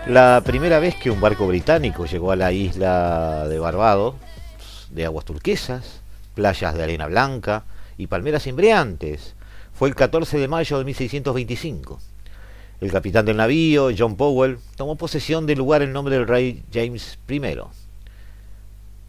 La 0.07 0.41
primera 0.45 0.79
vez 0.79 0.95
que 0.95 1.11
un 1.11 1.21
barco 1.21 1.49
británico 1.49 2.07
llegó 2.07 2.31
a 2.31 2.37
la 2.37 2.53
isla 2.53 3.49
de 3.49 3.59
Barbados, 3.59 4.15
de 4.93 5.05
aguas 5.05 5.25
turquesas, 5.25 6.01
playas 6.37 6.77
de 6.77 6.85
arena 6.85 7.09
blanca 7.09 7.65
y 7.99 8.07
palmeras 8.07 8.47
embriantes, 8.47 9.35
fue 9.75 9.89
el 9.89 9.97
14 9.97 10.39
de 10.39 10.47
mayo 10.47 10.79
de 10.79 10.85
1625. 10.85 11.99
El 12.81 12.93
capitán 12.93 13.25
del 13.25 13.39
navío, 13.39 13.89
John 13.99 14.15
Powell, 14.15 14.61
tomó 14.77 14.95
posesión 14.95 15.45
del 15.45 15.59
lugar 15.59 15.83
en 15.83 15.93
nombre 15.93 16.17
del 16.17 16.29
rey 16.29 16.63
James 16.73 17.19
I. 17.29 17.41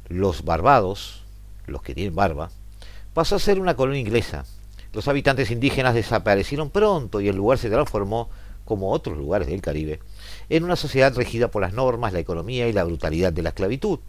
Los 0.07 0.45
Barbados, 0.45 1.21
los 1.67 1.83
que 1.83 1.93
tienen 1.93 2.15
barba, 2.15 2.49
pasó 3.13 3.35
a 3.35 3.39
ser 3.39 3.59
una 3.59 3.75
colonia 3.75 4.01
inglesa. 4.01 4.45
Los 4.93 5.07
habitantes 5.07 5.51
indígenas 5.51 5.93
desaparecieron 5.93 6.71
pronto 6.71 7.21
y 7.21 7.27
el 7.27 7.35
lugar 7.35 7.59
se 7.59 7.69
transformó, 7.69 8.31
como 8.65 8.91
otros 8.91 9.15
lugares 9.15 9.47
del 9.47 9.61
Caribe, 9.61 9.99
en 10.49 10.63
una 10.63 10.75
sociedad 10.75 11.15
regida 11.15 11.49
por 11.49 11.61
las 11.61 11.73
normas, 11.73 12.13
la 12.13 12.19
economía 12.19 12.67
y 12.67 12.73
la 12.73 12.83
brutalidad 12.83 13.33
de 13.33 13.43
la 13.43 13.49
esclavitud, 13.49 13.99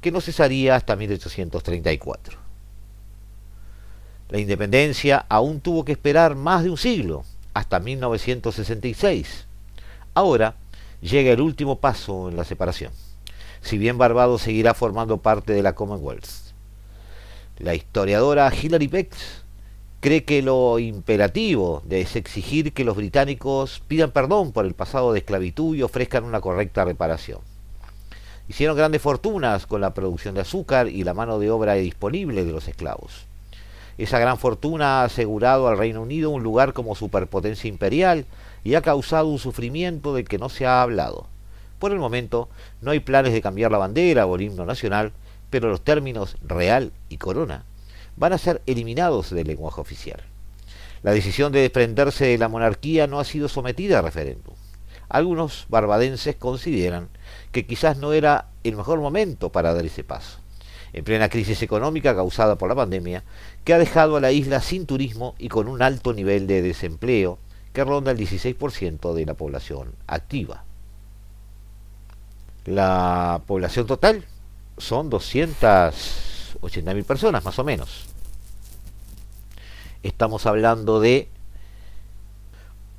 que 0.00 0.10
no 0.10 0.20
cesaría 0.20 0.76
hasta 0.76 0.96
1834. 0.96 2.38
La 4.28 4.38
independencia 4.38 5.24
aún 5.28 5.60
tuvo 5.60 5.84
que 5.84 5.92
esperar 5.92 6.34
más 6.34 6.64
de 6.64 6.70
un 6.70 6.76
siglo, 6.76 7.24
hasta 7.54 7.80
1966. 7.80 9.46
Ahora 10.14 10.56
llega 11.00 11.32
el 11.32 11.40
último 11.40 11.78
paso 11.78 12.28
en 12.28 12.36
la 12.36 12.44
separación, 12.44 12.92
si 13.60 13.78
bien 13.78 13.98
Barbados 13.98 14.42
seguirá 14.42 14.74
formando 14.74 15.18
parte 15.18 15.52
de 15.52 15.62
la 15.62 15.74
Commonwealth. 15.74 16.26
La 17.58 17.74
historiadora 17.74 18.52
Hilary 18.54 18.88
Beck 18.88 19.14
cree 20.06 20.22
que 20.22 20.40
lo 20.40 20.78
imperativo 20.78 21.82
es 21.90 22.14
exigir 22.14 22.72
que 22.72 22.84
los 22.84 22.94
británicos 22.94 23.82
pidan 23.88 24.12
perdón 24.12 24.52
por 24.52 24.64
el 24.64 24.72
pasado 24.72 25.12
de 25.12 25.18
esclavitud 25.18 25.74
y 25.74 25.82
ofrezcan 25.82 26.22
una 26.22 26.40
correcta 26.40 26.84
reparación. 26.84 27.40
Hicieron 28.48 28.76
grandes 28.76 29.02
fortunas 29.02 29.66
con 29.66 29.80
la 29.80 29.94
producción 29.94 30.36
de 30.36 30.42
azúcar 30.42 30.86
y 30.86 31.02
la 31.02 31.12
mano 31.12 31.40
de 31.40 31.50
obra 31.50 31.74
disponible 31.74 32.44
de 32.44 32.52
los 32.52 32.68
esclavos. 32.68 33.26
Esa 33.98 34.20
gran 34.20 34.38
fortuna 34.38 35.00
ha 35.00 35.06
asegurado 35.06 35.66
al 35.66 35.76
Reino 35.76 36.02
Unido 36.02 36.30
un 36.30 36.44
lugar 36.44 36.72
como 36.72 36.94
superpotencia 36.94 37.66
imperial 37.66 38.26
y 38.62 38.76
ha 38.76 38.82
causado 38.82 39.26
un 39.26 39.40
sufrimiento 39.40 40.14
del 40.14 40.28
que 40.28 40.38
no 40.38 40.50
se 40.50 40.66
ha 40.66 40.82
hablado. 40.82 41.26
Por 41.80 41.90
el 41.90 41.98
momento 41.98 42.48
no 42.80 42.92
hay 42.92 43.00
planes 43.00 43.32
de 43.32 43.42
cambiar 43.42 43.72
la 43.72 43.78
bandera 43.78 44.24
o 44.26 44.36
el 44.36 44.42
himno 44.42 44.66
nacional, 44.66 45.10
pero 45.50 45.68
los 45.68 45.80
términos 45.80 46.36
real 46.46 46.92
y 47.08 47.16
corona 47.16 47.64
van 48.16 48.32
a 48.32 48.38
ser 48.38 48.62
eliminados 48.66 49.30
del 49.30 49.46
lenguaje 49.46 49.80
oficial. 49.80 50.22
La 51.02 51.12
decisión 51.12 51.52
de 51.52 51.60
desprenderse 51.60 52.26
de 52.26 52.38
la 52.38 52.48
monarquía 52.48 53.06
no 53.06 53.20
ha 53.20 53.24
sido 53.24 53.48
sometida 53.48 53.98
a 53.98 54.02
referéndum. 54.02 54.54
Algunos 55.08 55.66
barbadenses 55.68 56.34
consideran 56.36 57.08
que 57.52 57.66
quizás 57.66 57.98
no 57.98 58.12
era 58.12 58.48
el 58.64 58.76
mejor 58.76 59.00
momento 59.00 59.52
para 59.52 59.72
dar 59.72 59.84
ese 59.84 60.02
paso, 60.02 60.38
en 60.92 61.04
plena 61.04 61.28
crisis 61.28 61.62
económica 61.62 62.16
causada 62.16 62.56
por 62.56 62.68
la 62.68 62.74
pandemia, 62.74 63.22
que 63.64 63.72
ha 63.72 63.78
dejado 63.78 64.16
a 64.16 64.20
la 64.20 64.32
isla 64.32 64.60
sin 64.60 64.86
turismo 64.86 65.34
y 65.38 65.48
con 65.48 65.68
un 65.68 65.82
alto 65.82 66.12
nivel 66.12 66.46
de 66.46 66.62
desempleo 66.62 67.38
que 67.72 67.84
ronda 67.84 68.10
el 68.10 68.18
16% 68.18 69.12
de 69.12 69.26
la 69.26 69.34
población 69.34 69.92
activa. 70.06 70.64
La 72.64 73.42
población 73.46 73.86
total 73.86 74.24
son 74.76 75.08
200 75.08 76.35
80.000 76.66 77.04
personas 77.04 77.44
más 77.44 77.58
o 77.58 77.64
menos. 77.64 78.06
Estamos 80.02 80.46
hablando 80.46 81.00
de 81.00 81.28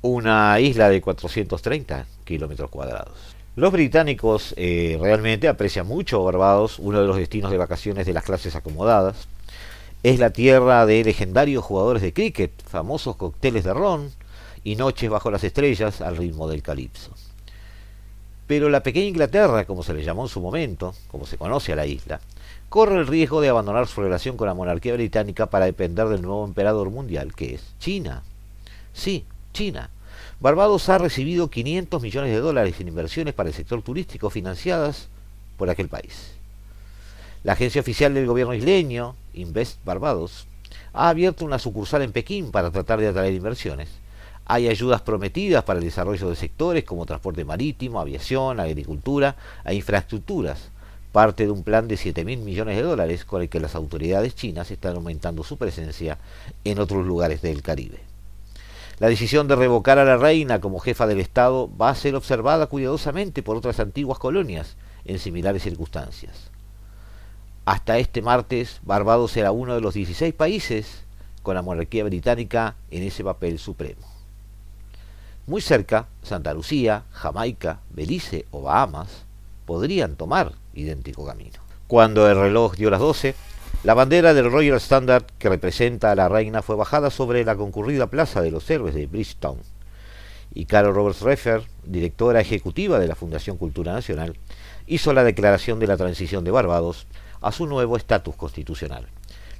una 0.02 0.60
isla 0.60 0.88
de 0.88 1.00
430 1.00 2.06
kilómetros 2.24 2.70
cuadrados. 2.70 3.16
Los 3.56 3.72
británicos 3.72 4.54
eh, 4.56 4.96
realmente 5.00 5.48
aprecian 5.48 5.86
mucho 5.86 6.22
Barbados, 6.22 6.78
uno 6.78 7.00
de 7.00 7.06
los 7.06 7.16
destinos 7.16 7.50
de 7.50 7.58
vacaciones 7.58 8.06
de 8.06 8.12
las 8.12 8.24
clases 8.24 8.54
acomodadas. 8.54 9.26
Es 10.04 10.20
la 10.20 10.30
tierra 10.30 10.86
de 10.86 11.02
legendarios 11.02 11.64
jugadores 11.64 12.02
de 12.02 12.12
cricket, 12.12 12.52
famosos 12.62 13.16
cócteles 13.16 13.64
de 13.64 13.74
ron 13.74 14.12
y 14.62 14.76
noches 14.76 15.10
bajo 15.10 15.30
las 15.30 15.42
estrellas 15.42 16.00
al 16.00 16.16
ritmo 16.16 16.48
del 16.48 16.62
calipso. 16.62 17.10
Pero 18.46 18.70
la 18.70 18.82
pequeña 18.82 19.06
Inglaterra, 19.06 19.64
como 19.64 19.82
se 19.82 19.92
le 19.92 20.04
llamó 20.04 20.22
en 20.22 20.28
su 20.28 20.40
momento, 20.40 20.94
como 21.10 21.26
se 21.26 21.36
conoce 21.36 21.72
a 21.72 21.76
la 21.76 21.86
isla, 21.86 22.20
corre 22.68 22.98
el 22.98 23.06
riesgo 23.06 23.40
de 23.40 23.48
abandonar 23.48 23.86
su 23.86 24.02
relación 24.02 24.36
con 24.36 24.46
la 24.46 24.54
monarquía 24.54 24.94
británica 24.94 25.46
para 25.46 25.64
depender 25.64 26.08
del 26.08 26.22
nuevo 26.22 26.44
emperador 26.44 26.90
mundial, 26.90 27.34
que 27.34 27.54
es 27.54 27.62
China. 27.78 28.22
Sí, 28.92 29.24
China. 29.52 29.90
Barbados 30.40 30.88
ha 30.88 30.98
recibido 30.98 31.48
500 31.50 32.00
millones 32.02 32.30
de 32.30 32.40
dólares 32.40 32.80
en 32.80 32.88
inversiones 32.88 33.34
para 33.34 33.48
el 33.48 33.54
sector 33.54 33.82
turístico 33.82 34.30
financiadas 34.30 35.08
por 35.56 35.70
aquel 35.70 35.88
país. 35.88 36.32
La 37.42 37.52
agencia 37.52 37.80
oficial 37.80 38.14
del 38.14 38.26
gobierno 38.26 38.54
isleño, 38.54 39.14
Invest 39.34 39.84
Barbados, 39.84 40.46
Ha 40.92 41.08
abierto 41.08 41.44
una 41.44 41.58
sucursal 41.58 42.02
en 42.02 42.12
Pekín 42.12 42.50
para 42.50 42.70
tratar 42.70 43.00
de 43.00 43.08
atraer 43.08 43.32
inversiones. 43.32 43.88
Hay 44.44 44.68
ayudas 44.68 45.02
prometidas 45.02 45.64
para 45.64 45.78
el 45.78 45.84
desarrollo 45.84 46.28
de 46.28 46.36
sectores 46.36 46.84
como 46.84 47.06
transporte 47.06 47.44
marítimo, 47.44 48.00
aviación, 48.00 48.60
agricultura 48.60 49.36
e 49.64 49.74
infraestructuras, 49.74 50.70
parte 51.12 51.44
de 51.44 51.50
un 51.50 51.62
plan 51.62 51.88
de 51.88 51.96
7 51.96 52.24
mil 52.24 52.40
millones 52.40 52.76
de 52.76 52.82
dólares 52.82 53.24
con 53.24 53.42
el 53.42 53.48
que 53.48 53.60
las 53.60 53.74
autoridades 53.74 54.34
chinas 54.34 54.70
están 54.70 54.96
aumentando 54.96 55.42
su 55.44 55.56
presencia 55.56 56.18
en 56.64 56.78
otros 56.78 57.06
lugares 57.06 57.42
del 57.42 57.62
Caribe. 57.62 58.00
La 58.98 59.08
decisión 59.08 59.46
de 59.46 59.56
revocar 59.56 59.98
a 59.98 60.04
la 60.04 60.16
reina 60.16 60.60
como 60.60 60.80
jefa 60.80 61.06
del 61.06 61.20
Estado 61.20 61.70
va 61.76 61.90
a 61.90 61.94
ser 61.94 62.16
observada 62.16 62.66
cuidadosamente 62.66 63.42
por 63.42 63.56
otras 63.56 63.78
antiguas 63.78 64.18
colonias 64.18 64.76
en 65.04 65.18
similares 65.18 65.62
circunstancias. 65.62 66.50
Hasta 67.64 67.98
este 67.98 68.22
martes, 68.22 68.80
Barbados 68.82 69.36
era 69.36 69.52
uno 69.52 69.74
de 69.74 69.80
los 69.80 69.94
16 69.94 70.34
países 70.34 71.04
con 71.42 71.54
la 71.54 71.62
monarquía 71.62 72.04
británica 72.04 72.74
en 72.90 73.02
ese 73.02 73.22
papel 73.22 73.58
supremo. 73.58 74.06
Muy 75.46 75.60
cerca, 75.60 76.08
Santa 76.22 76.52
Lucía, 76.52 77.04
Jamaica, 77.10 77.80
Belice 77.90 78.46
o 78.50 78.62
Bahamas 78.62 79.24
podrían 79.64 80.16
tomar 80.16 80.52
idéntico 80.78 81.26
camino. 81.26 81.58
Cuando 81.86 82.30
el 82.30 82.38
reloj 82.38 82.76
dio 82.76 82.90
las 82.90 83.00
12, 83.00 83.34
la 83.84 83.94
bandera 83.94 84.34
del 84.34 84.50
Royal 84.50 84.76
Standard 84.76 85.24
que 85.38 85.48
representa 85.48 86.10
a 86.10 86.14
la 86.14 86.28
reina 86.28 86.62
fue 86.62 86.76
bajada 86.76 87.10
sobre 87.10 87.44
la 87.44 87.56
concurrida 87.56 88.08
plaza 88.08 88.40
de 88.40 88.50
los 88.50 88.68
héroes 88.70 88.94
de 88.94 89.06
Bridgetown. 89.06 89.58
Y 90.52 90.64
Carol 90.64 90.94
Roberts 90.94 91.20
Reffer, 91.20 91.62
directora 91.84 92.40
ejecutiva 92.40 92.98
de 92.98 93.06
la 93.06 93.14
Fundación 93.14 93.56
Cultura 93.56 93.92
Nacional, 93.92 94.36
hizo 94.86 95.12
la 95.12 95.24
declaración 95.24 95.78
de 95.78 95.86
la 95.86 95.96
transición 95.96 96.44
de 96.44 96.50
Barbados 96.50 97.06
a 97.40 97.52
su 97.52 97.66
nuevo 97.66 97.96
estatus 97.96 98.34
constitucional. 98.34 99.06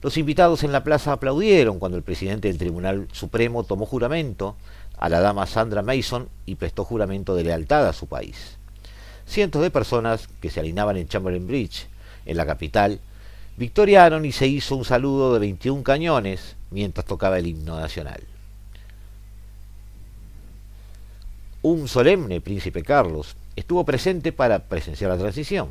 Los 0.03 0.17
invitados 0.17 0.63
en 0.65 0.73
la 0.73 0.85
plaza 0.85 1.13
aplaudieron 1.13 1.79
cuando 1.79 1.97
el 1.97 2.05
presidente 2.05 2.49
del 2.49 2.59
Tribunal 2.59 3.09
Supremo 3.13 3.65
tomó 3.65 3.87
juramento 3.87 4.57
a 4.97 5.09
la 5.09 5.21
dama 5.21 5.47
Sandra 5.47 5.83
Mason 5.83 6.29
y 6.47 6.57
prestó 6.57 6.85
juramento 6.85 7.35
de 7.35 7.45
lealtad 7.45 7.87
a 7.87 7.93
su 7.93 8.07
país. 8.07 8.58
Cientos 9.29 9.61
de 9.61 9.71
personas 9.71 10.27
que 10.41 10.49
se 10.49 10.61
alineaban 10.61 10.97
en 10.97 11.07
Chamberlain 11.07 11.47
Bridge, 11.47 11.87
en 12.25 12.37
la 12.37 12.47
capital, 12.47 12.99
victoriaron 13.59 14.25
y 14.25 14.33
se 14.33 14.47
hizo 14.47 14.75
un 14.75 14.87
saludo 14.87 15.35
de 15.35 15.41
21 15.41 15.83
cañones 15.83 16.57
mientras 16.71 17.05
tocaba 17.05 17.39
el 17.39 17.47
himno 17.47 17.79
nacional. 17.79 18.23
Un 21.61 21.89
solemne 21.89 22.41
príncipe 22.41 22.83
Carlos 22.83 23.37
estuvo 23.55 23.85
presente 23.85 24.33
para 24.33 24.61
presenciar 24.61 25.11
la 25.11 25.19
transición. 25.19 25.69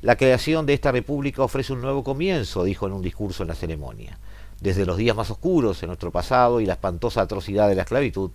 La 0.00 0.16
creación 0.16 0.64
de 0.64 0.74
esta 0.74 0.90
república 0.90 1.42
ofrece 1.42 1.74
un 1.74 1.82
nuevo 1.82 2.02
comienzo, 2.02 2.64
dijo 2.64 2.86
en 2.86 2.94
un 2.94 3.02
discurso 3.02 3.42
en 3.42 3.48
la 3.48 3.54
ceremonia. 3.54 4.18
Desde 4.60 4.86
los 4.86 4.96
días 4.96 5.14
más 5.14 5.30
oscuros 5.30 5.82
en 5.82 5.88
nuestro 5.88 6.10
pasado 6.10 6.60
y 6.60 6.66
la 6.66 6.74
espantosa 6.74 7.20
atrocidad 7.20 7.68
de 7.68 7.74
la 7.74 7.82
esclavitud, 7.82 8.30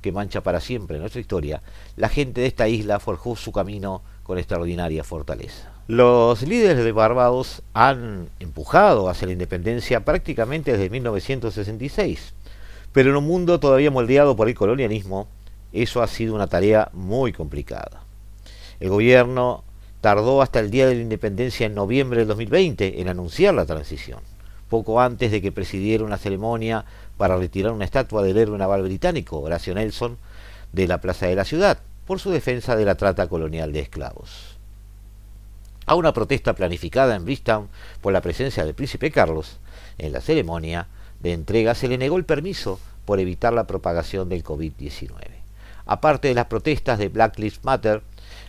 que 0.00 0.12
mancha 0.12 0.42
para 0.42 0.60
siempre 0.60 0.98
nuestra 0.98 1.20
historia, 1.20 1.62
la 1.96 2.08
gente 2.08 2.42
de 2.42 2.46
esta 2.46 2.68
isla 2.68 3.00
forjó 3.00 3.36
su 3.36 3.52
camino 3.52 4.02
con 4.22 4.38
extraordinaria 4.38 5.02
fortaleza. 5.02 5.72
Los 5.86 6.42
líderes 6.42 6.82
de 6.82 6.92
Barbados 6.92 7.62
han 7.74 8.28
empujado 8.40 9.08
hacia 9.08 9.26
la 9.26 9.32
independencia 9.32 10.04
prácticamente 10.04 10.72
desde 10.72 10.90
1966, 10.90 12.34
pero 12.92 13.10
en 13.10 13.16
un 13.16 13.26
mundo 13.26 13.60
todavía 13.60 13.90
moldeado 13.90 14.36
por 14.36 14.48
el 14.48 14.54
colonialismo, 14.54 15.28
eso 15.72 16.02
ha 16.02 16.06
sido 16.06 16.34
una 16.34 16.46
tarea 16.46 16.88
muy 16.92 17.32
complicada. 17.32 18.04
El 18.78 18.90
gobierno 18.90 19.64
tardó 20.00 20.40
hasta 20.40 20.60
el 20.60 20.70
día 20.70 20.86
de 20.86 20.94
la 20.94 21.02
independencia 21.02 21.66
en 21.66 21.74
noviembre 21.74 22.20
del 22.20 22.28
2020 22.28 23.00
en 23.00 23.08
anunciar 23.08 23.54
la 23.54 23.66
transición, 23.66 24.20
poco 24.74 25.00
antes 25.00 25.30
de 25.30 25.40
que 25.40 25.52
presidiera 25.52 26.02
una 26.02 26.18
ceremonia 26.18 26.84
para 27.16 27.36
retirar 27.36 27.70
una 27.70 27.84
estatua 27.84 28.24
del 28.24 28.36
héroe 28.36 28.58
naval 28.58 28.82
británico, 28.82 29.38
Horacio 29.38 29.72
Nelson, 29.72 30.18
de 30.72 30.88
la 30.88 31.00
plaza 31.00 31.26
de 31.26 31.36
la 31.36 31.44
ciudad, 31.44 31.78
por 32.08 32.18
su 32.18 32.32
defensa 32.32 32.74
de 32.74 32.84
la 32.84 32.96
trata 32.96 33.28
colonial 33.28 33.72
de 33.72 33.78
esclavos 33.78 34.56
a 35.86 35.94
una 35.94 36.12
protesta 36.12 36.54
planificada 36.54 37.14
en 37.14 37.24
Bridgetown 37.24 37.68
por 38.00 38.12
la 38.12 38.20
presencia 38.20 38.64
del 38.64 38.74
príncipe 38.74 39.12
Carlos. 39.12 39.58
En 39.96 40.12
la 40.12 40.20
ceremonia 40.20 40.88
de 41.20 41.34
entrega 41.34 41.76
se 41.76 41.86
le 41.86 41.96
negó 41.96 42.16
el 42.16 42.24
permiso 42.24 42.80
por 43.04 43.20
evitar 43.20 43.52
la 43.52 43.68
propagación 43.68 44.28
del 44.28 44.42
COVID-19. 44.42 45.12
Aparte 45.86 46.26
de 46.26 46.34
las 46.34 46.46
protestas 46.46 46.98
de 46.98 47.10
Black 47.10 47.38
Lives 47.38 47.60
Matter, 47.62 48.02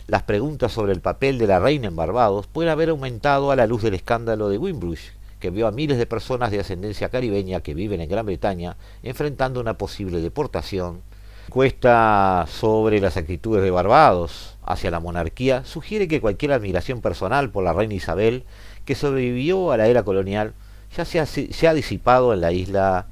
las 0.08 0.24
preguntas 0.24 0.72
sobre 0.72 0.92
el 0.92 1.00
papel 1.00 1.38
de 1.38 1.46
la 1.46 1.60
reina 1.60 1.86
en 1.86 1.94
Barbados 1.94 2.48
pueden 2.48 2.72
haber 2.72 2.88
aumentado 2.88 3.52
a 3.52 3.56
la 3.56 3.68
luz 3.68 3.82
del 3.82 3.94
escándalo 3.94 4.48
de 4.48 4.58
Windrush, 4.58 5.10
que 5.40 5.50
vio 5.50 5.66
a 5.66 5.72
miles 5.72 5.98
de 5.98 6.06
personas 6.06 6.50
de 6.50 6.60
ascendencia 6.60 7.08
caribeña 7.08 7.60
que 7.60 7.74
viven 7.74 8.00
en 8.00 8.08
Gran 8.08 8.26
Bretaña 8.26 8.76
enfrentando 9.02 9.60
una 9.60 9.78
posible 9.78 10.20
deportación. 10.20 11.02
Cuesta 11.50 12.46
sobre 12.48 13.00
las 13.00 13.16
actitudes 13.16 13.62
de 13.62 13.70
Barbados 13.70 14.56
hacia 14.64 14.90
la 14.90 15.00
monarquía 15.00 15.64
sugiere 15.64 16.08
que 16.08 16.20
cualquier 16.20 16.52
admiración 16.52 17.00
personal 17.00 17.50
por 17.50 17.62
la 17.64 17.72
reina 17.72 17.94
Isabel, 17.94 18.44
que 18.84 18.94
sobrevivió 18.94 19.70
a 19.70 19.76
la 19.76 19.86
era 19.86 20.02
colonial, 20.02 20.54
ya 20.96 21.04
se 21.04 21.68
ha, 21.68 21.74
disipado 21.74 22.32
en 22.32 22.40
la 22.40 22.52
isla 22.52 23.06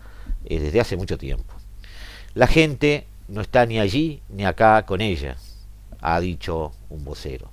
eh, 0.44 0.58
desde 0.58 0.80
hace 0.80 0.96
mucho 0.96 1.18
tiempo. 1.18 1.54
La 2.34 2.46
gente 2.46 3.06
no 3.28 3.40
está 3.40 3.66
ni 3.66 3.78
allí 3.78 4.20
ni 4.28 4.44
acá 4.44 4.84
con 4.84 5.00
ella, 5.00 5.36
ha 6.00 6.18
dicho 6.20 6.72
un 6.90 7.04
vocero. 7.04 7.50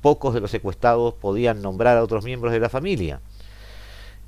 Pocos 0.00 0.32
de 0.32 0.40
los 0.40 0.50
secuestrados 0.50 1.14
podían 1.14 1.60
nombrar 1.60 1.96
a 1.96 2.02
otros 2.02 2.24
miembros 2.24 2.52
de 2.52 2.60
la 2.60 2.68
familia, 2.68 3.20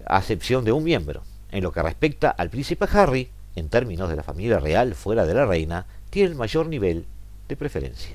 a 0.07 0.19
excepción 0.19 0.65
de 0.65 0.73
un 0.73 0.85
miembro. 0.85 1.23
En 1.51 1.63
lo 1.63 1.73
que 1.73 1.83
respecta 1.83 2.31
al 2.31 2.51
príncipe 2.51 2.87
Harry, 2.93 3.31
en 3.57 3.69
términos 3.69 4.09
de 4.09 4.17
la 4.17 4.23
familia 4.23 4.59
real 4.59 4.95
fuera 4.95 5.27
de 5.27 5.35
la 5.35 5.47
reina, 5.47 5.87
tiene 6.11 6.31
el 6.31 6.35
mayor 6.35 6.67
nivel 6.67 7.07
de 7.49 7.57
preferencia. 7.57 8.15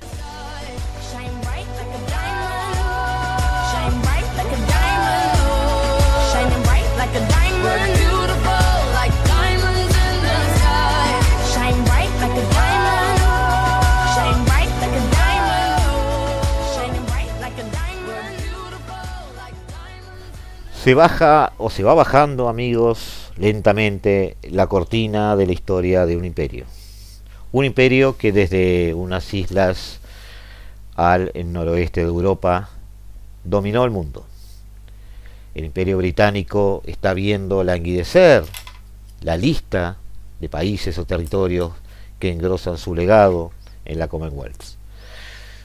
Se 20.88 20.94
baja 20.94 21.52
o 21.58 21.70
se 21.70 21.84
va 21.84 21.94
bajando, 21.94 22.48
amigos, 22.48 23.34
lentamente 23.36 24.38
la 24.44 24.68
cortina 24.68 25.36
de 25.36 25.46
la 25.46 25.52
historia 25.52 26.06
de 26.06 26.16
un 26.16 26.24
imperio. 26.24 26.64
Un 27.52 27.66
imperio 27.66 28.16
que 28.16 28.32
desde 28.32 28.94
unas 28.94 29.34
islas 29.34 30.00
al 30.96 31.34
noroeste 31.36 32.00
de 32.00 32.08
Europa 32.08 32.70
dominó 33.44 33.84
el 33.84 33.92
mundo. 33.92 34.26
El 35.56 35.66
imperio 35.66 35.98
británico 35.98 36.82
está 36.86 37.14
viendo 37.14 37.66
languidecer 37.66 38.46
la 39.20 39.36
lista 39.36 39.98
de 40.40 40.48
países 40.48 40.98
o 40.98 41.06
territorios 41.06 41.74
que 42.18 42.32
engrosan 42.32 42.78
su 42.78 42.96
legado 42.96 43.52
en 43.84 44.00
la 44.00 44.08
Commonwealth. 44.08 44.64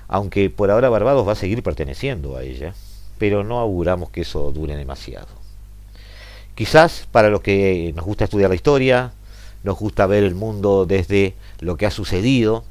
Aunque 0.09 0.51
por 0.51 0.73
ahora 0.73 0.89
Barbados 0.89 1.29
va 1.29 1.35
a 1.35 1.37
seguir 1.37 1.63
perteneciendo 1.63 2.37
a 2.37 2.43
ella 2.43 2.75
pero 3.19 3.45
no 3.45 3.59
auguramos 3.59 4.11
que 4.11 4.23
eso 4.23 4.51
dure 4.53 4.77
demasiado. 4.77 5.29
Quizás 6.55 7.07
para 7.11 7.31
los 7.31 7.41
que 7.41 7.93
nos 7.97 8.05
gusta 8.05 8.25
estudiar 8.25 8.51
la 8.51 8.57
historia, 8.57 9.13
nos 9.65 9.79
gusta 9.79 10.07
ver 10.07 10.25
el 10.25 10.35
mundo 10.35 10.87
desde 10.87 11.35
lo 11.61 11.77
que 11.77 11.87
ha 11.87 11.91
sucedido, 11.91 12.65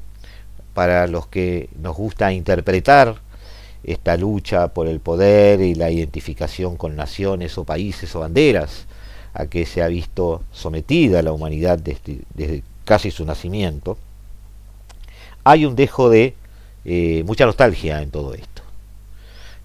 para 0.74 1.06
los 1.06 1.26
que 1.26 1.68
nos 1.80 1.96
gusta 1.96 2.32
interpretar 2.32 3.20
esta 3.84 4.16
lucha 4.16 4.68
por 4.68 4.86
el 4.86 5.00
poder 5.00 5.60
y 5.60 5.74
la 5.74 5.90
identificación 5.90 6.76
con 6.76 6.94
naciones 6.94 7.58
o 7.58 7.64
países 7.64 8.14
o 8.14 8.20
banderas 8.20 8.86
a 9.34 9.46
que 9.46 9.66
se 9.66 9.82
ha 9.82 9.88
visto 9.88 10.42
sometida 10.52 11.22
la 11.22 11.32
humanidad 11.32 11.78
desde, 11.78 12.20
desde 12.34 12.62
casi 12.84 13.10
su 13.10 13.24
nacimiento, 13.24 13.98
hay 15.44 15.66
un 15.66 15.74
dejo 15.74 16.10
de 16.10 16.34
eh, 16.84 17.22
mucha 17.26 17.46
nostalgia 17.46 18.02
en 18.02 18.10
todo 18.10 18.34
esto. 18.34 18.62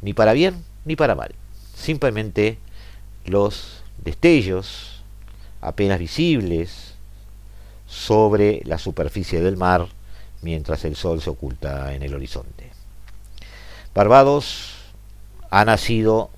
Ni 0.01 0.13
para 0.13 0.33
bien 0.33 0.63
ni 0.87 0.95
para 0.95 1.13
mal. 1.13 1.35
Simplemente 1.75 2.57
los 3.25 3.83
destellos 4.03 5.03
apenas 5.61 5.99
visibles 5.99 6.95
sobre 7.85 8.61
la 8.65 8.77
superficie 8.77 9.41
del 9.41 9.57
mar 9.57 9.87
mientras 10.41 10.85
el 10.85 10.95
sol 10.95 11.21
se 11.21 11.29
oculta 11.29 11.93
en 11.93 12.03
el 12.03 12.15
horizonte. 12.15 12.71
Barbados 13.93 14.75
ha 15.49 15.65
nacido 15.65 16.29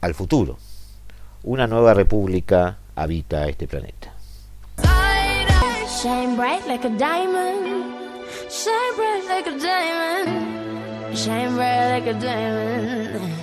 al 0.00 0.14
futuro. 0.14 0.58
Una 1.42 1.66
nueva 1.66 1.94
república 1.94 2.78
habita 2.94 3.48
este 3.48 3.66
planeta. 3.66 4.12
shine 6.00 6.36
bright 6.36 6.64
like 6.68 6.84
a 6.84 6.90
diamond. 9.58 10.67
Shine 11.14 11.54
bright 11.54 12.04
tonight. 12.04 13.38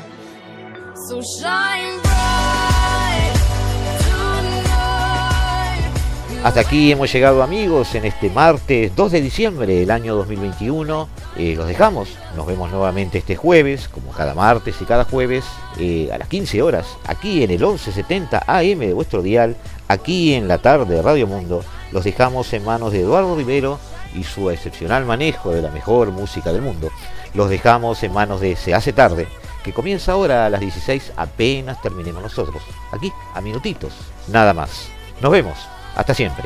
Hasta 6.46 6.60
aquí 6.60 6.92
hemos 6.92 7.12
llegado 7.12 7.42
amigos 7.42 7.96
en 7.96 8.06
este 8.06 8.30
martes 8.30 8.96
2 8.96 9.12
de 9.14 9.22
diciembre 9.22 9.66
del 9.80 9.90
año 9.90 10.16
2021. 10.16 11.10
Eh, 11.38 11.56
los 11.58 11.68
dejamos. 11.68 12.10
Nos 12.36 12.46
vemos 12.46 12.70
nuevamente 12.70 13.18
este 13.18 13.36
jueves, 13.36 13.88
como 13.88 14.12
cada 14.12 14.36
martes 14.36 14.76
y 14.80 14.86
cada 14.86 15.06
jueves, 15.06 15.44
eh, 15.80 16.10
a 16.14 16.20
las 16.20 16.28
15 16.28 16.62
horas, 16.62 16.86
aquí 17.08 17.44
en 17.44 17.50
el 17.50 17.58
1170 17.58 18.44
AM 18.46 18.80
de 18.80 18.94
vuestro 18.94 19.24
dial, 19.24 19.58
aquí 19.88 20.36
en 20.36 20.48
la 20.48 20.60
tarde 20.60 20.94
de 20.94 21.02
Radio 21.02 21.26
Mundo. 21.26 21.64
Los 21.92 22.04
dejamos 22.04 22.54
en 22.54 22.64
manos 22.64 22.92
de 22.92 23.02
Eduardo 23.02 23.36
Rivero 23.36 23.80
y 24.16 24.24
su 24.24 24.50
excepcional 24.50 25.06
manejo 25.06 25.52
de 25.52 25.62
la 25.62 25.72
mejor 25.72 26.12
música 26.12 26.52
del 26.52 26.62
mundo. 26.62 26.90
Los 27.34 27.50
dejamos 27.50 28.02
en 28.04 28.14
manos 28.14 28.42
de 28.42 28.56
Se 28.56 28.74
hace 28.74 28.94
tarde, 28.94 29.28
que 29.64 29.74
comienza 29.74 30.14
ahora 30.14 30.46
a 30.46 30.50
las 30.50 30.62
16 30.62 31.14
apenas 31.18 31.82
terminemos 31.82 32.22
nosotros. 32.22 32.62
Aquí, 32.92 33.12
a 33.34 33.42
minutitos, 33.42 33.94
nada 34.28 34.54
más. 34.54 34.90
Nos 35.22 35.32
vemos. 35.32 35.58
Hasta 35.96 36.14
siempre. 36.14 36.46